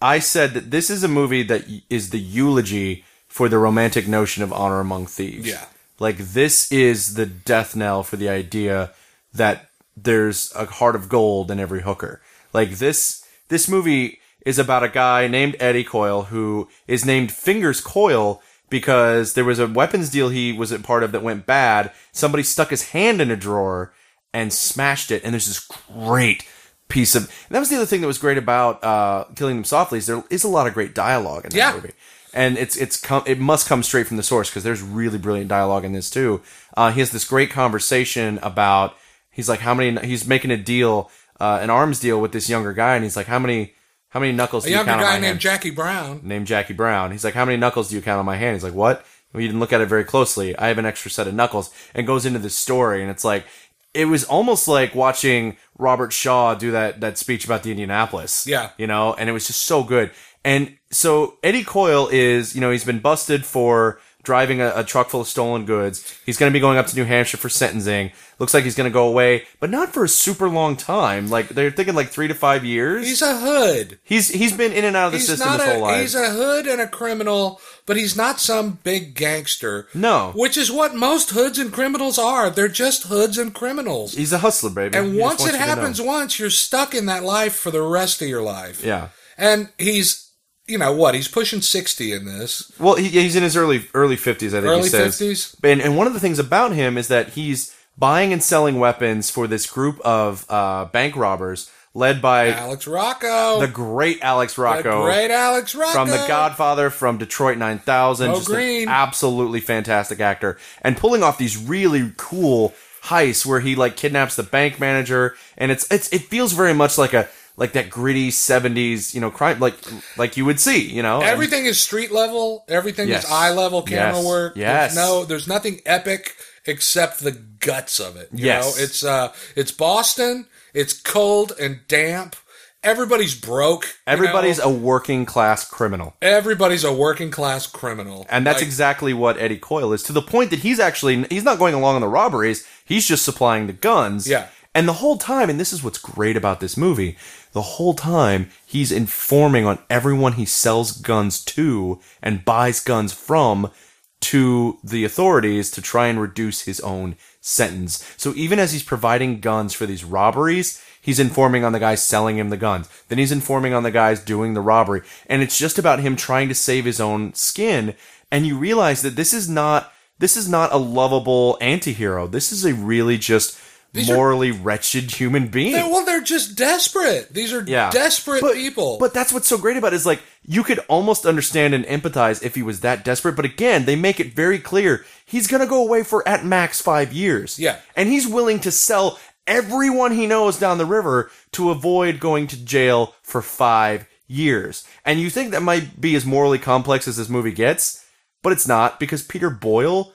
[0.02, 4.44] I said that this is a movie that is the eulogy for the romantic notion
[4.44, 5.48] of honor among thieves.
[5.48, 5.66] Yeah.
[6.00, 8.92] Like this is the death knell for the idea
[9.34, 12.22] that there's a heart of gold in every hooker.
[12.54, 17.82] Like this this movie is about a guy named Eddie Coyle who is named Fingers
[17.82, 21.92] Coyle because there was a weapons deal he was a part of that went bad.
[22.12, 23.94] Somebody stuck his hand in a drawer
[24.34, 26.46] and smashed it, and there's this great
[26.90, 27.32] piece of.
[27.50, 30.24] That was the other thing that was great about uh, Killing Them Softly is there
[30.30, 31.74] is a lot of great dialogue in that Yeah.
[31.74, 31.94] movie
[32.36, 35.48] and it's it's come it must come straight from the source because there's really brilliant
[35.48, 36.42] dialogue in this too.
[36.76, 38.96] Uh, he has this great conversation about
[39.32, 41.10] he's like how many he's making a deal
[41.40, 43.74] uh, an arms deal with this younger guy and he's like how many
[44.10, 45.40] how many knuckles A do you younger count on guy named hand?
[45.40, 46.20] Jackie Brown.
[46.24, 47.12] named Jackie Brown.
[47.12, 48.56] He's like how many knuckles do you count on my hand?
[48.56, 49.06] He's like what?
[49.34, 50.58] Well, you didn't look at it very closely.
[50.58, 53.46] I have an extra set of knuckles and goes into this story and it's like
[53.94, 58.46] it was almost like watching Robert Shaw do that that speech about the Indianapolis.
[58.46, 58.72] Yeah.
[58.78, 60.12] You know, and it was just so good.
[60.46, 65.10] And so Eddie Coyle is, you know, he's been busted for driving a, a truck
[65.10, 66.18] full of stolen goods.
[66.26, 68.12] He's going to be going up to New Hampshire for sentencing.
[68.40, 71.30] Looks like he's going to go away, but not for a super long time.
[71.30, 73.08] Like they're thinking like three to five years.
[73.08, 74.00] He's a hood.
[74.04, 76.02] He's he's been in and out of the He's system not his whole a life.
[76.02, 79.88] he's a hood and a criminal, but he's not some big gangster.
[79.94, 80.32] No.
[80.36, 82.50] which is what most hoods and criminals are.
[82.50, 84.14] They're just hoods and criminals.
[84.16, 84.98] He's a hustler, baby.
[84.98, 85.76] And He just once wants it you to know.
[85.82, 88.84] happens once, you're stuck in that life for the rest of your life.
[88.84, 89.10] yeah.
[89.38, 90.25] And he's,
[90.68, 91.16] you know what?
[91.16, 92.72] He's pushing sixty in this.
[92.80, 95.20] Well, he, he's in his early early fifties, I think Early he says.
[95.20, 95.58] 50s?
[95.64, 99.30] And and one of the things about him is that he's buying and selling weapons
[99.30, 104.64] for this group of uh, bank robbers led by Alex Rocco, the great Alex the
[104.64, 108.28] Rocco great Alex Rocco from The Godfather, from Detroit 9000.
[108.28, 110.58] Mo just an absolutely fantastic actor.
[110.82, 112.74] And pulling off these really cool
[113.04, 116.98] heists where he like kidnaps the bank manager and it's it's it feels very much
[116.98, 119.76] like a like that gritty 70s, you know, crime like
[120.18, 121.22] like you would see, you know.
[121.22, 122.66] And- Everything is street level.
[122.68, 123.24] Everything Yes.
[123.26, 124.26] is eye level camera Yes.
[124.26, 124.54] work.
[124.58, 124.96] Yes.
[124.96, 128.30] There's no, there's nothing epic except the guts of it.
[128.34, 128.64] You Yes.
[128.78, 130.48] know, it's uh, it's Boston.
[130.74, 132.36] It's cold and damp.
[132.84, 133.96] Everybody's broke.
[134.06, 134.66] Everybody's know?
[134.66, 136.14] a working class criminal.
[136.22, 140.22] everybody's a working class criminal, And that's Like, exactly what Eddie Coyle is to the
[140.22, 143.74] point that he's actually he's not going along on the robberies, he's just supplying the
[143.74, 144.28] guns.
[144.28, 144.48] Yeah.
[144.76, 147.18] And the whole time, and this is what's great about this movie,
[147.56, 153.72] the whole time he's informing on everyone he sells guns to and buys guns from
[154.20, 158.06] to the authorities to try and reduce his own sentence.
[158.18, 162.38] So even as he's providing guns for these robberies, he's informing on the guys selling
[162.38, 162.90] him the guns.
[163.08, 165.04] Then he's informing on the guys doing the robbery.
[165.28, 167.96] And it's just about him trying to save his own skin.
[168.30, 172.28] And you realize that this is not this is not a lovable anti-hero.
[172.28, 173.58] This is a really just
[173.96, 175.72] These are- morally wretched human being.
[175.74, 177.34] They're- well, they're just desperate.
[177.34, 177.90] These are Yeah.
[177.90, 178.98] desperate but, people.
[179.00, 182.44] But that's what's so great about it is like you could almost understand and empathize
[182.44, 183.36] if he was that desperate.
[183.36, 187.14] But again, they make it very clear he's gonna go away for at max five
[187.14, 187.58] years.
[187.58, 187.78] Yeah.
[187.96, 189.18] And he's willing to sell
[189.48, 194.84] everyone he knows down the river to avoid going to jail for five years.
[195.06, 198.04] And you think that might be as morally complex as this movie gets,
[198.42, 200.14] but it's not because Peter Boyle,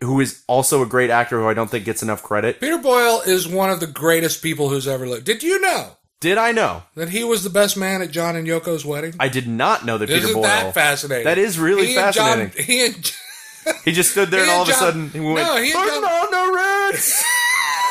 [0.00, 2.60] who is also a great actor who I don't think gets enough credit.
[2.60, 5.24] Peter Boyle is one of the greatest people who's ever lived.
[5.26, 6.82] Did you know Did I know?
[6.96, 9.14] that he was the best man at John and Yoko's wedding?
[9.20, 10.42] I did not know that Peter Isn't Boyle.
[10.42, 11.24] that fascinating?
[11.24, 12.64] That is really He and John- fascinating.
[12.66, 13.12] he and
[13.84, 15.72] He just stood there He and all and of a sudden he went, No, he
[15.72, 17.24] and "There's John- no rats."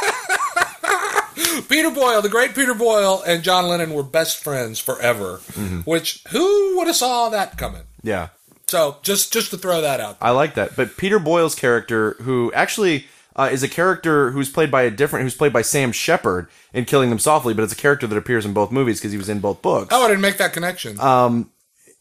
[1.69, 5.39] Peter Boyle, the great Peter Boyle, and John Lennon were best friends forever.
[5.53, 5.79] Mm-hmm.
[5.81, 7.83] Which who would have saw that coming?
[8.03, 8.29] yeah,
[8.71, 10.15] So just just to throw that out.
[10.21, 10.77] I like that.
[10.77, 15.23] But Peter Boyle's character, who actually uh, is a character who's played by a different,
[15.23, 18.45] who's played by Sam Shepard in Killing Them Softly, but it's a character that appears
[18.45, 19.89] in both movies because he was in both books.
[19.91, 20.97] Oh, I didn't make that connection.
[20.99, 21.43] Uh,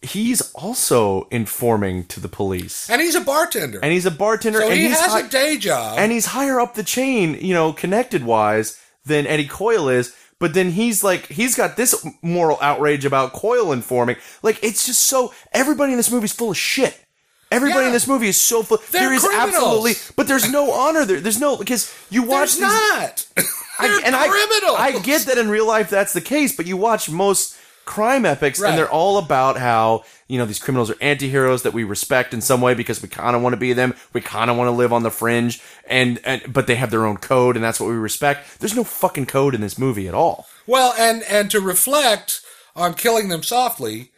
[0.03, 3.81] He's also informing to the police, and he's a bartender.
[3.83, 5.99] and he's a bartender, so and he has hi- a day job.
[5.99, 10.15] and he's higher up the chain, you know, connected wise than Eddie Coyle is.
[10.41, 14.17] But then he's like, he's got this moral outrage about Coyle informing.
[14.43, 16.99] Like, it's just so, everybody in this movie is full of shit.
[17.53, 17.87] Everybody Yeah.
[17.89, 18.79] in this movie is so full.
[18.91, 19.55] They're there is criminals.
[19.55, 21.21] absolutely, but there's no honor there.
[21.21, 23.27] There's no, because you watch There's these, not.
[23.79, 24.77] I, and I, criminals.
[24.79, 27.57] I get that in real life that's the case, but you watch most
[27.91, 28.71] crime epics Right.
[28.71, 32.41] and they're all about how, you know, these criminals are anti-heroes that we respect in
[32.41, 33.95] some way because we kind of want to be them.
[34.13, 37.05] We kind of want to live on the fringe and, and, but they have their
[37.05, 38.61] own code and that's what we respect.
[38.61, 40.47] There's no fucking code in this movie at all.
[40.67, 42.43] Well, and and to reflect
[42.77, 44.13] on killing them softly,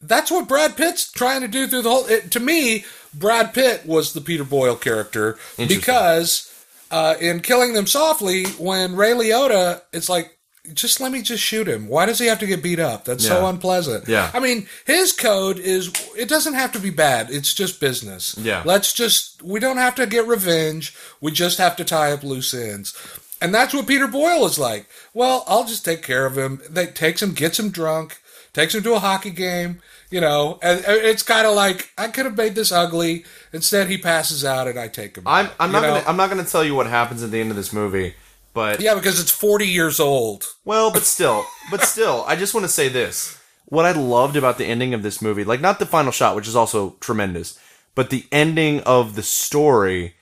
[0.00, 2.06] that's what Brad Pitt's trying to do through the whole.
[2.06, 6.46] It, to me, Brad Pitt was the Peter Boyle character because
[6.92, 10.36] uh, in killing them softly, when Ray Liotta, it's like.
[10.74, 11.88] Just let me just shoot him.
[11.88, 13.04] Why does he have to get beat up?
[13.06, 14.06] That's so unpleasant.
[14.06, 14.30] Yeah.
[14.34, 17.30] I mean, his code is it doesn't have to be bad.
[17.30, 18.36] It's just business.
[18.38, 18.62] Yeah.
[18.66, 20.94] Let's just we don't have to get revenge.
[21.20, 22.94] We just have to tie up loose ends.
[23.40, 24.86] And that's what Peter Boyle is like.
[25.14, 26.60] Well, I'll just take care of him.
[26.68, 28.20] That takes him, gets him drunk,
[28.52, 29.80] takes him to a hockey game,
[30.10, 33.24] you know, and and it's kind of like I could have made this ugly.
[33.52, 35.24] Instead, he passes out, and I take him.
[35.26, 35.88] I'm, I'm not know?
[35.94, 38.14] gonna, I'm not gonna tell you what happens at the end of this movie,
[38.60, 40.44] but yeah, because it's forty years old.
[40.64, 43.38] Well, but still, but still, I just want to say this.
[43.66, 46.48] What I loved about the ending of this movie, like not the final shot, which
[46.48, 47.58] is also tremendous,
[47.94, 50.14] but the ending of the story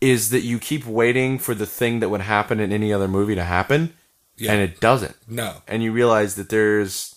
[0.00, 3.34] is that you keep waiting for the thing that would happen in any other movie
[3.34, 3.94] to happen,
[4.36, 4.52] Yeah.
[4.52, 5.16] and it doesn't.
[5.28, 7.13] No, And you realize that there's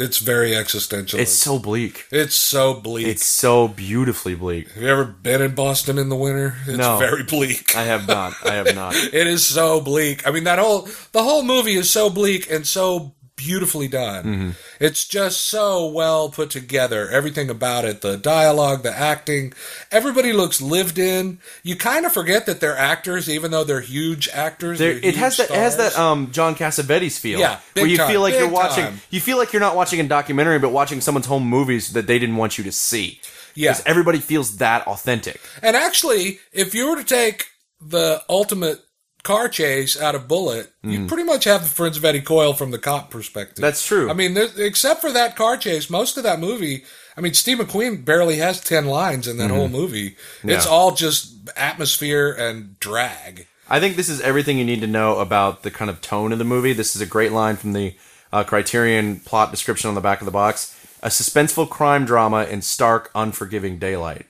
[0.00, 1.20] it's very existential.
[1.20, 2.06] it's so bleak.
[2.10, 3.06] it's so bleak.
[3.06, 4.70] It's so beautifully bleak.
[4.72, 6.56] have you ever been in Boston in the winter?
[6.66, 6.98] It's No.
[6.98, 7.76] very bleak.
[7.76, 8.34] I have not.
[8.44, 8.94] I have not.
[9.12, 10.26] It is so bleak.
[10.26, 14.24] I mean, that whole the whole movie is so bleak and so beautifully done.
[14.24, 14.50] Mm-hmm.
[14.80, 17.08] It's just so well put together.
[17.08, 19.54] Everything about it, the dialogue, the acting,
[19.90, 21.38] everybody looks lived in.
[21.62, 24.78] You kind of forget that they're actors, even though they're huge actors.
[24.78, 27.40] There, they're it has huge that it has that um John Cassavetes feel.
[27.40, 28.84] Yeah, where you time, feel like you're watching.
[28.84, 29.00] time.
[29.08, 32.18] You feel like you're not watching a documentary, but watching someone's home movies that they
[32.18, 33.20] didn't want you to see.
[33.54, 33.76] Yeah.
[33.84, 35.40] everybody feels that authentic.
[35.62, 37.46] And actually, if you were to take
[37.80, 38.80] the ultimate
[39.22, 42.70] car chase out of Bullitt, you pretty much have the Friends of Eddie Coyle from
[42.70, 43.56] the cop perspective.
[43.56, 43.62] Mm-hmm.
[43.62, 44.10] That's true.
[44.10, 46.84] I mean, except for that car chase, most of that movie.
[47.16, 50.16] I mean, Steve McQueen barely has ten lines in that whole movie.
[50.42, 53.46] It's all just atmosphere and drag.
[53.68, 56.38] I think this is everything you need to know about the kind of tone of
[56.38, 56.72] the movie.
[56.72, 57.94] This is a great line from the
[58.32, 62.62] uh, Criterion plot description on the back of the box: a suspenseful crime drama in
[62.62, 64.26] stark, unforgiving daylight.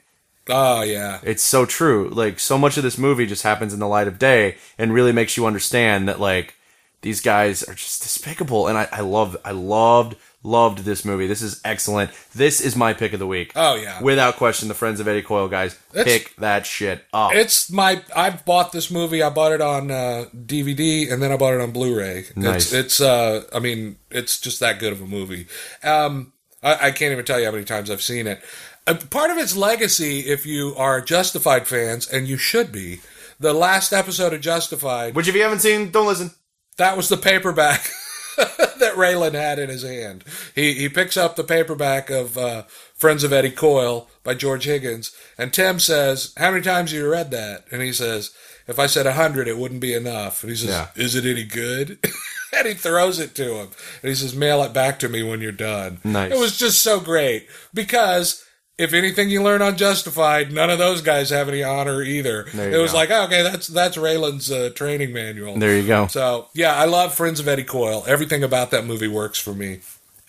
[0.50, 2.08] Oh yeah, It's so true.
[2.10, 5.12] Like so much of this movie just happens in the light of day and really
[5.12, 6.54] makes you understand that like
[7.02, 8.66] these guys are just despicable.
[8.68, 11.26] And I, I love I loved loved this movie.
[11.26, 12.10] This is excellent.
[12.34, 13.52] This is my pick of the week.
[13.54, 14.00] Oh, yeah.
[14.02, 17.34] Without question, the Friends of Eddie Coyle guys It's- pick that shit up.
[17.34, 18.02] it's my.
[18.16, 19.22] I've bought this movie.
[19.22, 22.24] I bought it on uh, DVD and then I bought it on Blu-ray.
[22.36, 22.72] Nice.
[22.72, 23.00] It's, it's.
[23.02, 25.46] Uh, I mean, it's just that good of a movie.
[25.84, 26.32] Um,
[26.62, 28.42] I, I can't even tell you how many times I've seen it.
[28.86, 33.00] Uh, part of its legacy, if you are Justified fans, and you should be,
[33.38, 36.32] the last episode of Justified Which if you haven't seen, don't listen.
[36.76, 37.88] that was the paperback
[38.36, 40.24] that Raylan had in his hand.
[40.54, 42.62] He he picks up the paperback of uh,
[42.94, 47.10] Friends of Eddie Coyle by George Higgins, and Tim says, "How many times have you
[47.10, 48.30] read that?" And he says,
[48.66, 50.88] "If I said a hundred, it wouldn't be enough." And he says, Yeah.
[50.96, 51.98] "Is it any good?"
[52.56, 53.68] and he throws it to him,
[54.02, 56.32] and he says, "Mail it back to me when you're done." Nice.
[56.32, 58.44] It was just so great because.
[58.80, 62.46] If anything you learn on Justified, none of those guys have any honor either.
[62.46, 62.96] It was go.
[62.96, 65.58] like, okay, that's that's Raylan's uh, training manual.
[65.58, 66.06] There you go.
[66.06, 68.04] So yeah, I love Friends of Eddie Coyle.
[68.06, 69.80] Everything about that movie works for me.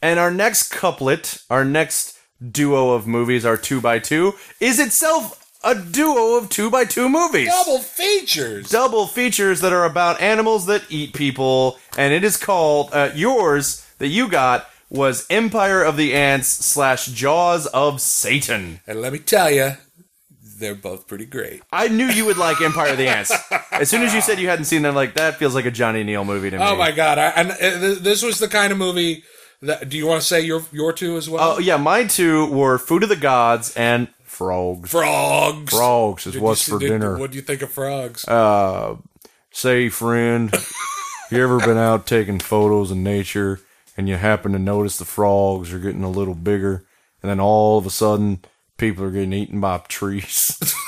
[0.01, 2.19] And our next couplet, our next
[2.51, 7.07] duo of movies, our two by two, is itself a duo of two by two
[7.07, 7.47] movies.
[7.47, 8.69] Double features.
[8.69, 13.87] Double features that are about animals that eat people, and it is called uh, yours
[13.99, 18.81] that you got was Empire of the Ants slash Jaws of Satan.
[18.85, 19.72] And let me tell you,
[20.59, 21.61] they're both pretty great.
[21.72, 23.31] I knew you would like Empire of the Ants.
[23.72, 26.03] As soon as you said you hadn't seen them, like that feels like a Johnny
[26.03, 26.63] Neal movie to me.
[26.63, 27.18] Oh my god!
[27.18, 29.23] I, and uh, this was the kind of movie
[29.61, 29.88] that.
[29.89, 31.53] Do you want to say your your two as well?
[31.55, 34.91] Oh yeah, my two were Food of the Gods and Frogs.
[34.91, 35.73] frogs.
[35.73, 37.18] Frogs is Did what's for did- dinner.
[37.18, 38.27] What do you think of frogs?
[38.27, 38.97] Uh,
[39.51, 40.53] say, friend,
[41.31, 43.61] you ever been out taking photos in nature
[43.97, 46.85] and you happen to notice the frogs are getting a little bigger,
[47.22, 48.39] and then all of a sudden
[48.77, 50.57] people are getting eaten by trees?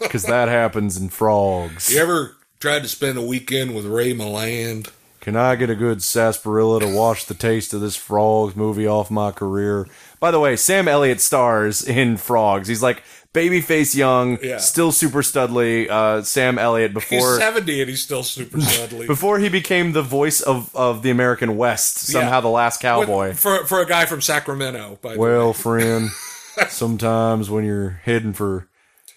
[0.00, 1.90] Because that happens in frogs.
[1.90, 4.90] you ever tried to spend a weekend with Ray Milland?
[5.20, 9.10] Can I get a good sarsaparilla to wash the taste of this Frogs movie off
[9.10, 9.86] my career?
[10.20, 12.68] By the way, Sam Elliott stars in Frogs.
[12.68, 13.02] He's like
[13.32, 14.58] babyface young, Yeah.
[14.58, 15.88] still super studly.
[15.88, 19.06] Uh, Sam Elliott He's before seventy and he's still super studly.
[19.14, 22.40] before he became the voice of, of the American West, somehow Yeah.
[22.40, 23.28] the last cowboy.
[23.28, 24.98] With- for for a guy from Sacramento.
[25.02, 26.10] By the well, friend,
[26.68, 28.68] sometimes when you're heading for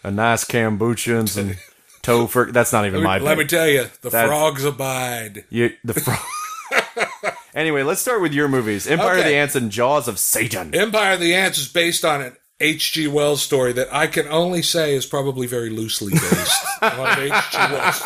[0.03, 1.55] a nice kombucha and some
[2.03, 3.17] topher, that's not even my.
[3.17, 5.43] let me tell you, the That- frogs abide.
[5.49, 6.19] You, the frog.
[7.55, 10.73] anyway, let's start with your movies: Empire of the Ants and Jaws of Satan.
[10.73, 13.07] Empire of the Ants is based on an H.G.
[13.07, 17.57] Wells story that I can only say is probably very loosely based on H.G.
[17.57, 18.01] Wells.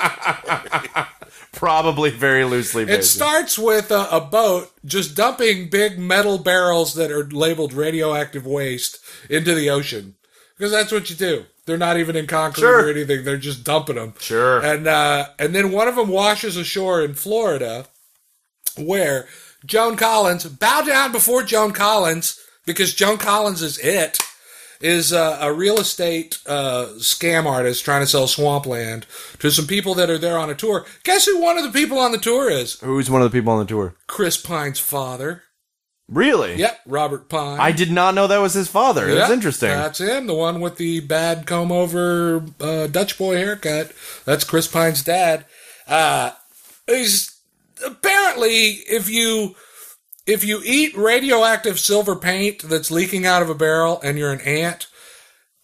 [1.51, 2.99] Probably very loosely based.
[2.99, 8.45] It starts with a, a boat just dumping big metal barrels that are labeled radioactive
[8.45, 8.99] waste
[9.29, 10.15] into the ocean
[10.57, 11.45] because that's what you do.
[11.65, 12.87] They're not even in concrete Sure.
[12.87, 14.13] or anything; they're just dumping them.
[14.19, 14.63] Sure.
[14.65, 17.85] And uh, and then one of them washes ashore in Florida,
[18.77, 19.27] where
[19.65, 24.17] Joan Collins bow down before Joan Collins because Joan Collins is it
[24.81, 29.05] is uh, a real estate uh, scam artist trying to sell swampland
[29.39, 30.85] to some people that are there on a tour.
[31.03, 32.79] Guess who one of the people on the tour is?
[32.79, 33.95] Who's one of the people on the tour?
[34.07, 35.43] Chris Pine's father.
[36.07, 36.55] Really?
[36.55, 37.59] Yep, Robert Pine.
[37.59, 39.05] I did not know that was his father.
[39.13, 39.69] That's Yep, interesting.
[39.69, 43.91] That's him, the one with the bad comb over uh, Dutch boy haircut.
[44.25, 45.45] That's Chris Pine's dad.
[45.87, 46.31] Uh,
[46.87, 47.39] he's
[47.85, 49.55] apparently if you
[50.29, 54.41] if you eat radioactive silver paint that's leaking out of a barrel and you're an
[54.41, 54.87] ant,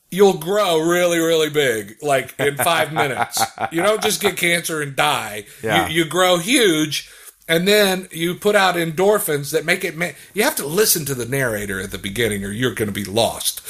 [0.09, 3.43] you'll grow really, really big, like in five minutes.
[3.71, 5.45] You don't just get cancer and die.
[5.63, 5.87] Yeah.
[5.87, 7.11] You, you grow huge,
[7.47, 9.95] and then you put out endorphins that make it.
[9.95, 12.93] Ma- you have to listen to the narrator at the beginning, or you're going to
[12.93, 13.61] be lost.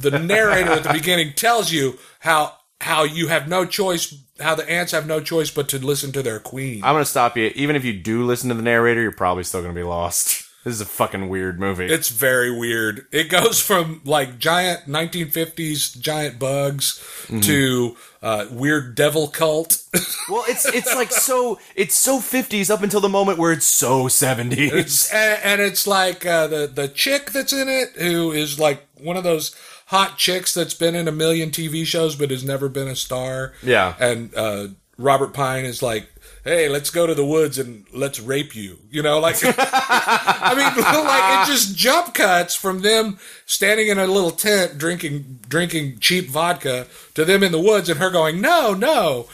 [0.00, 4.68] The narrator at the beginning tells you how how you have no choice, how the
[4.70, 6.82] ants have no choice but to listen to their queen.
[6.84, 7.50] I'm gonna stop you.
[7.54, 10.46] Even if you do listen to the narrator, you're probably still gonna be lost.
[10.62, 11.86] This is a fucking weird movie.
[11.86, 13.06] It's very weird.
[13.12, 17.40] It goes from like giant 1950s giant bugs Mm-hmm.
[17.40, 19.82] to uh, weird devil cult.
[20.28, 24.04] well, it's it's like so it's so 50s up until the moment where it's so
[24.06, 24.52] 70s.
[24.72, 28.86] It's, and, and it's like uh, the the chick that's in it, who is like
[29.00, 29.54] one of those
[29.90, 33.52] hot chicks that's been in a million TV shows but has never been a star.
[33.60, 33.96] Yeah.
[33.98, 36.08] And uh, Robert Pine is like,
[36.44, 40.84] "Hey, let's go to the woods and let's rape you." You know, like I mean,
[41.04, 46.28] like it just jump cuts from them standing in a little tent drinking drinking cheap
[46.28, 49.26] vodka to them in the woods and her going, "No, no."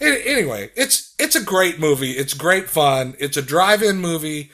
[0.00, 2.12] Anyway, it's it's a great movie.
[2.12, 3.14] It's great fun.
[3.18, 4.50] It's a drive-in movie,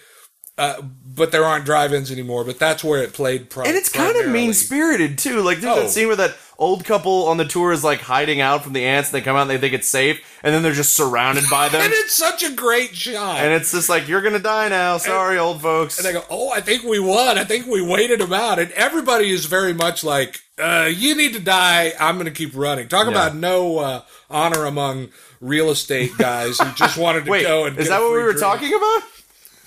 [0.57, 0.83] uh,
[1.13, 2.45] but there aren't drive-ins anymore.
[2.45, 3.51] But that's where it played.
[3.51, 5.41] Pri- and it's kind of mean spirited too.
[5.43, 5.83] Like there's Oh.
[5.83, 8.85] that scene where that old couple on the tour is like hiding out from the
[8.85, 11.45] ants, and they come out and they think it's safe, and then they're just surrounded
[11.51, 11.81] by them.
[11.81, 13.39] and it's such a great shot.
[13.39, 14.99] and it's just like you're gonna die now.
[14.99, 15.99] Sorry, old folks.
[15.99, 17.39] And they go, "Oh, I think we won.
[17.39, 21.33] I think we waited them out." And everybody is very much like, uh, "You need
[21.33, 21.93] to die.
[21.99, 23.13] I'm going to keep running." Talk Yeah.
[23.13, 25.09] about no uh, honor among
[25.41, 28.33] real estate guys who just wanted to Wait, go and is that what we were
[28.35, 28.41] drink.
[28.41, 29.03] talking about?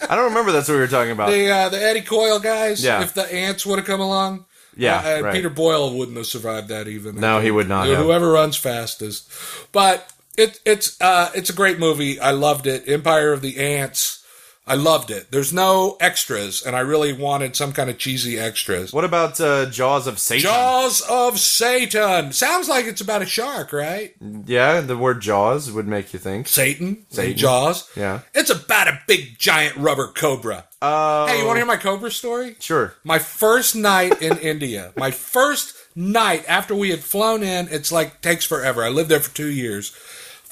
[0.10, 1.30] I don't remember that's what we were talking about.
[1.30, 2.84] The uh, the Eddie Coyle guys.
[2.84, 3.04] Yeah.
[3.04, 4.46] If the ants would have come along.
[4.76, 5.34] Yeah, uh, right.
[5.36, 7.16] Peter Boyle wouldn't have survived that even.
[7.18, 7.98] No, he would not have.
[8.00, 9.30] Whoever runs fastest,
[9.72, 12.20] but it, it's uh, it's a great movie.
[12.20, 12.88] I loved it.
[12.88, 14.23] Empire of the Ants.
[14.66, 15.30] I loved it.
[15.30, 18.94] There's no extras, and I really wanted some kind of cheesy extras.
[18.94, 20.44] What about uh, Jaws of Satan?
[20.44, 22.32] Jaws of Satan.
[22.32, 24.14] Sounds like it's about a shark, right?
[24.46, 26.48] Yeah, the word Jaws would make you think.
[26.48, 27.06] Satan.
[27.10, 27.38] Satan.
[27.38, 27.90] Jaws.
[27.98, 28.22] Yeah.
[28.34, 30.66] It's about a big giant rubber cobra.
[30.82, 32.56] Uh, Hey, you want to hear my cobra story?
[32.60, 32.94] Sure.
[33.04, 34.94] My first night in India.
[34.96, 37.68] My first night after we had flown in.
[37.70, 38.82] It's like takes forever.
[38.84, 39.94] I lived there for two years.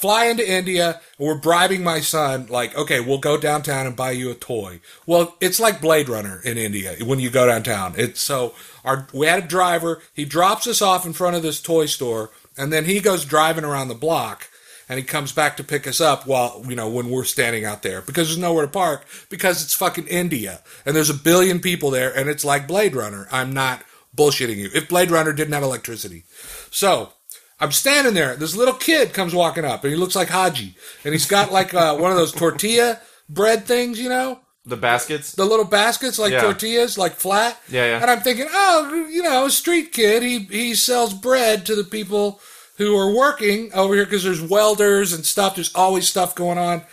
[0.02, 1.00] Fly into India.
[1.18, 2.48] And we're bribing my son.
[2.48, 4.82] Like, okay, we'll go downtown and buy you a toy.
[5.06, 7.94] Well, it's like Blade Runner in India when you go downtown.
[7.98, 10.02] It's so our we had a driver.
[10.14, 13.64] He drops us off in front of this toy store, and then he goes driving
[13.64, 14.48] around the block
[14.90, 17.82] and he comes back to pick us up while you know when we're standing out
[17.82, 21.92] there because there's nowhere to park because it's fucking India and there's a billion people
[21.92, 23.28] there and it's like Blade Runner.
[23.32, 23.84] I'm not
[24.16, 24.70] bullshitting you.
[24.74, 26.26] If Blade Runner didn't have electricity,
[26.72, 27.14] so
[27.62, 28.36] I'm standing there.
[28.36, 30.76] This little kid comes walking up and he looks like Haji
[31.06, 34.40] and he's got like uh, one of those tortilla bread things, you know.
[34.66, 35.32] The baskets.
[35.34, 36.42] The little baskets like Yeah.
[36.42, 37.60] tortillas, like flat.
[37.70, 38.02] Yeah, yeah.
[38.02, 40.22] And I'm thinking, oh, you know, street kid.
[40.24, 42.40] He he sells bread to the people
[42.78, 45.56] who are working over here because there's welders and stuff.
[45.56, 46.84] There's always stuff going on.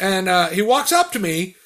[0.00, 1.56] And uh, he walks up to me,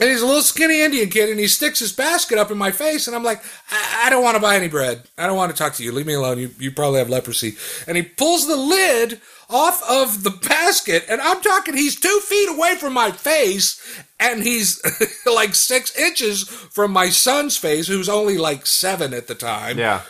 [0.00, 2.70] and he's a little skinny Indian kid, and he sticks his basket up in my
[2.70, 5.02] face, and I'm like, I, I don't want to buy any bread.
[5.18, 5.92] I don't want to talk to you.
[5.92, 6.38] Leave me alone.
[6.38, 7.56] You you probably have leprosy.
[7.86, 9.20] And he pulls the lid
[9.50, 11.76] off of the basket, and I'm talking.
[11.76, 13.80] He's two feet away from my face,
[14.18, 14.80] and he's
[15.26, 19.78] like six inches from my son's face, who's only like seven at the time.
[19.78, 20.02] Yeah.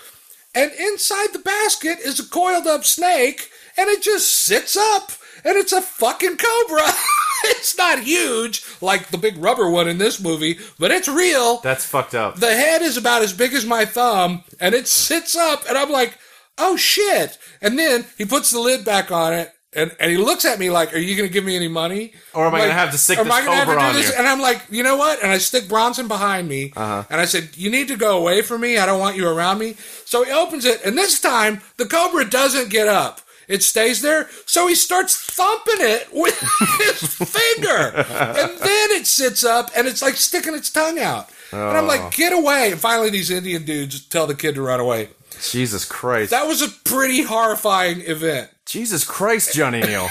[0.55, 5.11] And inside the basket is a coiled up snake, and it just sits up,
[5.45, 6.93] and it's a fucking cobra.
[7.45, 11.59] it's not huge like the big rubber one in this movie, but it's real.
[11.59, 12.37] That's fucked up.
[12.37, 15.91] The head is about as big as my thumb, and it sits up, and I'm
[15.91, 16.19] like,
[16.59, 17.39] oh shit.
[17.63, 19.53] And then he puts the lid back on it.
[19.73, 22.13] And, and he looks at me like, "Are you going to give me any money,
[22.35, 23.95] Or am I gonna have to stick am this I gonna have to do on
[23.95, 24.15] this?" you?
[24.19, 27.05] And I'm like, "You know what?" And I stick Bronson behind me, Uh-huh.
[27.09, 28.79] and I said, "You need to go away from me.
[28.79, 29.77] I don't want you around me."
[30.07, 33.21] So he opens it, and this time the cobra doesn't get up;
[33.51, 34.29] it stays there.
[34.47, 36.39] So he starts thumping it with
[36.79, 41.29] his finger, and then it sits up, and it's like sticking its tongue out.
[41.53, 41.89] And I'm Oh.
[41.89, 45.09] like, "Get away!" And finally, these Indian dudes tell the kid to run away.
[45.51, 46.31] Jesus Christ.
[46.31, 48.51] That was a pretty horrifying event.
[48.67, 50.09] Jesus Christ, Johnny Neal.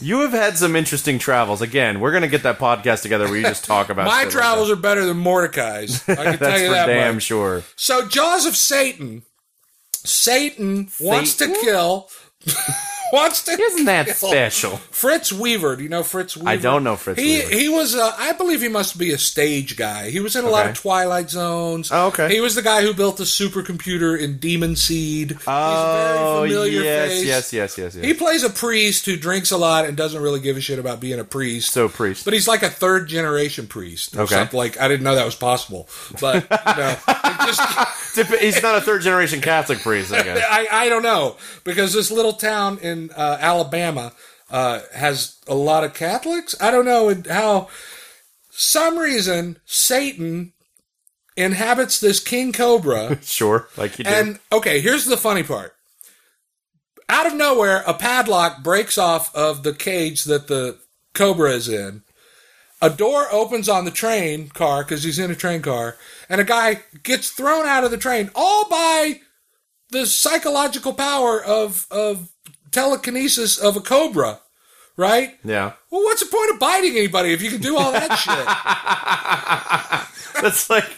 [0.00, 1.62] you have had some interesting travels.
[1.62, 4.30] Again, we're gonna get that podcast together where you just talk about My shit like
[4.32, 6.06] travels are better than Mortdecai's.
[6.08, 7.22] I can tell you that damn much.
[7.22, 7.62] sure.
[7.76, 9.22] So Jaws of Satan.
[10.04, 12.08] Satan wants to kill.
[13.12, 14.76] wants to Isn't that special?
[14.90, 15.76] Fritz Weaver.
[15.76, 16.48] Do you know Fritz Weaver?
[16.48, 17.54] I don't know Fritz he, Weaver.
[17.56, 20.10] He was, uh, I believe he must be a stage guy.
[20.10, 21.90] He was in a lot of Twilight Zones.
[21.92, 22.28] Oh, okay.
[22.32, 25.38] He was the guy who built the supercomputer in Demon Seed.
[25.46, 27.24] Oh, He's a very familiar yes, face.
[27.26, 28.04] yes, yes, yes, yes.
[28.04, 31.00] He plays a priest who drinks a lot and doesn't really give a shit about
[31.00, 31.72] being a priest.
[31.72, 32.24] so priest.
[32.24, 34.16] But he's like a third generation priest.
[34.16, 34.34] Or Okay.
[34.34, 34.56] something.
[34.58, 35.88] Like I didn't know that was possible.
[36.20, 36.96] But you know,
[37.46, 37.62] just
[38.40, 40.42] He's not a third generation Catholic priest, I guess.
[40.50, 44.12] I, I don't know because this little town in uh, Alabama
[44.50, 46.54] uh, has a lot of Catholics.
[46.60, 47.68] I don't know how.
[48.50, 50.52] Some reason Satan
[51.36, 54.10] inhabits this king cobra, Sure, like you do.
[54.10, 55.74] and okay, here's the funny part.
[57.08, 60.78] Out of nowhere, a padlock breaks off of the cage that the
[61.12, 62.02] cobra is in.
[62.82, 65.96] A door opens on the train car because he's in a train car,
[66.28, 69.20] and a guy gets thrown out of the train all by
[70.00, 72.28] the psychological power of of
[72.70, 74.40] telekinesis of a cobra,
[74.96, 75.38] right?
[75.44, 78.16] yeah, Well, what's the point of biting anybody if you can do all that
[80.34, 80.42] shit?
[80.42, 80.88] that's like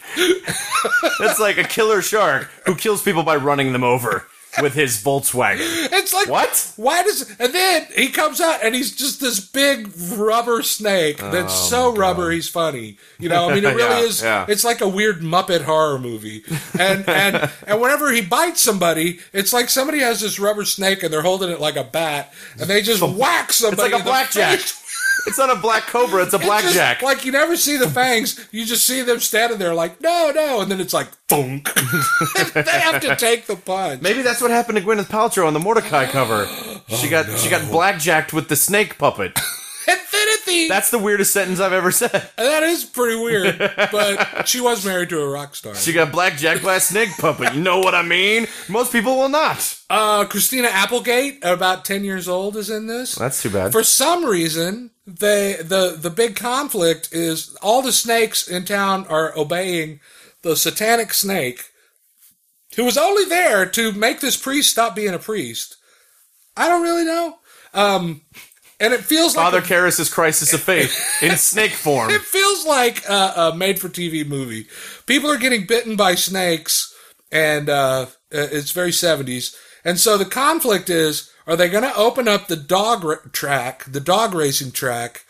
[1.21, 4.27] that's like a killer shark who kills people by running them over
[4.63, 5.59] with his Volkswagen.
[5.93, 6.73] It's like What?
[6.77, 7.29] Why does?
[7.39, 11.95] And then he comes out and he's just this big rubber snake that's oh so
[11.97, 12.97] rubber he's funny.
[13.19, 14.23] You know, I mean, it really Oh, Yeah, is.
[14.23, 14.47] yeah.
[14.49, 16.43] It's like a weird Muppet horror movie.
[16.79, 21.13] And and and whenever he bites somebody, it's like somebody has this rubber snake and
[21.13, 23.83] they're holding it like a bat, and they just whack somebody.
[23.83, 24.61] It's like a blackjack.
[25.27, 27.03] It's not a black cobra, it's a blackjack.
[27.03, 28.49] like you never see the fangs.
[28.53, 31.73] You just see them standing there like, no, no, and then it's like, thunk.
[32.55, 34.01] they have to take the punch.
[34.03, 36.49] Maybe that's what happened to Gwyneth Paltrow on the Mortdecai cover.
[36.89, 39.39] She got oh, she got blackjacked with the snake puppet.
[39.89, 42.31] And then at the That's the weirdest sentence I've ever said.
[42.37, 43.59] that is pretty weird.
[43.91, 45.75] But she was married to a rock star.
[45.75, 47.55] She got blackjacked by a snake puppet.
[47.55, 48.47] You know what I mean?
[48.69, 49.79] Most people will not.
[49.89, 53.15] Uh, Christina Applegate, about ten years old, is in this.
[53.15, 53.73] That's too bad.
[53.73, 59.37] For some reason, they the the big conflict is all the snakes in town are
[59.39, 60.01] obeying
[60.43, 61.65] the satanic snake,
[62.77, 65.77] who was only there to make this priest stop being a priest.
[66.57, 67.39] I don't really know.
[67.73, 68.23] Um,
[68.81, 72.11] and it feels like Father Karras' Crisis of Faith in snake form.
[72.11, 74.67] It feels like a, a made-for-TV movie.
[75.07, 76.95] People are getting bitten by snakes,
[77.33, 79.57] and uh, it's very seventies.
[79.85, 83.85] And so the conflict is: Are they going to open up the dog ra- track,
[83.85, 85.25] the dog racing track,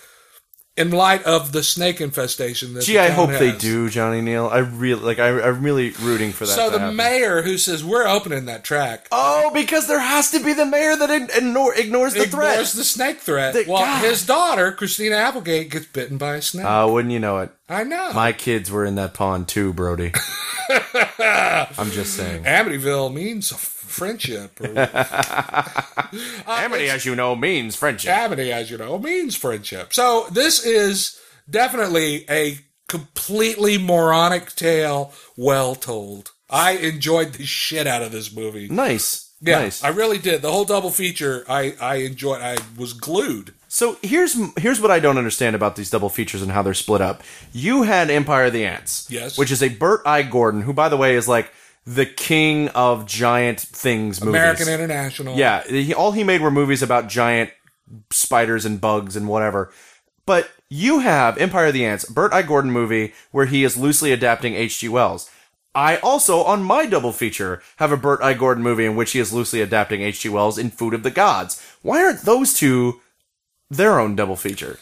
[0.79, 2.75] in light of the snake infestation?
[2.75, 4.47] That Gee, I hope they do, Johnny Neal.
[4.47, 5.19] I really like.
[5.19, 6.53] I, I'm really rooting for that.
[6.55, 6.97] So the happen.
[6.97, 10.97] mayor who says we're opening that track Oh, because there has to be the mayor
[10.97, 12.67] that ignore, ignores the ignores threat.
[12.77, 13.55] the snake threat.
[13.55, 14.05] The- well, God.
[14.05, 16.65] his daughter Christina Applegate gets bitten by a snake.
[16.65, 17.51] Uh, wouldn't you know it?
[17.69, 18.13] I know.
[18.15, 20.13] My kids were in that pond too, Brody.
[21.19, 22.45] I'm just saying.
[22.45, 23.51] Amityville means
[23.89, 24.61] friendship.
[24.61, 25.63] Or, uh,
[26.47, 28.11] Amity, as you know, means friendship.
[28.11, 29.93] Amity, as you know, means friendship.
[29.93, 32.59] So this is definitely a
[32.89, 36.33] completely moronic tale, well told.
[36.51, 38.69] I enjoyed the shit out of this movie.
[38.69, 39.27] Nice.
[39.41, 39.85] Yeah, nice.
[39.85, 40.43] I really did.
[40.43, 42.41] The whole double feature, I I enjoyed.
[42.41, 43.55] I was glued.
[43.69, 47.01] So here's here's what I don't understand about these double features and how they're split
[47.01, 47.23] up.
[47.53, 49.39] You had Empire of the Ants, Yes.
[49.39, 50.23] which is a Bert I.
[50.23, 51.53] Gordon, who by the way is like
[51.89, 54.39] the king of giant things movies.
[54.39, 55.35] American International.
[55.39, 57.51] Yeah, he, all he made were movies about giant
[58.11, 59.73] spiders and bugs and whatever.
[60.27, 62.43] But you have Empire of the Ants, Bert I.
[62.43, 64.87] Gordon movie where he is loosely adapting H.G.
[64.91, 65.31] Wells.
[65.75, 68.35] I also, on my double feature, have a Bert I.
[68.35, 70.29] Gordon movie in which he is loosely adapting H.G.
[70.29, 71.63] Wells in Food of the Gods.
[71.81, 73.01] Why aren't those two
[73.71, 74.79] their own double feature?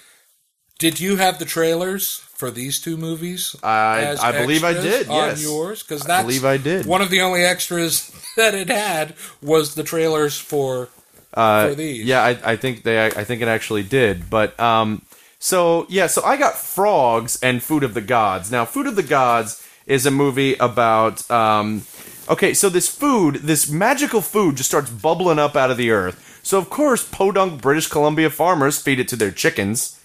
[0.81, 3.57] Did you have the trailers for these two movies?
[3.63, 5.43] I- I believe I did, On yes.
[5.43, 6.87] yours, because that's believe I did.
[6.87, 10.89] One of the only extras that it had was the trailers for
[11.33, 12.03] for these.
[12.03, 13.05] Uh, Yeah, I, I think they.
[13.07, 14.29] I think it actually did.
[14.31, 15.03] But um,
[15.39, 18.51] so yeah, so I got Frogs and Food of the Gods.
[18.51, 21.83] Now, Food of the Gods is a movie about um.
[22.29, 26.41] Okay, so this food, this magical food, just starts bubbling up out of the earth.
[26.43, 29.96] So of course, podunk British Columbia farmers feed it to their chickens.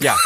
[0.00, 0.16] Yeah,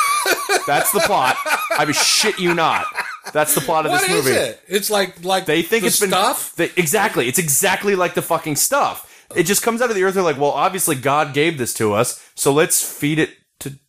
[0.67, 1.37] that's the plot.
[1.79, 2.87] I shit you not.
[3.33, 4.37] That's the plot of What this is movie.
[4.37, 4.61] it?
[4.69, 6.55] It's like like They think the it's been stuff.
[6.57, 7.29] They, exactly.
[7.29, 9.13] It's exactly like the fucking stuff.
[9.35, 10.15] It just comes out of the earth.
[10.15, 13.31] They're like, well, obviously God gave this to us, so let's feed it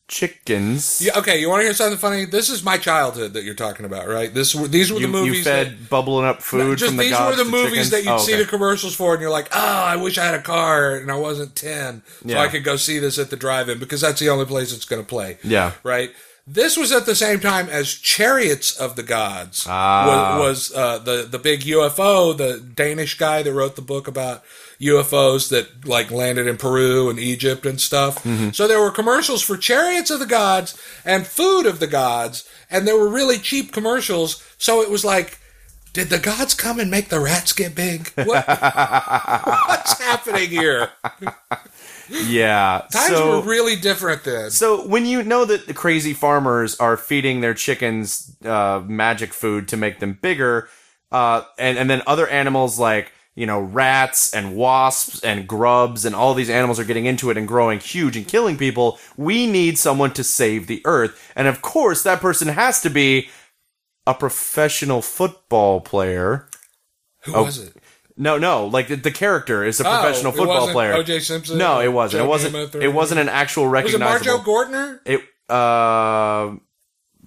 [0.08, 1.02] chickens.
[1.04, 2.26] Yeah, okay, you want to hear something funny?
[2.26, 4.34] This is my childhood that you're talking about, right?
[4.34, 6.98] This were these were You, the movies you fed that, bubbling up food just from
[6.98, 7.90] the these were the movies chickens?
[7.92, 10.36] that you'd Oh, see the commercials for, and you're like, oh, I wish I had
[10.36, 12.42] a car and I wasn't ten, so Yeah.
[12.42, 15.02] I could go see this at the drive-in because that's the only place it's going
[15.02, 15.38] to play.
[15.44, 15.74] Yeah.
[15.84, 16.12] right.
[16.50, 20.38] This was at the same time as Chariots of the Gods Ah.
[20.40, 24.44] was, was uh, the the big UFO, the Danish guy that wrote the book about
[24.82, 28.24] UFOs that like landed in Peru and Egypt and stuff.
[28.24, 28.52] Mm-hmm.
[28.52, 32.88] So there were commercials for Chariots of the Gods and Food of the Gods, and
[32.88, 34.44] there were really cheap commercials.
[34.58, 35.40] So it was like.
[35.94, 38.10] Did the gods come and make the rats get big?
[38.16, 40.92] What, what's happening here?
[42.10, 42.86] Yeah.
[42.92, 44.50] Times so, were really different then.
[44.52, 49.68] so when you know that the crazy farmers are feeding their chickens uh, magic food
[49.70, 50.70] to make them bigger,
[51.12, 56.16] uh, and and then other animals like you know rats and wasps and grubs and
[56.16, 58.98] all these animals are getting into it and growing huge and killing people.
[59.16, 63.30] We need someone to save the earth, and of course that person has to be
[64.08, 66.50] a professional football player.
[67.26, 67.76] Who Oh, was it?
[68.20, 70.94] No, no, like the, the character is a professional Oh, it football player.
[70.94, 71.20] O.J.
[71.20, 72.22] Simpson No, it wasn't.
[72.22, 72.56] Joe it wasn't.
[72.56, 74.00] Namath It wasn't an actual Was it.
[74.00, 75.00] Marjoe Gortner?
[75.06, 75.22] It
[75.54, 76.56] uh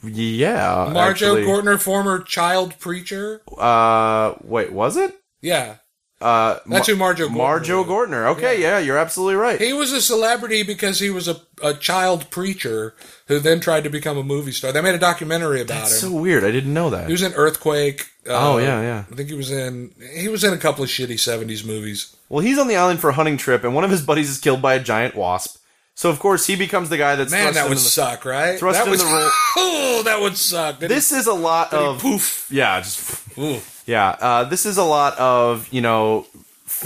[0.02, 0.90] yeah.
[0.92, 1.44] Marjoe actually.
[1.44, 3.40] Gortner, former child preacher.
[3.56, 5.14] Uh wait, was it?
[5.42, 5.76] Yeah,
[6.20, 7.86] Uh That's who Marjoe Gortner Marjoe is.
[7.88, 8.26] Gortner.
[8.36, 8.78] Okay, yeah.
[8.78, 9.60] you're absolutely right.
[9.60, 12.94] he was a celebrity because he was a, a child preacher
[13.26, 14.70] who then tried to become a movie star.
[14.72, 16.10] They made a documentary about That's him.
[16.10, 16.44] so weird.
[16.44, 17.06] I didn't know that.
[17.06, 18.06] he was in Earthquake.
[18.28, 19.05] uh, Oh, yeah, yeah.
[19.10, 22.14] I think he was in he was in a couple of shitty seventies movies.
[22.28, 24.38] well, he's on the island for a hunting trip and one of his buddies is
[24.38, 25.56] killed by a giant wasp.
[25.94, 28.59] So of course he becomes the guy that's Man, that would the- suck, right?
[28.59, 30.80] thrust that in would, the role- oh, that would suck.
[30.80, 32.47] Did This is a lot he, of poof.
[32.51, 33.60] Yeah, just Ooh.
[33.90, 36.26] Yeah, uh, this is a lot of you know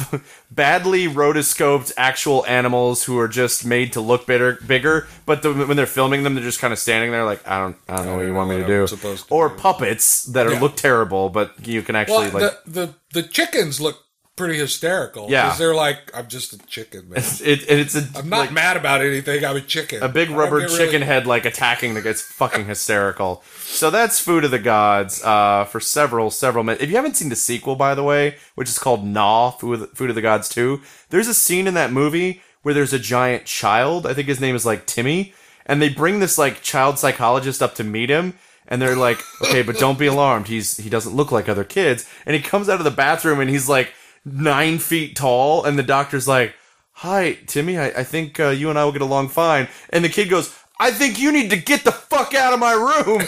[0.51, 5.07] badly rotoscoped actual animals who are just made to look bigger, bigger.
[5.27, 7.77] But the, when they're filming them, they're just kind of standing there like I don't,
[7.89, 8.87] I don't know what you want me to do.
[8.87, 9.57] To or do.
[9.57, 10.61] puppets that are, Yeah.
[10.61, 12.65] look terrible, but you can actually Well, like.
[12.65, 14.04] the, the the chickens look
[14.37, 15.31] pretty hysterical.
[15.31, 15.45] Yeah.
[15.45, 17.19] because they're like, I'm just a chicken, man.
[17.19, 19.45] it, it's a I'm not like, mad about anything.
[19.45, 20.03] I'm a chicken.
[20.03, 23.43] a big rubber chicken really- head like attacking the gets fucking hysterical.
[23.65, 26.83] So that's Food of the Gods uh, for several several minutes.
[26.83, 29.81] If you haven't seen the sequel, by the way, which is called Gnaw Food of
[29.81, 30.81] the, Food of the Gods Two,
[31.11, 34.07] there's a scene in that movie where there's a giant child.
[34.07, 35.35] I think his name is like Timmy,
[35.67, 38.35] and they bring this like child psychologist up to meet him.
[38.67, 40.49] And they're like, okay, but don't be alarmed.
[40.49, 42.09] He's he doesn't look like other kids.
[42.25, 43.93] And he comes out of the bathroom and he's like
[44.25, 45.65] nine feet tall.
[45.65, 46.55] And the doctor's like,
[46.93, 47.79] "Hi, Timmy.
[47.79, 50.57] I, I think uh, you and I will get along fine." And the kid goes,
[50.79, 53.23] "I think you need to get the fuck out of my room."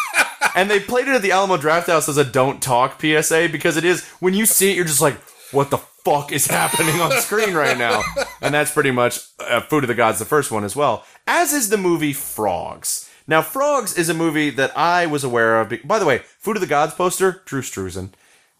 [0.54, 3.84] and they played it at the Alamo Drafthouse as a "Don't Talk" PSA because it
[3.84, 5.18] is when you see it, you're just like,
[5.52, 8.02] "What the fuck is happening on screen right now?"
[8.42, 11.04] And that's pretty much uh, "Food of the Gods," the first one as well.
[11.26, 13.10] As is the movie Frogs.
[13.26, 15.72] Now, Frogs is a movie that I was aware of.
[15.84, 18.10] By the way, Food of the Gods poster, Drew Struzan.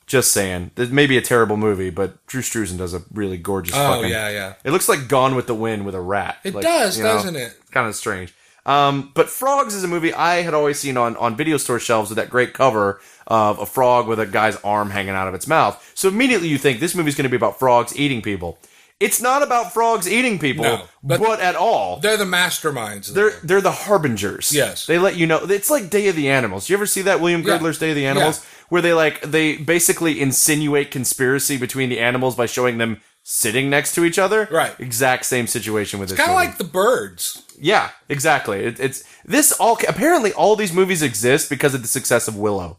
[0.06, 0.70] Just saying.
[0.76, 4.10] This may be a terrible movie, but Drew Struzan does a really gorgeous Oh, fucking.
[4.10, 4.54] yeah, yeah.
[4.62, 6.38] It looks like Gone with the Wind with a rat.
[6.44, 7.54] It Like, does, doesn't it?
[7.72, 8.32] Kind of strange.
[8.64, 12.10] Um, but Frogs is a movie I had always seen on, on video store shelves
[12.10, 15.46] with that great cover of a frog with a guy's arm hanging out of its
[15.46, 15.80] mouth.
[15.94, 18.58] So immediately you think this movie's going to be about frogs eating people.
[18.98, 21.98] It's not about frogs eating people, No, but, but- at all.
[22.00, 23.12] They're the masterminds.
[23.12, 24.52] They're they're the harbingers.
[24.54, 24.86] Yes.
[24.86, 25.38] They let you know.
[25.44, 26.70] It's like Day of the Animals.
[26.70, 27.58] You ever see that William Yeah.
[27.58, 32.46] Day of the Animals, where they like they basically insinuate conspiracy between the animals by
[32.46, 34.48] showing them sitting next to each other.
[34.50, 34.78] Right.
[34.78, 36.18] Exact same situation with this.
[36.18, 37.42] kind of like the birds.
[37.58, 38.60] yeah, exactly.
[38.60, 42.78] It, it's this all apparently all these movies exist because of the success of Willow.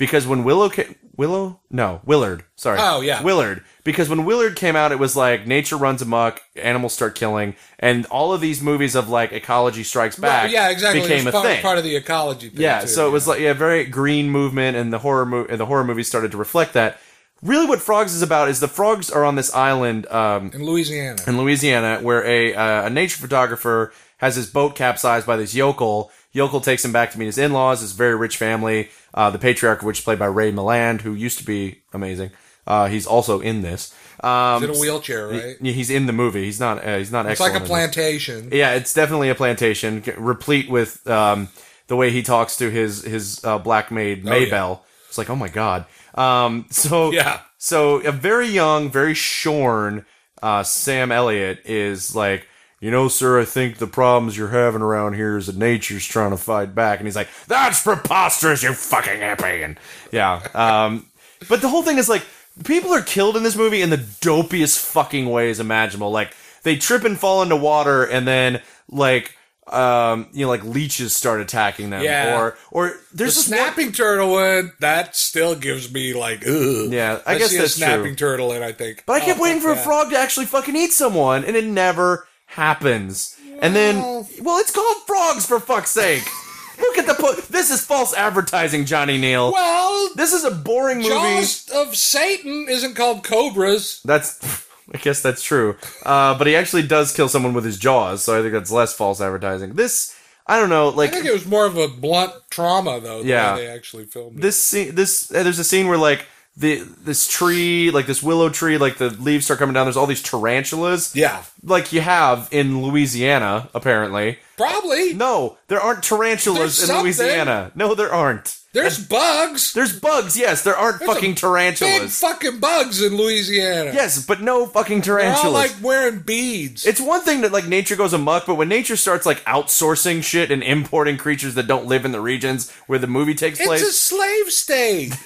[0.00, 3.22] Because when Willow ca- Willow no Willard sorry Oh, yeah.
[3.22, 7.54] Willard because when Willard came out it was like nature runs amok animals start killing
[7.78, 11.02] and all of these movies of like ecology strikes back Right, yeah, exactly.
[11.02, 13.52] became a part, thing part of the ecology yeah too, so it was like yeah
[13.52, 16.98] very green movement and the horror mo- and the horror movies started to reflect that
[17.42, 21.20] really what frogs is about is the frogs are on this island um, in Louisiana.
[21.26, 26.10] in Louisiana where a uh, a nature photographer has his boat capsized by this yokel.
[26.32, 27.80] Yokel takes him back to meet his in-laws.
[27.80, 28.90] his very rich family.
[29.12, 32.30] Uh, the patriarch of which is played by Ray Milland, who used to be amazing.
[32.66, 33.92] Uh, he's also in this.
[34.22, 35.56] Um, in a wheelchair, right?
[35.60, 36.44] yeah, he's in the movie.
[36.44, 36.84] He's not.
[36.84, 37.26] Uh, he's not.
[37.26, 38.50] It's like a in plantation.
[38.52, 41.48] Yeah, it's definitely a plantation, replete with um,
[41.86, 44.46] the way he talks to his his uh, black maid Oh, yeah.
[44.46, 44.80] Maybell.
[45.08, 45.86] It's like, oh my god.
[46.14, 47.40] Um, so Yeah.
[47.58, 50.04] so a very young, very shorn
[50.42, 52.46] uh, Sam Elliott is like,
[52.80, 56.30] you know, sir, I think the problems you're having around here is that nature's trying
[56.30, 59.78] to fight back, and he's like, that's preposterous, you fucking hippie, and
[60.10, 60.40] yeah.
[60.54, 61.06] Um,
[61.48, 62.24] but the whole thing is like,
[62.64, 66.10] people are killed in this movie in the dopiest fucking ways imaginable.
[66.10, 69.36] Like they trip and fall into water, and then like.
[69.66, 72.40] Um, you know, like leeches start attacking them, Yeah.
[72.40, 76.90] or or The there's this one- snapping turtle one that still gives me like, ugh.
[76.90, 78.30] Yeah, I I guess see that's a snapping true.
[78.30, 79.04] turtle, and I think.
[79.06, 81.64] But I kept oh, waiting for a frog to actually fucking eat someone, and it
[81.66, 83.36] never happens.
[83.62, 86.24] and then, Well- it's called frogs for fuck's sake.
[86.80, 89.52] Look at the po- this is false advertising, Johnny Neal.
[89.52, 91.10] Well, this is a boring movie.
[91.10, 94.00] Jaws of Satan isn't called cobras.
[94.04, 94.38] That's,
[94.94, 95.76] I guess that's true.
[96.06, 98.94] Uh, but he actually does kill someone with his jaws, so I think that's less
[98.94, 99.74] false advertising.
[99.74, 100.16] This,
[100.46, 103.22] I don't know, like I think it was more of a blunt trauma, though.
[103.22, 103.56] The Yeah.
[103.56, 104.40] way they actually filmed it.
[104.42, 106.24] this scene, this uh, there's a scene where like
[106.60, 109.86] the this tree, like this willow tree, like the leaves start coming down.
[109.86, 111.14] There's all these tarantulas.
[111.16, 114.38] Yeah, like you have in Louisiana, apparently.
[114.56, 115.14] probably.
[115.14, 117.02] No, there aren't tarantulas There's in something.
[117.04, 117.72] Louisiana.
[117.74, 118.56] No, there aren't.
[118.72, 119.72] There's bugs.
[119.72, 120.62] There's bugs, yes.
[120.62, 122.20] There aren't There's fucking Big tarantulas.
[122.20, 123.90] fucking bugs in Louisiana.
[123.92, 126.86] yes, but no fucking They're all like wearing beads.
[126.86, 130.52] it's one thing that like nature goes amok, but when nature starts like outsourcing shit
[130.52, 133.82] and importing creatures that don't live in the regions where the movie takes It's place,
[133.82, 135.14] a slave state.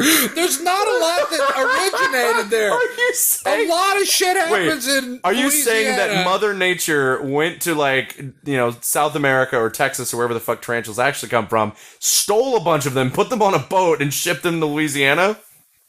[0.00, 2.72] There's not a lot that originated there.
[3.46, 5.20] are you A lot of shit happens Wait, in.
[5.24, 10.12] are you saying that Mother Nature went to like you know South America or Texas
[10.12, 13.42] or wherever the fuck tarantulas actually come from, stole a bunch of them, put them
[13.42, 15.38] on a boat, and shipped them to Louisiana?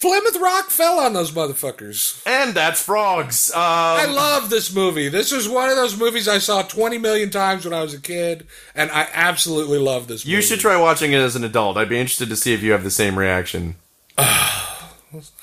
[0.01, 2.23] Plymouth Rock fell on those motherfuckers?
[2.25, 3.51] And that's frogs.
[3.53, 5.09] Um, I love this movie.
[5.09, 8.01] This is one of those movies I saw 20 million times when I was a
[8.01, 10.35] kid, and I absolutely love this movie.
[10.35, 11.77] you should try watching it as an adult.
[11.77, 13.75] I'd be interested to see if you have the same reaction.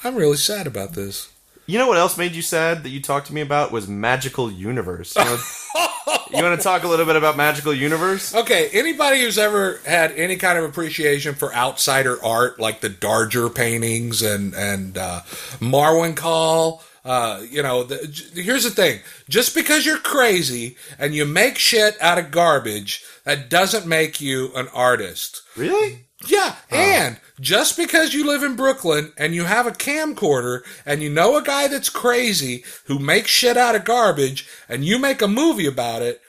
[0.04, 1.32] I'm really sad about this.
[1.66, 4.50] You know what else made you sad that you talked to me about was Magical
[4.50, 5.14] Universe.
[5.16, 5.38] You, know-
[6.32, 8.34] you want to talk a little bit about Magical Universe?
[8.34, 13.54] Okay, anybody who's ever had any kind of appreciation for outsider art, like the Darger
[13.54, 15.20] paintings and and uh,
[15.60, 21.26] Marwencol, uh, you know, the, j- here's the thing: just because you're crazy and you
[21.26, 25.42] make shit out of garbage, that doesn't make you an artist.
[25.54, 26.06] Really?
[26.26, 31.10] Yeah, and just because you live in Brooklyn and you have a camcorder and you
[31.10, 35.28] know a guy that's crazy who makes shit out of garbage and you make a
[35.28, 36.20] movie about it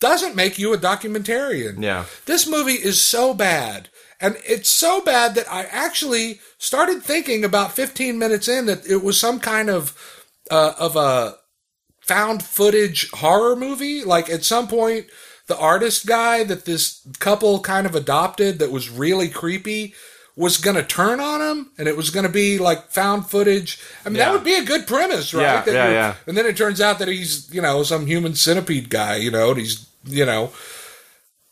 [0.00, 1.82] doesn't make you a documentarian.
[1.82, 2.04] Yeah.
[2.26, 3.88] This movie is so bad.
[4.20, 9.02] And it's so bad that I actually started thinking about 15 minutes in that it
[9.02, 9.96] was some kind of
[10.50, 11.36] uh, of a
[12.00, 14.02] found footage horror movie.
[14.04, 15.06] Like at some point,
[15.48, 19.94] the artist guy that this couple kind of adopted that was really creepy
[20.36, 23.80] was going to turn on him and it was going to be like found footage.
[24.04, 24.26] I mean, Yeah.
[24.26, 25.42] that would be a good premise, right?
[25.42, 26.14] Yeah, That yeah, yeah.
[26.28, 29.50] And then it turns out that he's, you know, some human centipede guy, you know,
[29.50, 30.52] and he's, you know,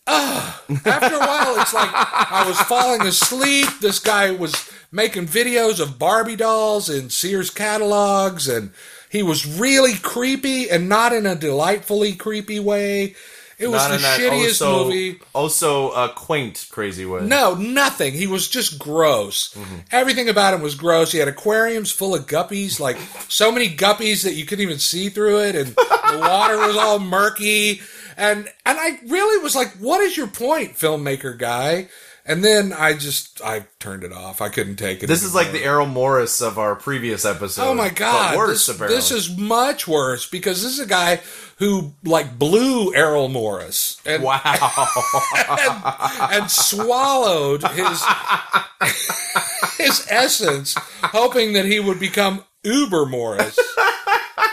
[0.07, 3.67] ah, after a while, it's like I was falling asleep.
[3.81, 8.71] This guy was making videos of Barbie dolls in Sears catalogs, and
[9.11, 13.15] he was really creepy and not in a delightfully creepy way.
[13.59, 15.19] It was Not the shittiest also, movie.
[15.33, 17.23] Also, uh, quaint, crazy way.
[17.23, 18.13] No, nothing.
[18.13, 19.55] He was just gross.
[19.55, 19.77] Mm-hmm.
[19.93, 21.13] Everything about him was gross.
[21.13, 25.09] He had aquariums full of guppies, like so many guppies that you couldn't even see
[25.09, 27.81] through it, and the water was all murky.
[28.19, 31.89] And and I really was like, "What is your point, filmmaker guy?"
[32.29, 34.41] And then I just I turned it off.
[34.41, 35.07] I couldn't take it.
[35.07, 35.63] This is like the.
[35.63, 37.63] Errol Morris of our previous episode.
[37.63, 38.33] Oh my god!
[38.33, 38.97] But worse, this, apparently.
[38.97, 41.21] this is much worse because this is a guy
[41.59, 44.41] who like blew Errol Morris and wow.
[46.33, 48.05] and swallowed his
[49.79, 53.59] his essence, hoping that he would become Uber Morris.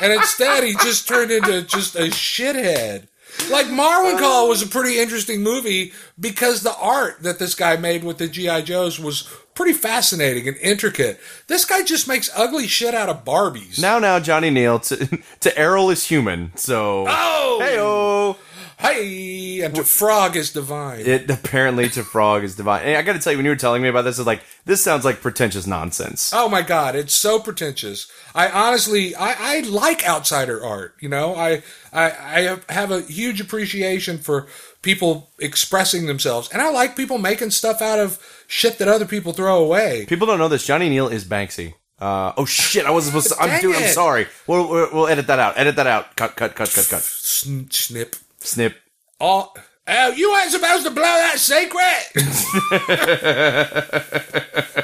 [0.01, 3.07] And instead, he just turned into just a shithead.
[3.49, 8.17] Like Marwencol was a pretty interesting movie because the art that this guy made with
[8.17, 11.19] the GI Joes was pretty fascinating and intricate.
[11.47, 13.81] This guy just makes ugly shit out of Barbies.
[13.81, 16.55] now, now, Johnny Neal to to Errol is human.
[16.55, 18.37] So, oh, heyo.
[18.83, 20.99] Hey, and to Frog is divine.
[21.05, 22.83] It apparently to Frog is divine.
[22.83, 24.41] And I got to tell you, when you were telling me about this, it's like
[24.65, 26.31] this sounds like pretentious nonsense.
[26.33, 28.11] Oh my god, it's so pretentious.
[28.35, 30.95] I honestly, I, I like outsider art.
[30.99, 34.47] You know, I, I, I have- have a huge appreciation for
[34.81, 39.33] people expressing themselves, and I like people making stuff out of shit that other people
[39.33, 40.05] throw away.
[40.07, 40.65] People don't know this.
[40.65, 41.75] Johnny Neal is Banksy.
[41.99, 42.85] Uh, oh shit!
[42.85, 43.41] I wasn't supposed to.
[43.41, 43.73] I'm.
[43.73, 44.27] I'm sorry.
[44.45, 45.57] We'll, we'll we'll edit that out.
[45.57, 46.15] Edit that out.
[46.17, 47.01] Cut cut cut cut cut.
[47.01, 48.15] Sn- snip.
[48.43, 48.75] Snip.
[49.19, 49.51] Oh,
[49.87, 52.03] oh, you weren't supposed to blow that secret.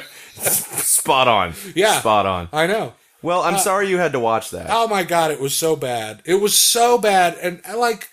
[0.40, 1.54] Spot on.
[1.74, 1.98] Yeah.
[2.00, 2.48] Spot on.
[2.52, 2.94] I know.
[3.22, 4.68] Well, I'm uh, sorry you had to watch that.
[4.70, 6.22] Oh my god, it was so bad.
[6.24, 8.08] It was so bad, and like,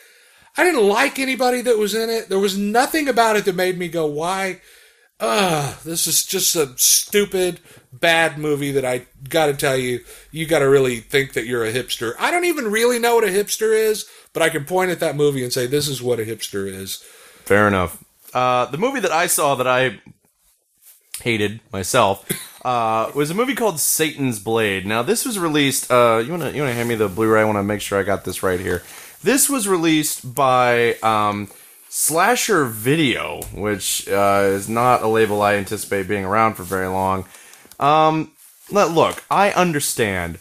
[0.58, 2.28] I didn't like anybody that was in it.
[2.28, 4.60] There was nothing about it that made me go, "Why?
[5.20, 7.60] Ugh, this is just a stupid,
[8.00, 10.02] bad movie." That I got to tell you,
[10.32, 12.14] you got to really think that you're a hipster.
[12.20, 15.16] I don't even really know what a hipster is, but I can point at that
[15.16, 17.04] movie and say, "This is what a hipster is."
[17.46, 18.04] Fair enough.
[18.34, 20.02] Uh, the movie that I saw that I
[21.22, 22.26] hated myself
[22.64, 24.86] uh, was a movie called Satan's Blade.
[24.86, 25.90] Now, this was released.
[25.92, 27.42] Uh, you wanna you wanna hand me the Blu-ray?
[27.42, 28.84] I want to make sure I got this right here.
[29.24, 31.50] This was released by um,
[31.90, 37.26] Slasher Video, which uh, is not a label I anticipate being around for very long.
[37.80, 38.32] Um,
[38.72, 40.40] let- look, I understand.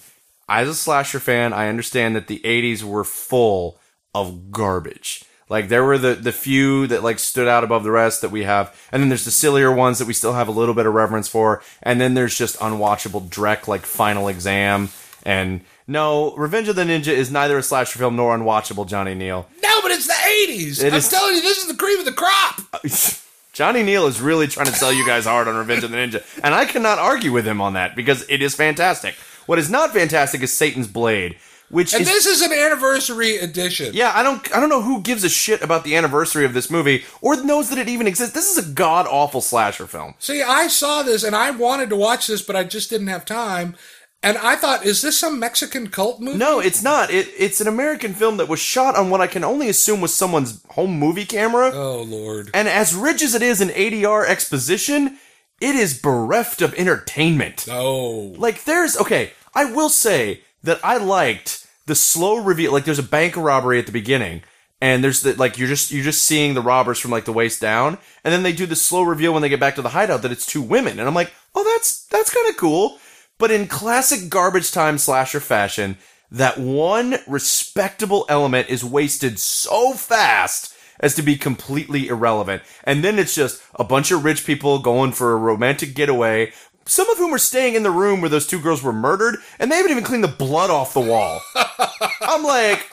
[0.48, 3.78] As a slasher fan, I understand that the '80s were full
[4.14, 5.24] of garbage.
[5.48, 8.44] Like there were the the few that like stood out above the rest that we
[8.44, 10.94] have, and then there's the sillier ones that we still have a little bit of
[10.94, 14.88] reverence for, and then there's just unwatchable dreck like Final Exam.
[15.24, 18.86] And no, Revenge of the Ninja is neither a slasher film nor unwatchable.
[18.88, 19.48] Johnny Neal.
[19.62, 20.82] No, but it's the '80s.
[20.82, 22.60] It I'm is- telling you, this is the cream of the crop.
[23.56, 26.22] Johnny Neal is really trying to sell you guys hard on Revenge of the Ninja,
[26.44, 29.14] and I cannot argue with him on that because it is fantastic.
[29.46, 31.38] What is not fantastic is Satan's Blade,
[31.70, 33.94] which And is this is an anniversary edition.
[33.94, 34.12] yeah.
[34.14, 37.04] I don't I don't know who gives a shit about the anniversary of this movie
[37.22, 38.34] or knows that it even exists.
[38.34, 40.16] This is a god awful slasher film.
[40.18, 43.24] See, I saw this and I wanted to watch this, but I just didn't have
[43.24, 43.74] time.
[44.26, 46.36] And I thought, is this some Mexican cult movie?
[46.36, 47.12] No, it's not.
[47.12, 50.12] It, it's an American film that was shot on what I can only assume was
[50.12, 51.70] someone's home movie camera.
[51.72, 52.50] Oh Lord.
[52.52, 55.18] And as rich as it is in ADR exposition,
[55.60, 57.68] it is bereft of entertainment.
[57.70, 58.34] Oh.
[58.36, 62.72] Like there's okay, I will say that I liked the slow reveal.
[62.72, 64.42] Like there's a bank robbery at the beginning,
[64.80, 67.60] and there's the like you're just you're just seeing the robbers from like the waist
[67.60, 70.22] down, and then they do the slow reveal when they get back to the hideout
[70.22, 72.98] that it's two women, and I'm like, oh that's that's kind of cool.
[73.38, 75.98] But in classic garbage time slasher fashion,
[76.30, 82.62] that one respectable element is wasted so fast as to be completely irrelevant.
[82.84, 86.52] And then it's just a bunch of rich people going for a romantic getaway,
[86.86, 89.70] some of whom are staying in the room where those two girls were murdered, and
[89.70, 91.40] they haven't even cleaned the blood off the wall.
[92.20, 92.90] I'm like,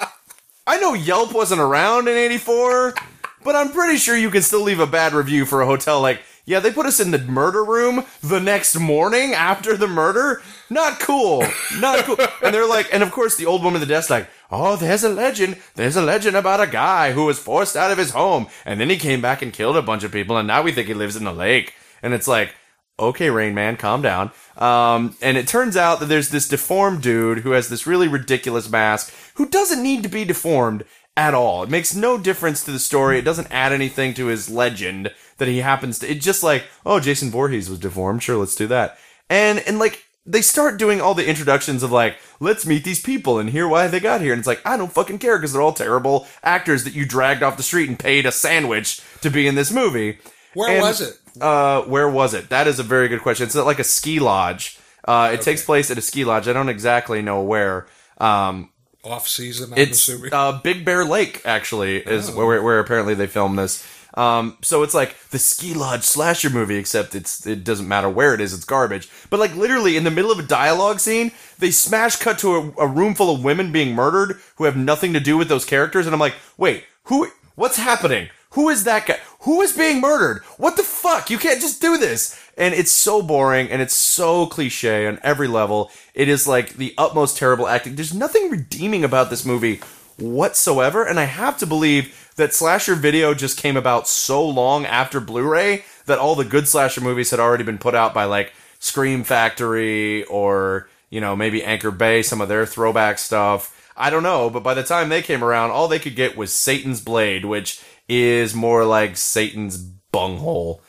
[0.67, 2.95] I know Yelp wasn't around in 84,
[3.43, 6.21] but I'm pretty sure you can still leave a bad review for a hotel like,
[6.45, 10.41] yeah, they put us in the murder room the next morning after the murder.
[10.69, 11.43] Not cool.
[11.79, 12.17] Not cool.
[12.43, 15.03] And they're like, and of course the old woman at the desk like, oh, there's
[15.03, 15.57] a legend.
[15.75, 18.89] There's a legend about a guy who was forced out of his home, and then
[18.89, 21.15] he came back and killed a bunch of people, and now we think he lives
[21.15, 21.73] in the lake.
[22.01, 22.53] And it's like,
[22.99, 24.31] okay, Rain Man, calm down.
[24.57, 28.69] Um, and it turns out that there's this deformed dude who has this really ridiculous
[28.69, 30.83] mask who doesn't need to be deformed
[31.15, 31.63] at all.
[31.63, 33.17] It makes no difference to the story.
[33.17, 35.11] It doesn't add anything to his legend
[35.43, 36.09] that he happens to.
[36.09, 38.23] It's just like, oh, Jason Voorhees was deformed.
[38.23, 38.97] Sure, let's do that.
[39.29, 43.39] And and like they start doing all the introductions of like, let's meet these people
[43.39, 44.31] and hear why they got here.
[44.31, 47.43] And it's like, I don't fucking care because they're all terrible actors that you dragged
[47.43, 50.19] off the street and paid a sandwich to be in this movie.
[50.53, 51.17] Where And, was it?
[51.41, 52.47] Uh, where was it?
[52.49, 53.45] That is a very good question.
[53.45, 54.77] It's like a ski lodge.
[55.05, 56.47] Uh, it takes place at a ski lodge.
[56.47, 57.87] I don't exactly know where.
[58.19, 58.69] Um,
[59.03, 60.33] Off season, I'm it's assuming.
[60.33, 63.85] uh, Big Bear Lake, actually, is where, where apparently they filmed this.
[64.15, 68.33] Um, so it's like the ski lodge slasher movie, except it's it doesn't matter where
[68.33, 69.09] it is, it's garbage.
[69.29, 72.83] But like literally in the middle of a dialogue scene, they smash cut to a,
[72.83, 76.05] a room full of women being murdered who have nothing to do with those characters,
[76.05, 77.27] and I'm like, wait, who?
[77.55, 78.29] What's happening?
[78.51, 79.19] Who is that guy?
[79.41, 80.43] Who is being murdered?
[80.57, 81.29] What the fuck?
[81.29, 82.39] You can't just do this.
[82.55, 85.91] And it's so boring and it's so cliche on every level.
[86.13, 87.95] It is like the utmost terrible acting.
[87.95, 89.81] There's nothing redeeming about this movie
[90.17, 91.03] whatsoever.
[91.03, 95.85] And I have to believe that slasher video just came about so long after Blu-ray
[96.05, 100.23] that all the good slasher movies had already been put out by like Scream Factory
[100.25, 103.91] or, you know, maybe Anchor Bay, some of their throwback stuff.
[103.95, 106.51] I don't know, but by the time they came around, all they could get was
[106.51, 110.81] Satan's Blade, which is more like Satan's bunghole.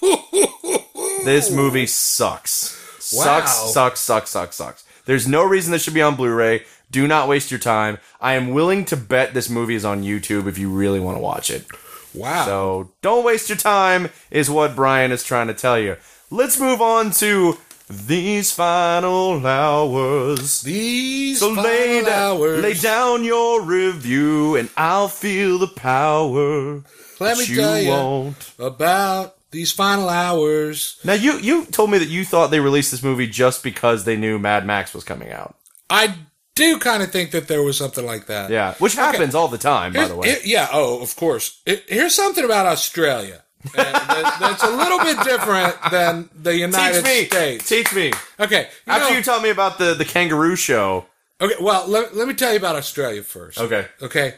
[1.24, 2.82] this movie sucks.
[2.98, 4.84] Sucks, sucks, sucks, sucks, sucks.
[5.06, 6.64] There's no reason this should be on Blu-ray.
[6.90, 7.98] Do not waste your time.
[8.20, 11.20] I am willing to bet this movie is on YouTube if you really want to
[11.22, 11.66] watch it.
[12.14, 12.44] wow.
[12.44, 15.96] So don't waste your time, is what Brian is trying to tell you.
[16.30, 17.58] Let's move on to
[17.88, 20.62] these final hours.
[20.62, 22.62] These So final lay, da- hours.
[22.62, 26.82] lay down your review, and I'll feel the power.
[27.20, 28.52] Let me you tell you won't.
[28.58, 30.98] about these final hours.
[31.04, 34.16] Now you you told me that you thought they released this movie just because they
[34.16, 35.56] knew Mad Max was coming out.
[35.88, 36.14] I
[36.56, 38.50] do kind of think that there was something like that.
[38.50, 40.36] Yeah, which happens all the time, by Here's- the way.
[40.44, 40.68] yeah.
[40.72, 41.60] Oh, of course.
[41.64, 43.42] It- here's something about Australia.
[43.74, 47.68] and that- that's a little bit different than the United Teach me, States.
[47.68, 48.12] teach me.
[48.40, 48.68] Okay.
[48.86, 51.06] you After know- you tell me about the the kangaroo show.
[51.40, 53.58] Okay, well, let, let me tell you about Australia first.
[53.58, 53.86] Okay.
[54.00, 54.34] Okay.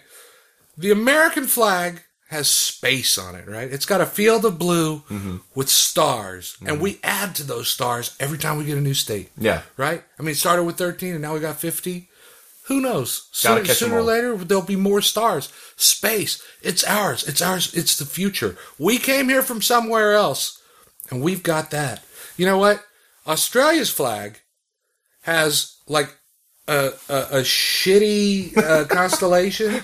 [0.76, 3.70] The American flag has space on it, right?
[3.72, 5.36] It's got a field of blue Mm-hmm.
[5.54, 9.30] with stars, and we add to those stars every time we get a new state.
[9.38, 9.62] Yeah.
[9.76, 10.02] Right?
[10.18, 12.07] I mean, it started with 13 and now we got 50.
[12.68, 13.28] Who knows?
[13.32, 15.50] Sooner or later, there'll be more stars.
[15.76, 16.42] Space.
[16.62, 17.26] It's ours.
[17.26, 17.72] It's ours.
[17.74, 18.56] It's the future.
[18.78, 20.60] We came here from somewhere else,
[21.10, 22.04] and we've got that.
[22.36, 22.84] You know what?
[23.26, 24.40] Australia's flag
[25.22, 26.14] has like
[26.66, 29.82] a, a, a shitty uh, constellation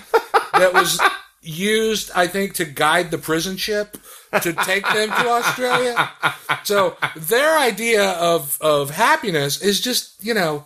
[0.53, 1.01] that was
[1.41, 3.97] used, I think, to guide the prison ship
[4.41, 6.11] to take them to Australia.
[6.63, 10.65] So their idea of of happiness is just you know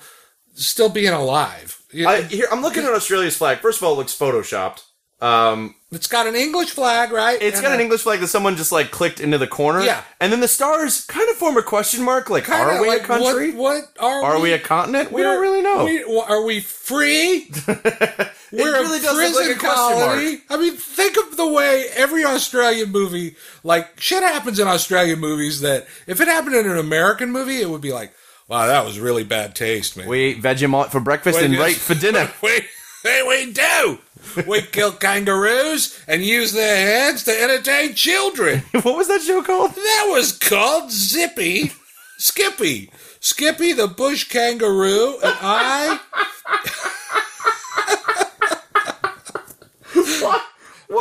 [0.54, 1.79] still being alive.
[1.94, 3.60] I, here, I'm looking at Australia's flag.
[3.60, 4.84] First of all, it looks photoshopped.
[5.22, 7.42] Um, it's got an English flag, right?
[7.42, 9.82] it's And got an English flag that someone just like clicked into the corner.
[9.82, 10.04] Yeah.
[10.22, 12.30] And then the stars kind of form a question mark.
[12.30, 13.52] Like, kinda are we like, a country?
[13.52, 14.28] What, what are, we?
[14.28, 14.44] Are we?
[14.44, 15.12] we a continent?
[15.12, 15.84] We don't really know.
[15.84, 17.52] We, are we free?
[17.68, 20.42] We're really a prison like a colony.
[20.50, 25.62] I mean, think of the way every Australian movie, like shit happens in Australian movies
[25.62, 28.14] that if it happened in an American movie, it would be like,
[28.50, 30.08] wow, that was really bad taste, man.
[30.08, 31.62] we ate Vegemite for breakfast Wait, and yes.
[31.62, 32.30] right for dinner.
[32.44, 32.66] we,
[33.04, 34.00] hey, we do.
[34.46, 38.64] We kill kangaroos and use their heads to entertain children.
[38.72, 39.72] what was that show called?
[39.76, 41.72] That was called Zippy
[42.18, 42.92] Skippy.
[43.22, 46.00] Skippy the bush kangaroo and I.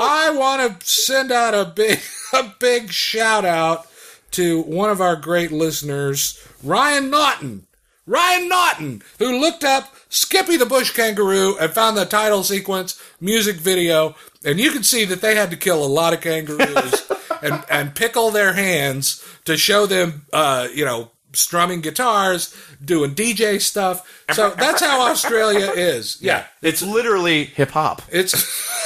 [0.01, 1.99] I want to send out a big,
[2.33, 3.88] a big shout out
[4.32, 7.64] to one of our great listeners, Ryan Naughton.
[8.06, 13.56] Ryan Naughton, who looked up Skippy the Bush Kangaroo and found the title sequence music
[13.56, 14.14] video,
[14.44, 17.10] and you can see that they had to kill a lot of kangaroos
[17.42, 23.60] and, and pickle their hands to show them, uh, you know, strumming guitars, doing DJ
[23.60, 24.24] stuff.
[24.32, 26.16] So that's how Australia is.
[26.22, 28.00] Yeah, It's literally hip hop.
[28.10, 28.34] it's.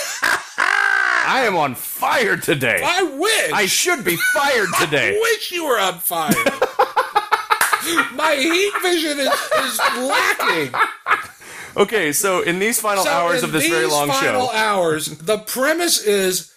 [1.25, 2.81] I am on fire today.
[2.85, 3.53] I wish.
[3.53, 5.17] I should be fired today.
[5.17, 6.33] I wish you were on fire.
[8.15, 10.75] My heat vision is, is lacking.
[11.77, 15.07] Okay, so in these final So hours of this very these long final show, hours,
[15.19, 16.53] the premise is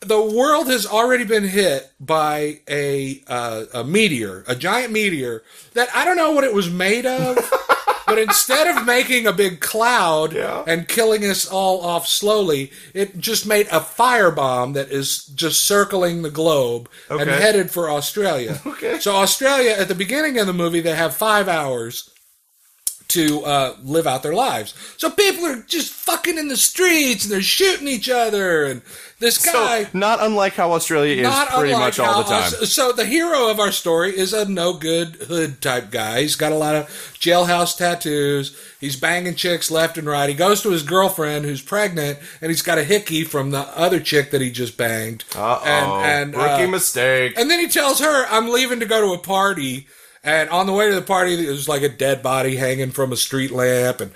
[0.00, 5.42] the world has already been hit by a uh, a meteor, a giant meteor
[5.74, 7.36] that I don't know what it was made of.
[8.08, 10.64] But instead of making a big cloud Yeah.
[10.66, 16.22] and killing us all off slowly, it just made a firebomb that is just circling
[16.22, 18.60] the globe and headed for Australia.
[18.66, 18.98] Okay.
[19.00, 22.10] So Australia, at the beginning of the movie, they have five hours
[23.08, 24.74] to uh, live out their lives.
[24.98, 28.64] So people are just fucking in the streets and they're shooting each other.
[28.66, 28.82] And
[29.18, 32.42] this guy, So, not unlike how Australia is pretty much all the time.
[32.62, 36.20] us- so the hero of our story is a no good hood type guy.
[36.20, 36.86] He's got a lot of
[37.18, 38.54] jailhouse tattoos.
[38.78, 40.28] He's banging chicks left and right.
[40.28, 44.00] He goes to his girlfriend who's pregnant, and he's got a hickey from the other
[44.00, 45.24] chick that he just banged.
[45.34, 45.64] Uh-oh.
[45.64, 47.32] And, and Rookie uh, mistake.
[47.38, 49.86] and then he tells her, I'm leaving to go to a party.
[50.24, 53.16] And on the way to the party, there's like a dead body hanging from a
[53.16, 54.10] street lamp, and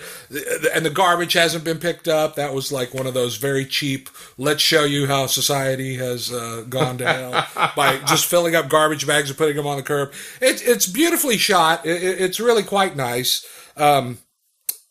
[0.75, 2.35] and the garbage hasn't been picked up.
[2.35, 4.11] That was like one of those very cheap.
[4.37, 7.47] Let's show you how society has uh, gone to hell
[7.77, 10.13] by just filling up garbage bags and putting them on the curb.
[10.41, 11.87] It's it's beautifully shot.
[11.87, 13.47] It, it- it's really quite nice.
[13.77, 14.19] Um,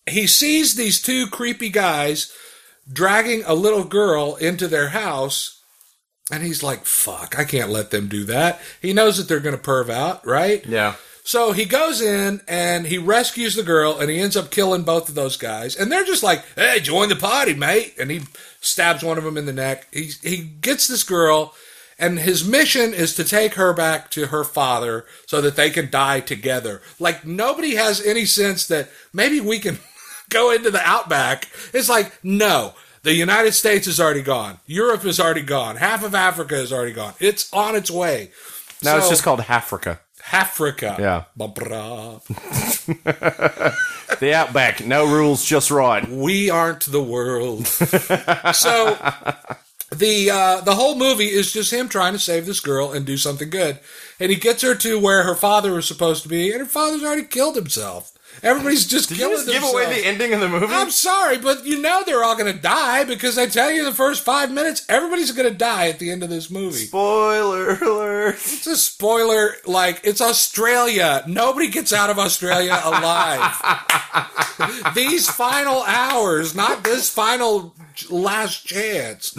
[0.09, 2.31] he sees these two creepy guys
[2.91, 5.60] dragging a little girl into their house
[6.31, 8.61] and he's like, fuck, I can't let them do that.
[8.81, 10.65] He knows that they're going to perv out, right?
[10.65, 10.95] yeah.
[11.23, 15.07] So he goes in and he rescues the girl and he ends up killing both
[15.07, 15.75] of those guys.
[15.75, 17.93] And they're just like, hey, join the party, mate.
[17.99, 18.21] And he
[18.59, 19.87] stabs one of them in the neck.
[19.93, 21.53] He, he gets this girl
[21.99, 25.91] and his mission is to take her back to her father so that they can
[25.91, 26.81] die together.
[26.99, 29.77] Like nobody has any sense that maybe we can
[30.29, 31.49] go into the outback.
[31.73, 32.73] It's like, no.
[33.03, 34.59] The United States is already gone.
[34.67, 35.77] Europe is already gone.
[35.77, 37.13] Half of Africa is already gone.
[37.19, 38.31] It's on its way.
[38.83, 39.99] Now it's just called Africa.
[40.31, 40.95] Africa.
[40.99, 41.23] Yeah.
[44.19, 44.85] The Outback.
[44.85, 46.07] No rules, just right.
[46.07, 47.65] We aren't the world.
[47.67, 48.95] so
[49.91, 53.17] the uh, the whole movie is just him trying to save this girl and do
[53.17, 53.79] something good.
[54.19, 57.03] And he gets her to where her father was supposed to be, and her father's
[57.03, 58.11] already killed himself.
[58.43, 59.87] Everybody's just Did you killing just give themselves.
[59.87, 60.65] away the ending of the movie?
[60.73, 63.93] I'm sorry, but you know they're all going to die because I tell you the
[63.93, 66.85] first five minutes, everybody's going to die at the end of this movie.
[66.85, 68.35] Spoiler alert.
[68.35, 69.55] It's a spoiler.
[69.65, 71.23] Like it's Australia.
[71.27, 73.55] Nobody gets out of Australia alive.
[74.95, 77.75] These final hours, not this final
[78.09, 79.35] last chance.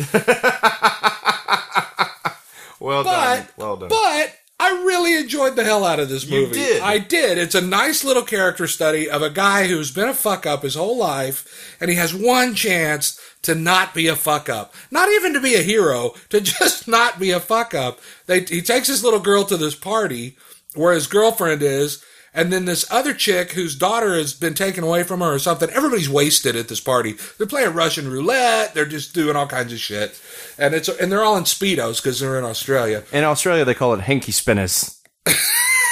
[2.81, 3.49] Well But done.
[3.57, 3.89] Well done.
[3.89, 6.55] but I really enjoyed the hell out of this movie.
[6.55, 6.83] did.
[6.83, 7.37] I did.
[7.37, 10.77] It's a nice little character study of a guy who's been a fuck up his
[10.77, 14.73] whole life, and he has one chance to not be a fuck up.
[14.89, 17.99] Not even to be a hero, to just not be a fuck up.
[18.27, 20.37] They, he takes his little girl to this party
[20.77, 22.01] where his girlfriend is,
[22.35, 25.69] and then this other chick whose daughter has been taken away from her or something.
[25.71, 27.15] Everybody's wasted at this party.
[27.39, 28.75] They're playing Russian roulette.
[28.75, 30.21] They're just doing all kinds of shit,
[30.59, 33.05] and it's and they're all in speedos because they're in Australia.
[33.13, 35.01] In Australia, they call it hanky spinners.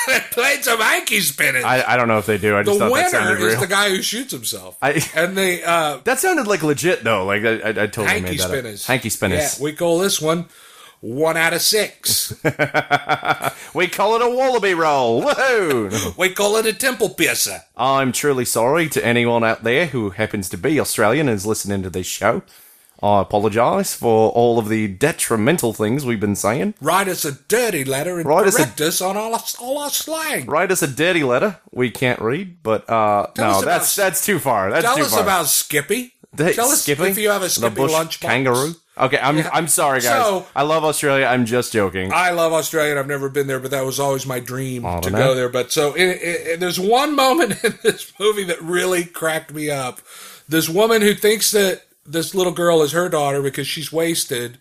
[0.07, 1.63] They played some hanky spinning.
[1.65, 2.57] I, I don't know if they do.
[2.57, 4.77] I just the thought that winner sounded is the guy who shoots himself.
[4.83, 7.27] I- and they uh, that sounded like legit though.
[7.27, 8.85] Like I, I, I totally hanky made that spinners.
[8.85, 8.89] up.
[8.89, 9.59] Hanky spinners.
[9.59, 10.47] Yeah, we call this one
[11.01, 12.35] one out of six.
[13.75, 15.23] We call it a wallaby roll.
[15.23, 16.17] Woohoo!
[16.19, 17.63] we call it a temple piercer.
[17.77, 21.83] I'm truly sorry to anyone out there who happens to be Australian and is listening
[21.85, 22.43] to this show.
[23.03, 26.75] I apologise for all of the detrimental things we've been saying.
[26.81, 29.91] Write us a dirty letter and Write us a- us on all our, all our
[29.91, 30.47] slang.
[30.47, 31.61] Write us a dirty letter.
[31.71, 34.71] We can't read, but uh, Tell no, us about- that's that's too far.
[34.71, 35.23] That's Tell too us far.
[35.23, 36.13] about Skippy.
[36.37, 37.05] Hey, Tell us Skippy?
[37.05, 38.21] if you have a Skippy lunchbox.
[38.21, 38.75] kangaroo.
[39.01, 40.23] Okay, I'm I'm sorry, guys.
[40.25, 41.25] So- I love Australia.
[41.27, 42.13] I'm just joking.
[42.13, 42.91] I love Australia.
[42.91, 45.49] and I've never been there, but that was always my dream Oh, to go there.
[45.49, 49.71] But so it, it, it- there's one moment in this movie that really cracked me
[49.71, 50.01] up.
[50.49, 54.59] This woman who thinks that this little girl is her daughter because she's wasted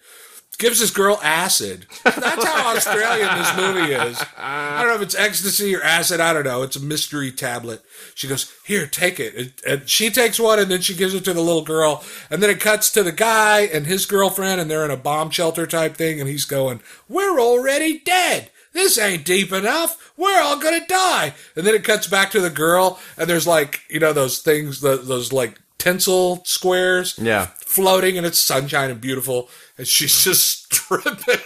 [0.60, 1.88] gives this girl acid.
[2.04, 4.24] That's how Australian this movie is.
[4.38, 6.20] I don't know if it's ecstasy or acid.
[6.20, 6.62] I don't know.
[6.62, 7.82] It's a mystery tablet.
[8.14, 11.34] She goes, "Here, take it." And- she takes one, and then she gives it to
[11.34, 12.04] the little girl.
[12.30, 15.32] And then it cuts to the guy and his girlfriend, and they're in a bomb
[15.32, 16.20] shelter type thing.
[16.20, 18.52] And he's going, "We're already dead.
[18.72, 20.12] This ain't deep enough.
[20.16, 23.82] We're all gonna die." And then it cuts back to the girl, and there's like,
[23.90, 27.48] you know, those things, those like tinsel squares Yeah.
[27.58, 31.40] floating and it's sunshine and beautiful and she's just dripping,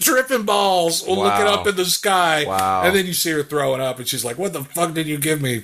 [0.00, 2.82] dripping balls looking up in the sky Wow.
[2.84, 5.18] and then you see her throwing up and she's like what the fuck did you
[5.18, 5.62] give me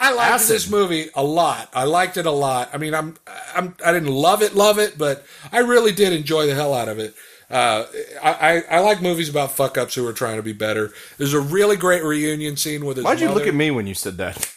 [0.00, 0.56] I liked Acid.
[0.56, 1.70] this movie a lot.
[1.72, 2.70] I liked it a lot.
[2.72, 3.16] I mean, I'm,
[3.54, 6.88] I'm, I didn't love it, love it, but I really did enjoy the hell out
[6.88, 7.14] of it.
[7.48, 7.84] Uh,
[8.20, 10.90] I, I, I like movies about fuck ups who are trying to be better.
[11.18, 13.04] There's a really great reunion scene with his.
[13.04, 14.52] Why'd you look at me when you said that?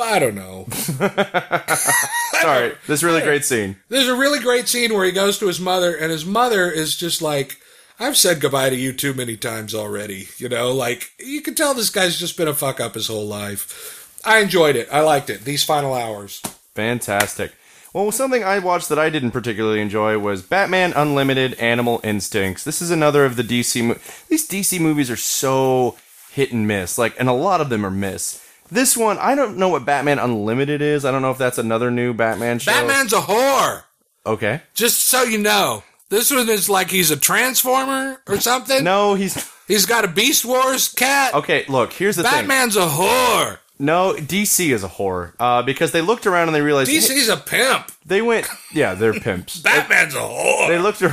[0.00, 0.66] I don't know.
[2.40, 3.76] Sorry, this really great scene.
[3.88, 6.96] There's a really great scene where he goes to his mother, and his mother is
[6.96, 7.58] just like,
[7.98, 10.28] I've said goodbye to you too many times already.
[10.38, 13.26] You know, like, you can tell this guy's just been a fuck up his whole
[13.26, 14.20] life.
[14.24, 14.88] I enjoyed it.
[14.90, 15.44] I liked it.
[15.44, 16.40] These final hours.
[16.74, 17.52] Fantastic.
[17.92, 22.62] Well, something I watched that I didn't particularly enjoy was Batman Unlimited Animal Instincts.
[22.62, 23.98] This is another of the DC mo-
[24.28, 25.96] These DC movies are so
[26.30, 26.98] hit and miss.
[26.98, 28.45] Like and a lot of them are miss.
[28.70, 31.04] This one, I don't know what Batman Unlimited is.
[31.04, 32.72] I don't know if that's another new Batman show.
[32.72, 33.82] Batman's a whore.
[34.24, 34.62] Okay.
[34.74, 38.82] Just so you know, this one is like he's a transformer or something.
[38.82, 41.34] No, he's He's got a Beast Wars cat.
[41.34, 41.64] okay.
[41.68, 42.32] Look, here's the thing.
[42.32, 43.58] Batman's a whore.
[43.78, 47.36] No, DC is a whore uh, because they looked around and they realized DC's a
[47.36, 47.90] pimp.
[48.06, 48.46] they went.
[48.72, 49.58] Yeah, they're pimps.
[49.62, 50.68] Batman's a whore.
[50.68, 51.02] they looked.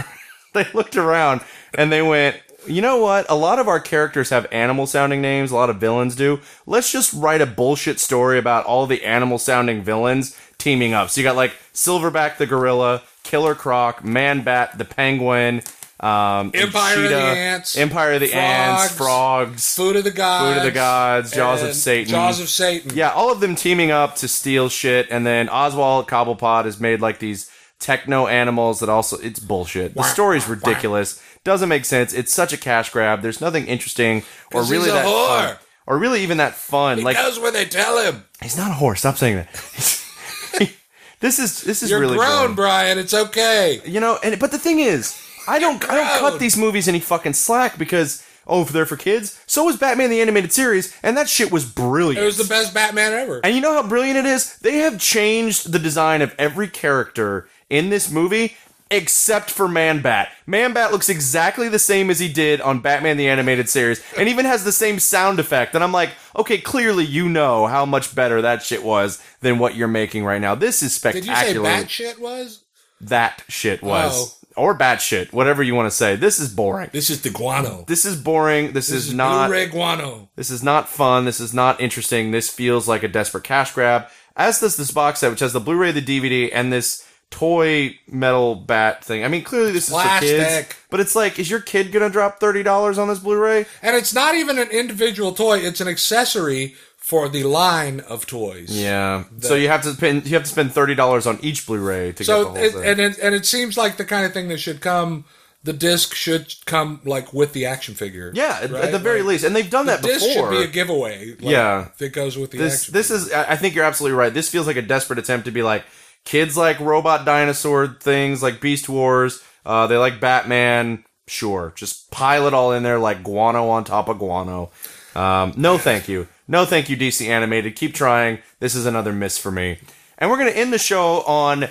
[0.54, 1.42] They looked around
[1.74, 2.38] and they went.
[2.68, 3.26] You know what?
[3.30, 5.52] A lot of our characters have animal sounding names.
[5.52, 6.40] A lot of villains do.
[6.66, 11.10] Let's just write a bullshit story about all the animal sounding villains teaming up.
[11.10, 15.62] So you got like Silverback the gorilla, Killer Croc, Man Bat the penguin,
[16.00, 20.54] um, Empire of the Ants, Empire of the Ants, Frogs, Frogs, Food of the gods.
[20.54, 22.12] Food of the Gods, Jaws of Satan.
[22.12, 22.92] Jaws of Satan.
[22.94, 27.00] Yeah, all of them teaming up to steal shit, and then Oswald Cobblepot has made
[27.00, 27.50] like these
[27.80, 29.94] techno animals that also it's bullshit.
[29.94, 32.14] The story's ridiculous, doesn't make sense.
[32.14, 33.22] It's such a cash grab.
[33.22, 35.28] There's nothing interesting or really he's a that whore.
[35.28, 35.58] fun,
[35.88, 36.98] or really even that fun.
[36.98, 38.26] He like does what they tell him.
[38.42, 39.00] he's not a horse.
[39.00, 39.52] Stop saying that.
[41.20, 42.56] this is this is You're really grown, boring.
[42.56, 43.00] Brian.
[43.00, 43.82] It's okay.
[43.86, 46.32] You know, and but the thing is, I don't I don't grown.
[46.32, 49.40] cut these movies any fucking slack because oh, they're for kids.
[49.46, 52.22] So was Batman the animated series, and that shit was brilliant.
[52.22, 53.42] It was the best Batman ever.
[53.44, 54.58] And you know how brilliant it is?
[54.60, 58.56] They have changed the design of every character in this movie
[58.94, 60.30] except for Man Bat.
[60.46, 64.30] Man Bat looks exactly the same as he did on Batman the Animated Series and
[64.30, 65.74] even has the same sound effect.
[65.76, 69.76] And I'm like, okay, clearly you know how much better that shit was than what
[69.76, 70.56] you're making right now.
[70.56, 71.36] This is spectacular.
[71.36, 72.64] Did you say bat shit was?
[73.02, 74.14] that shit was.
[74.16, 74.40] Oh.
[74.56, 76.16] Or bat shit, whatever you want to say.
[76.16, 76.92] This is boring.
[76.94, 77.86] This is the guano.
[77.88, 78.68] This is boring.
[78.68, 80.30] This, This is, is not guano.
[80.36, 81.26] this is not fun.
[81.26, 82.30] This is not interesting.
[82.30, 84.06] This feels like a desperate cash grab.
[84.36, 87.04] As does this box set, which has the Blu-ray, the DVD, and this
[87.34, 89.26] toy metal bat thing.
[89.26, 92.40] I mean, clearly this is for kids, but it's like, is your kid gonna drop
[92.40, 93.66] thirty dollars on this Blu-ray?
[93.82, 95.58] And it's not even an individual toy.
[95.60, 98.70] It's an accessory for the line of toys.
[98.70, 99.24] Yeah.
[99.40, 102.24] so you have to spend you have to spend thirty dollars on each Blu-ray to
[102.24, 102.86] get the whole it, thing.
[102.86, 105.26] and it, and it seems like the kind of thing that should come.
[105.66, 108.34] The disc should come like with the action figure.
[108.36, 108.84] yeah, at, right?
[108.84, 110.52] at the very Like, least, and they've done the that disc before.
[110.52, 111.30] should be a giveaway.
[111.30, 111.88] like, Yeah.
[112.00, 112.94] that goes with the this action.
[112.94, 114.34] this is I I think you're absolutely right.
[114.34, 115.86] This feels like a desperate attempt to be like
[116.26, 119.44] kids like robot dinosaur things like Beast Wars.
[119.66, 121.04] Uh, they like Batman.
[121.28, 124.72] Sure, just pile it all in there like guano on top of guano.
[125.16, 126.28] Um, no, thank you.
[126.48, 127.76] No, thank you, DC Animated.
[127.78, 128.40] Keep trying.
[128.60, 129.78] This is another miss for me.
[130.18, 131.70] And we're gonna end the show on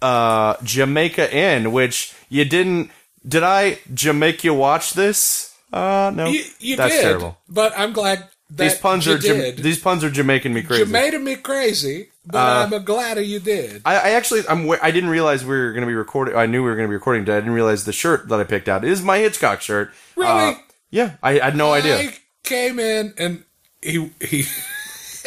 [0.00, 2.90] uh, Jamaica Inn, which you didn't.
[3.26, 5.56] Did I Jamaica you watch this?
[5.72, 6.26] Uh, no.
[6.26, 7.38] You, you That's did, terrible.
[7.48, 9.58] but I'm glad that These puns you are did.
[9.58, 10.82] these puns are Jamaican me crazy.
[10.82, 13.82] you made me crazy, but Uh, I'm glad you did.
[13.84, 14.70] I, I actually, I'm.
[14.82, 16.36] I didn't realize we were going to be recording.
[16.36, 17.24] I knew we were going to be recording.
[17.24, 17.36] Today.
[17.36, 19.90] I didn't realize the shirt that I picked out is my Hitchcock shirt.
[20.16, 20.30] Really?
[20.30, 20.54] Uh,
[20.90, 21.98] yeah, I, I had no idea.
[21.98, 23.44] I came in and
[23.80, 24.44] he he.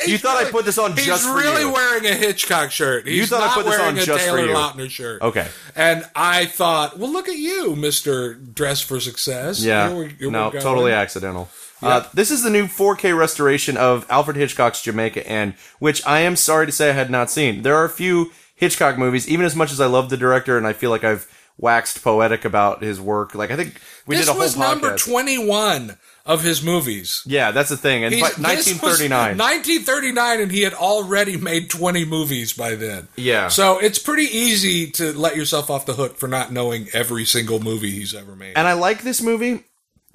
[0.06, 3.08] You thought I put this on He's just for really wearing a Hitchcock shirt.
[3.08, 4.54] He's thought I put this on a just for Taylor you.
[4.54, 5.22] Lautner shirt.
[5.22, 5.48] Okay.
[5.74, 9.64] And I thought, well, look at you, Mister Dress for Success.
[9.64, 11.48] Yeah, we- here no, totally accidental.
[11.82, 16.36] Uh, this is the new 4K restoration of Alfred Hitchcock's Jamaica Inn, which I am
[16.36, 17.62] sorry to say I had not seen.
[17.64, 20.66] There are a few Hitchcock movies, even as much as I love the director and
[20.66, 21.28] I feel like I've
[21.58, 23.34] waxed poetic about his work.
[23.36, 27.22] Like I think we This did a whole was number twenty-one of his movies.
[27.26, 28.04] yeah, that's the thing.
[28.04, 29.38] And He's- but this was 1939.
[29.38, 33.08] 1939, and he had already made 20 movies by then.
[33.16, 33.48] Yeah.
[33.50, 37.60] So it's pretty easy to let yourself off the hook for not knowing every single
[37.60, 38.54] movie he's ever made.
[38.58, 39.64] And I like this movie.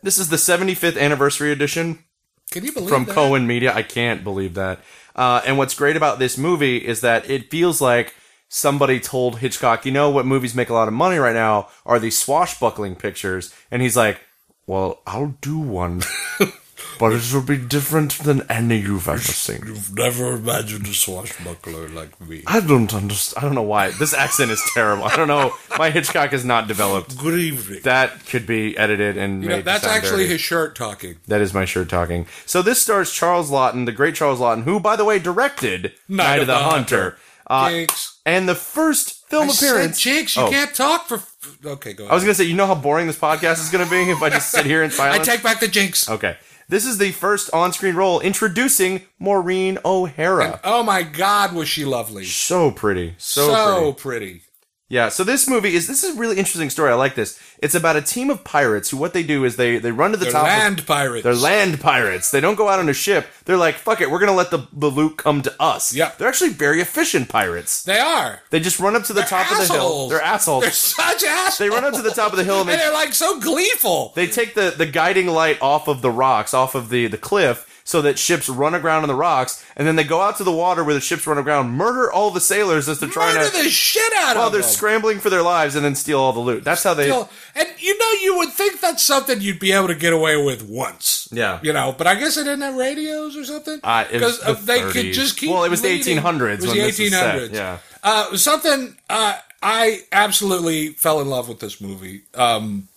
[0.02, 2.04] This is the 75th anniversary edition
[2.50, 3.14] Can you believe from that?
[3.14, 3.74] Cohen Media.
[3.74, 4.80] I can't believe that.
[5.14, 8.14] Uh, and what's great about this movie is that it feels like
[8.48, 11.98] somebody told Hitchcock, you know what movies make a lot of money right now are
[11.98, 13.54] these swashbuckling pictures.
[13.70, 14.20] And he's like,
[14.66, 16.02] well, I'll do one.
[16.98, 19.62] but it will be different than any you've ever seen.
[19.66, 22.42] You've never imagined a swashbuckler like me.
[22.46, 23.42] I don't understand.
[23.42, 23.90] I don't know why.
[23.90, 25.04] This accent is terrible.
[25.04, 25.54] I don't know.
[25.78, 27.16] My Hitchcock is not developed.
[27.18, 27.80] Good evening.
[27.84, 30.32] That could be edited and You made know, that's actually dirty.
[30.34, 31.16] his shirt talking.
[31.28, 32.26] That is my shirt talking.
[32.46, 36.40] So this stars Charles Laughton, the great Charles Laughton, who, by the way, directed Night,
[36.40, 37.16] of the, Hunter.
[37.46, 38.18] Uh, Jinx.
[38.24, 40.00] and the first film I said, appearance.
[40.00, 41.20] Jinx, you Oh, can't talk for.
[41.64, 42.12] Okay, go ahead.
[42.12, 44.08] I was going to say, you know how boring this podcast is going to be
[44.10, 45.26] if I just sit here in silence?
[45.28, 46.08] I take back the jinx.
[46.08, 46.36] okay.
[46.70, 50.60] This is the first on screen role introducing Maureen O'Hara.
[50.62, 52.24] Oh my God, was she lovely?
[52.24, 53.16] so pretty.
[53.18, 54.34] So, So, pretty.
[54.34, 54.42] pretty.
[54.90, 56.90] Yeah, so this movie is this is a really interesting story.
[56.90, 57.40] I like this.
[57.58, 60.16] It's about a team of pirates who what they do is they they run to
[60.16, 61.22] the They're top of land pirates.
[61.22, 62.32] They're land pirates.
[62.32, 63.28] They don't go out on a ship.
[63.44, 65.94] They're like, fuck it, we're gonna let the, the loot come to us.
[65.94, 66.18] Yep.
[66.18, 67.84] They're actually very efficient pirates.
[67.84, 68.40] They are.
[68.50, 70.08] They just run up to the top of the hill.
[70.08, 70.64] They're assholes.
[70.64, 71.58] They're such assholes.
[71.58, 74.12] They run up to the top of the hill and and they're like so gleeful.
[74.16, 77.69] they take the, the guiding light off of the rocks, off of the, the cliff,
[77.84, 80.52] so that ships run aground on the rocks, and then they go out to the
[80.52, 83.62] water where the ships run aground, murder all the sailors as they're trying Murder to.
[83.64, 84.36] the shit out of them.
[84.38, 84.70] While of they're them.
[84.70, 86.64] scrambling for their lives, and then steal all the loot.
[86.64, 87.04] That's how they.
[87.08, 90.36] Still- and you know, you would think that's something you'd be able to get away
[90.42, 91.28] with once.
[91.32, 91.58] Yeah.
[91.62, 93.80] You know, but I guess they didn't have radios or something.
[93.82, 95.12] Uh, it was the they could 30s.
[95.12, 95.50] just keep.
[95.50, 96.18] Well, it was the leading.
[96.18, 97.52] 1800s It was when the this was set, 1800s.
[97.54, 97.78] yeah.
[98.02, 102.22] Uh, something uh, I absolutely fell in love with this movie.
[102.34, 102.88] Um,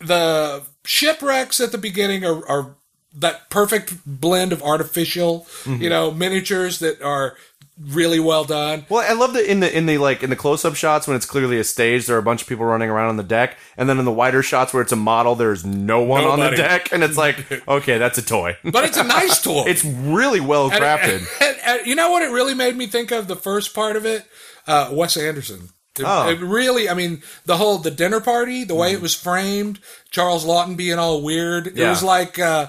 [0.00, 2.74] the shipwrecks at the beginning are, are
[3.16, 5.82] that perfect blend of artificial, Mm-hmm.
[5.82, 7.36] you know, miniatures that are
[7.80, 8.86] really well done.
[8.88, 11.16] Well, I love that in the in the like in the close up shots when
[11.16, 13.56] it's clearly a stage, there are a bunch of people running around on the deck,
[13.76, 16.50] and then in the wider shots where it's a model, there's no one on the
[16.50, 18.56] deck, and it's like, okay, that's a toy.
[18.64, 19.64] But it's a nice toy.
[19.66, 21.26] it's really well And- crafted.
[21.40, 24.04] And, and you know what it really made me think of the first part of
[24.06, 24.24] it?
[24.66, 25.70] Uh, Wes Anderson.
[25.98, 26.28] It, Oh.
[26.28, 29.78] it really, I mean, the whole the dinner party, the way it was framed,
[30.10, 31.66] Charles Laughton being all weird.
[31.68, 32.66] It was like uh,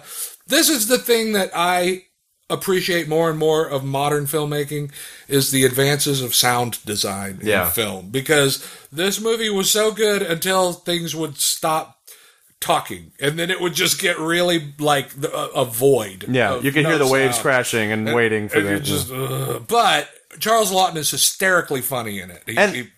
[0.48, 2.04] this is the thing that I
[2.50, 4.92] appreciate more and more of modern filmmaking
[5.28, 7.70] is the advances of sound design in Yeah.
[7.72, 11.98] film because this movie was so good until things would stop
[12.60, 16.72] talking and then it would just get really like the, a, a void Yeah, you
[16.72, 18.80] can hear no the waves crashing and, waiting for And the.
[18.80, 19.66] just, ugh.
[19.68, 20.08] but
[20.40, 22.44] Charles Laughton is hysterically funny in it.
[22.46, 22.90] He, And- he-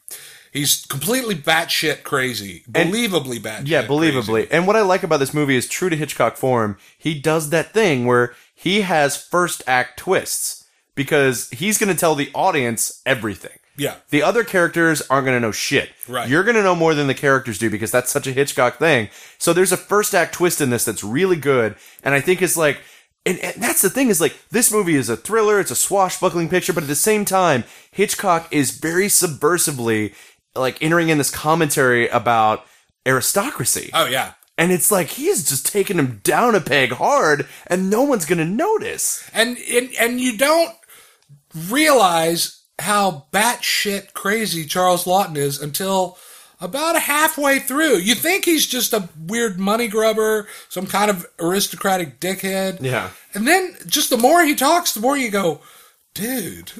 [0.57, 3.67] he's completely batshit crazy, believably batshit.
[3.67, 4.47] Yeah, believably.
[4.51, 7.73] And what I like about this movie is true to Hitchcock form, he does that
[7.73, 10.65] thing where he has first act twists
[10.95, 13.59] because he's going to tell the audience everything.
[13.77, 13.97] Yeah.
[14.09, 15.91] The other characters aren't going to know shit.
[16.07, 16.27] Right.
[16.27, 19.09] You're going to know more than the characters do because that's such a Hitchcock thing.
[19.37, 21.75] So there's a first act twist in this that's really good.
[22.03, 22.81] And I think it's like,
[23.27, 26.49] and, and that's the thing is like, this movie is a thriller, it's a swashbuckling
[26.49, 30.15] picture, but at the same time, Hitchcock is very subversively
[30.57, 32.65] like entering in this commentary about
[33.05, 33.89] aristocracy.
[33.93, 34.33] Oh yeah.
[34.57, 38.45] And it's like he's just taking him down a peg hard, and no one's gonna
[38.45, 39.29] notice.
[39.33, 40.73] And, and and you don't
[41.69, 46.17] realize how batshit crazy Charles Laughton is until
[46.59, 47.97] about halfway through.
[47.97, 52.81] You think he's just a weird money grubber, some kind of aristocratic dickhead.
[52.81, 53.11] Yeah.
[53.33, 55.61] And then just the more he talks, the more you go,
[56.17, 56.71] dude.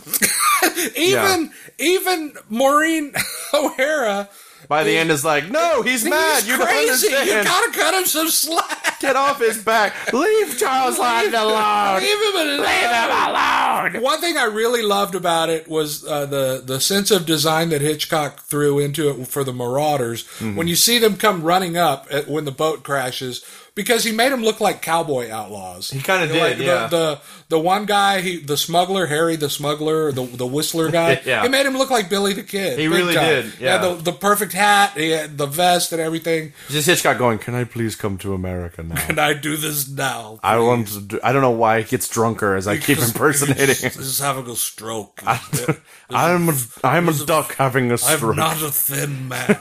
[0.97, 3.14] even even Maureen
[3.53, 4.30] O'Hara
[4.68, 6.43] By the end, is like, no, he's, mad.
[6.43, 7.07] He's You don't crazy.
[7.07, 8.99] You gotta cut him some slack.
[8.99, 10.11] Get off his back.
[10.11, 12.01] Leave Charles Laughton alone.
[12.01, 12.59] Leave him alone.
[12.59, 14.03] Leave him alone.
[14.03, 17.81] One thing I really loved about it was uh, the the sense of design that
[17.81, 20.23] Hitchcock threw into it for the Marauders.
[20.23, 20.55] Mm-hmm.
[20.55, 23.45] When you see them come running up at, when the boat crashes,
[23.77, 25.91] because he made them look like cowboy outlaws.
[25.91, 26.87] He kinda did, the, yeah.
[26.87, 31.21] The the one guy, he the smuggler, Harry the smuggler, the the whistler guy.
[31.27, 31.43] Yeah.
[31.43, 32.79] He made him look like Billy the Kid.
[32.79, 33.25] He really time.
[33.25, 33.79] did, yeah.
[33.79, 36.53] the, the perfect hat, he had the vest and everything.
[36.69, 38.95] Just Hitchcock going, can I please come to America now?
[39.07, 40.39] Can I do this now?
[40.41, 43.65] I want to do, I don't know why he gets drunker as I keep impersonating.
[43.65, 45.21] This is having a stroke.
[46.09, 48.37] I'm a, I'm a duck having a I'm stroke.
[48.37, 49.59] not a thin man.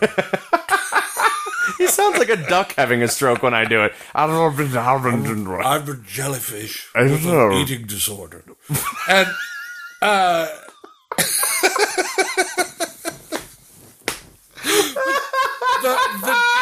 [1.97, 3.95] Sounds like a duck having a stroke when I do it.
[4.15, 4.43] I don't know.
[5.65, 7.47] I'm a jellyfish I with know.
[7.53, 8.45] an eating disorder.
[9.09, 9.29] And
[10.03, 10.47] uh
[15.83, 16.56] the, the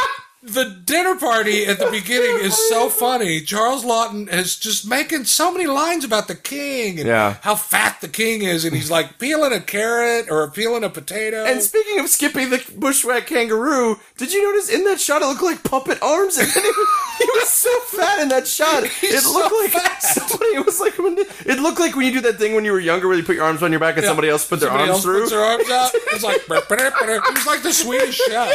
[0.46, 3.40] the dinner party at the beginning is so funny.
[3.40, 7.36] Charles Laughton is just making so many lines about the king and Yeah.
[7.40, 11.44] how fat the king is, and he's like peeling a carrot or peeling a potato.
[11.44, 15.42] And speaking of Skippy the bushwhack kangaroo, did you notice in that shot it looked
[15.42, 16.36] like puppet arms?
[16.36, 16.70] And then he,
[17.24, 18.86] he was so fat in that shot.
[19.00, 19.98] He's it looked so like fat.
[20.02, 20.50] somebody.
[20.56, 22.80] It was like when it looked like when you do that thing when you were
[22.80, 24.90] younger, where you put your arms on your back and somebody else put their Somebody
[24.90, 25.28] arms else through.
[25.28, 25.90] their arms out.
[26.14, 28.50] It's like it was like the Swedish chef.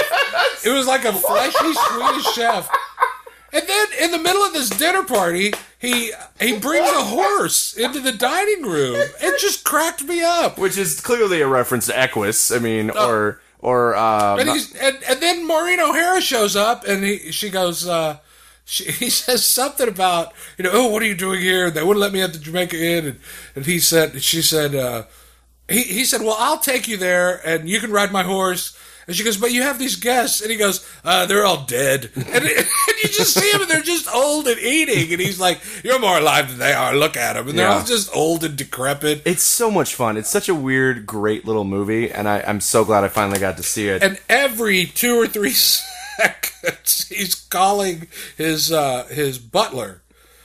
[0.65, 2.69] It was like a fleshy Swedish chef.
[3.52, 7.99] And then in the middle of this dinner party, he he brings a horse into
[7.99, 8.95] the dining room.
[9.22, 10.57] It just cracked me up.
[10.60, 12.52] which is clearly a reference to Equus.
[12.52, 17.03] I mean, or or uh, And, he's, and, and then Maureen O'Hara shows up, and
[17.03, 18.18] he, she goes, uh,
[18.70, 21.70] she, he says something about, you know, oh, what are you doing here?
[21.72, 23.20] They wouldn't let me at the Jamaica Inn, and,
[23.56, 25.04] and he said, she said, uh,
[25.68, 28.78] he, he said, well, I'll take you there, and you can ride my horse.
[29.08, 32.12] And she goes, but you have these guests, and he goes, uh, they're all dead,
[32.16, 35.60] and, and you just see them, and they're just old and eating, and he's like,
[35.84, 36.96] you're more alive than they are.
[36.96, 37.80] Look at them, and they're Yeah.
[37.80, 39.24] all just old and decrepit.
[39.26, 40.16] it's so much fun.
[40.16, 43.58] It's such a weird, great little movie, and I, I'm so glad I finally got
[43.58, 44.04] to see it.
[44.04, 45.54] and every two or three
[46.20, 50.02] seconds he's calling his uh his butler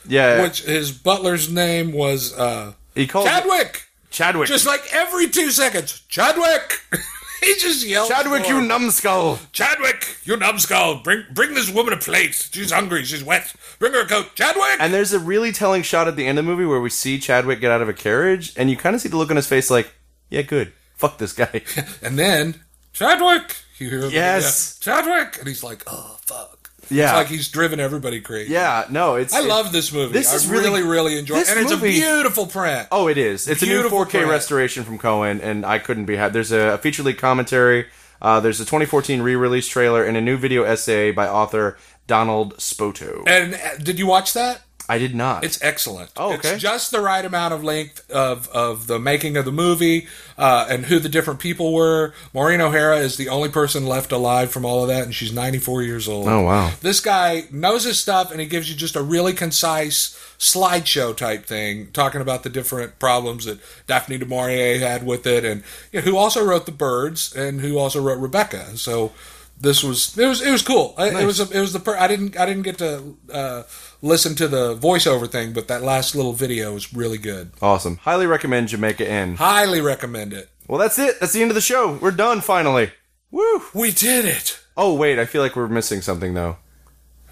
[0.07, 4.49] yeah, which his butler's name was uh he called chadwick Chadwick.
[4.49, 6.81] just like every two seconds chadwick
[7.45, 8.09] he just yelled.
[8.09, 9.39] Chadwick, you numbskull.
[9.53, 10.97] Chadwick, you numbskull!
[11.03, 12.49] Bring bring this woman a plate.
[12.53, 13.05] She's hungry.
[13.05, 13.53] She's wet.
[13.79, 14.35] Bring her a coat.
[14.35, 14.77] Chadwick.
[14.81, 17.19] And there's a really telling shot at the end of the movie where we see
[17.19, 19.47] Chadwick get out of a carriage, and you kind of see the look on his
[19.47, 19.93] face like,
[20.31, 20.73] yeah, good.
[20.95, 21.63] Fuck this guy.
[22.03, 22.61] And then
[22.93, 24.74] Chadwick, you hear Yes.
[24.85, 26.70] Chadwick, and he's like, oh fuck.
[26.90, 27.05] Yeah.
[27.05, 28.52] It's like he's driven everybody crazy.
[28.52, 29.32] yeah, no, it's.
[29.32, 30.12] I love this movie.
[30.12, 31.48] This I is really- really, really enjoy it.
[31.48, 32.89] And it's a beautiful print.
[32.93, 33.48] Oh, it is.
[33.48, 34.28] It's a new 4K print.
[34.28, 36.35] restoration from Cohen, and I couldn't be happy.
[36.35, 37.86] There's a, feature leak commentary.
[38.20, 43.23] Uh, there's a 2014 re-release trailer and a new video essay by author Donald Spoto.
[43.27, 44.61] And uh, did you watch that?
[44.89, 45.44] I did not.
[45.44, 46.11] It's excellent.
[46.16, 46.51] Oh, okay.
[46.55, 50.06] It's just the right amount of length of, of the making of the movie
[50.36, 52.12] uh, and who the different people were.
[52.35, 55.82] Maureen O'Hara is the only person left alive from all of that, and she's 94
[55.82, 56.28] years old.
[56.28, 56.70] Oh, wow.
[56.82, 61.47] This guy knows his stuff, and he gives you just a really concise slideshow type
[61.47, 65.62] thing, talking about the different problems that Daphne du Maurier had with it, and
[65.93, 68.77] you know, who also wrote The Birds and who also wrote Rebecca.
[68.77, 69.12] So
[69.61, 70.94] this was it was it was cool.
[70.98, 73.62] I- It was a, it was the per- I didn't I didn't get to uh,
[74.05, 77.51] listen to the voiceover thing, but that last little video is really good.
[77.62, 77.97] awesome.
[77.97, 79.36] Highly recommend Jamaica Inn.
[79.36, 80.48] Highly recommend it.
[80.68, 81.18] Well, that's it.
[81.20, 81.94] That's the end of the show.
[82.01, 82.90] We're done finally.
[83.31, 83.62] Woo.
[83.74, 84.60] We did it.
[84.76, 86.56] Oh wait, I feel like we're missing something though.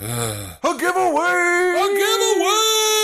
[0.00, 0.54] Uh.
[0.64, 1.76] a giveaway.
[1.78, 1.88] A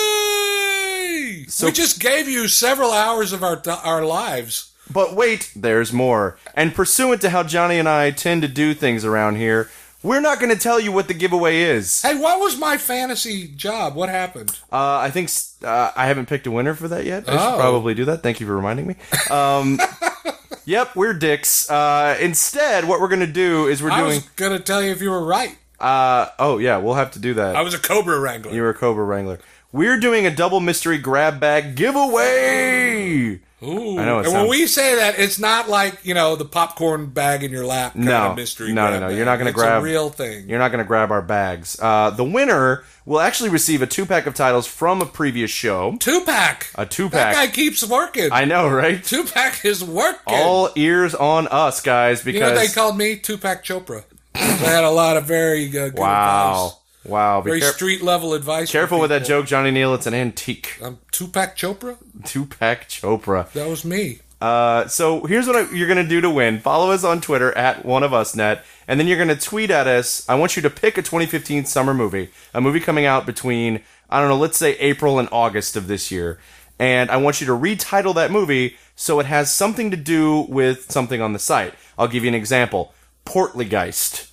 [0.09, 1.45] giveaway.
[1.49, 4.73] So- we just gave you several hours of our our lives.
[4.91, 6.39] But wait, there's more.
[6.55, 9.71] And pursuant to how Johnny and I tend to do things around here,
[10.03, 12.03] we're not going to tell you what the giveaway is.
[12.03, 13.95] Hey, what was my fantasy job?
[13.95, 14.51] What happened?
[14.73, 15.31] Uh, I think
[15.65, 17.29] uh, I haven't picked a winner for that yet.
[17.29, 17.57] I should Oh.
[17.59, 18.23] probably do that.
[18.23, 18.97] Thank you for reminding me.
[19.31, 19.81] Um,
[20.65, 21.69] yep, we're dicks.
[21.71, 24.15] Uh, instead, what we're going to do is we're I doing.
[24.17, 25.57] was gonna tell you if you were right.
[25.81, 27.55] Uh, oh yeah, we'll have to do that.
[27.57, 28.53] I was a Cobra Wrangler.
[28.53, 29.39] You were a Cobra Wrangler.
[29.73, 33.41] We're doing a double mystery grab bag giveaway.
[33.61, 33.99] Ooh.
[33.99, 37.43] I know and when we say that, it's not like you know the popcorn bag
[37.43, 38.31] in your lap kind No.
[38.31, 38.73] of mystery.
[38.73, 39.09] No, no, no.
[39.09, 39.17] bag.
[39.17, 40.49] You're not gonna grab- a real thing.
[40.49, 41.77] You're not going to grab our bags.
[41.81, 45.97] Uh, the winner will actually receive a two pack of titles from a previous show.
[45.99, 46.71] Two pack.
[46.77, 47.35] A two pack.
[47.35, 48.29] That guy keeps working.
[48.31, 49.03] I know, right?
[49.03, 50.21] Two pack is working.
[50.27, 53.17] All ears on us, guys, Because you know what they called me?
[53.17, 54.05] Two pack Chopra.
[54.35, 56.79] I had a lot of very uh, good wow, advice.
[57.09, 57.41] Wow.
[57.41, 58.71] Very care- street level advice.
[58.71, 59.95] careful with that joke, Johnny Neal.
[59.95, 60.79] It's an antique.
[60.83, 61.97] I'm two pack Chopra.
[62.25, 63.51] Two pack Chopra.
[63.53, 64.21] That was me.
[64.41, 66.61] Uh, so here's what I, you're gonna do to win.
[66.61, 69.87] Follow us on Twitter at one of us net, and then you're gonna tweet at
[69.89, 70.29] us.
[70.29, 74.21] I want you to pick a 2015 summer movie, a movie coming out between I
[74.21, 76.39] don't know, let's say April and August of this year,
[76.79, 80.91] and I want you to retitle that movie so it has something to do with
[80.91, 81.75] something on the site.
[81.99, 82.95] I'll give you an example.
[83.27, 84.31] Portlygeist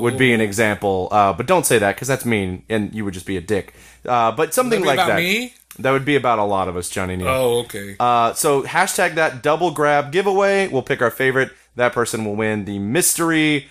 [0.00, 3.14] would be an example, uh, but don't say that because that's mean, and you would
[3.14, 3.74] just be a dick.
[4.04, 5.16] Uh, but something like about that.
[5.16, 5.54] me?
[5.78, 7.28] That would be about a lot of us, Johnny Neal.
[7.28, 7.96] Oh, okay.
[8.00, 10.68] Uh, so hashtag that double grab giveaway.
[10.68, 11.52] We'll pick our favorite.
[11.74, 13.68] That person will win the mystery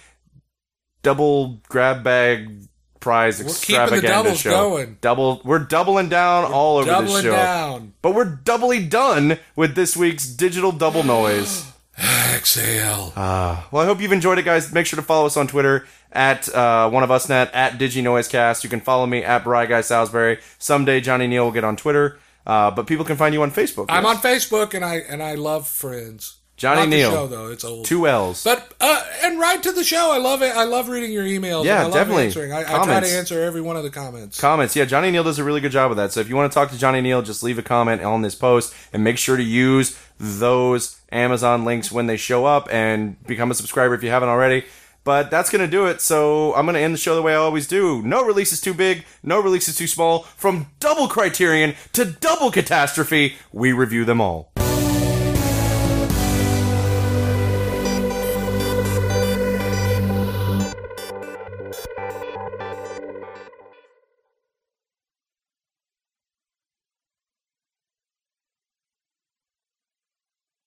[1.02, 2.68] double grab bag
[3.00, 4.50] prize keeping the extravaganza doubles show.
[4.52, 4.98] going.
[5.02, 5.42] Double.
[5.44, 7.32] We're doubling down all over this Doubling show.
[7.32, 7.94] down.
[8.02, 11.66] But we're doubly done with this week's digital double noise.
[11.98, 13.14] Exhale.
[13.16, 14.72] Well, I hope you've enjoyed it, guys.
[14.74, 18.64] Make sure to follow us on Twitter at uh, one of us net at DigiNoisecast.
[18.64, 20.40] You can follow me at Bry Guy Salisbury.
[20.58, 23.86] Someday Johnny Neal will get on Twitter, uh, but people can find you on Facebook.
[23.90, 26.38] I'm on Facebook and I and I love Friends.
[26.58, 27.12] Johnny Not Neal.
[27.12, 27.86] show though; it's old.
[27.86, 28.44] two L's.
[28.44, 30.12] But uh, and write to the show.
[30.14, 30.56] I love it.
[30.56, 31.66] I love reading your emails.
[31.66, 32.26] Yeah, and I love definitely.
[32.26, 32.54] Answering.
[32.54, 33.10] I, I try Comments.
[33.12, 34.40] to answer every one of the comments.
[34.40, 34.76] comments.
[34.76, 36.14] Yeah, Johnny Neal does a really good job of that.
[36.14, 38.36] So if you want to talk to Johnny Neal, just leave a comment on this
[38.36, 43.52] post and make sure to use those Amazon links when they show up and become
[43.52, 44.64] a subscriber if you haven't already.
[45.04, 46.02] But that's going to do it.
[46.02, 48.02] So I'm going to end the show the way I always do.
[48.02, 50.24] No release is too big, no release is too small.
[50.24, 54.52] From double criterion to double catastrophe, we review them all.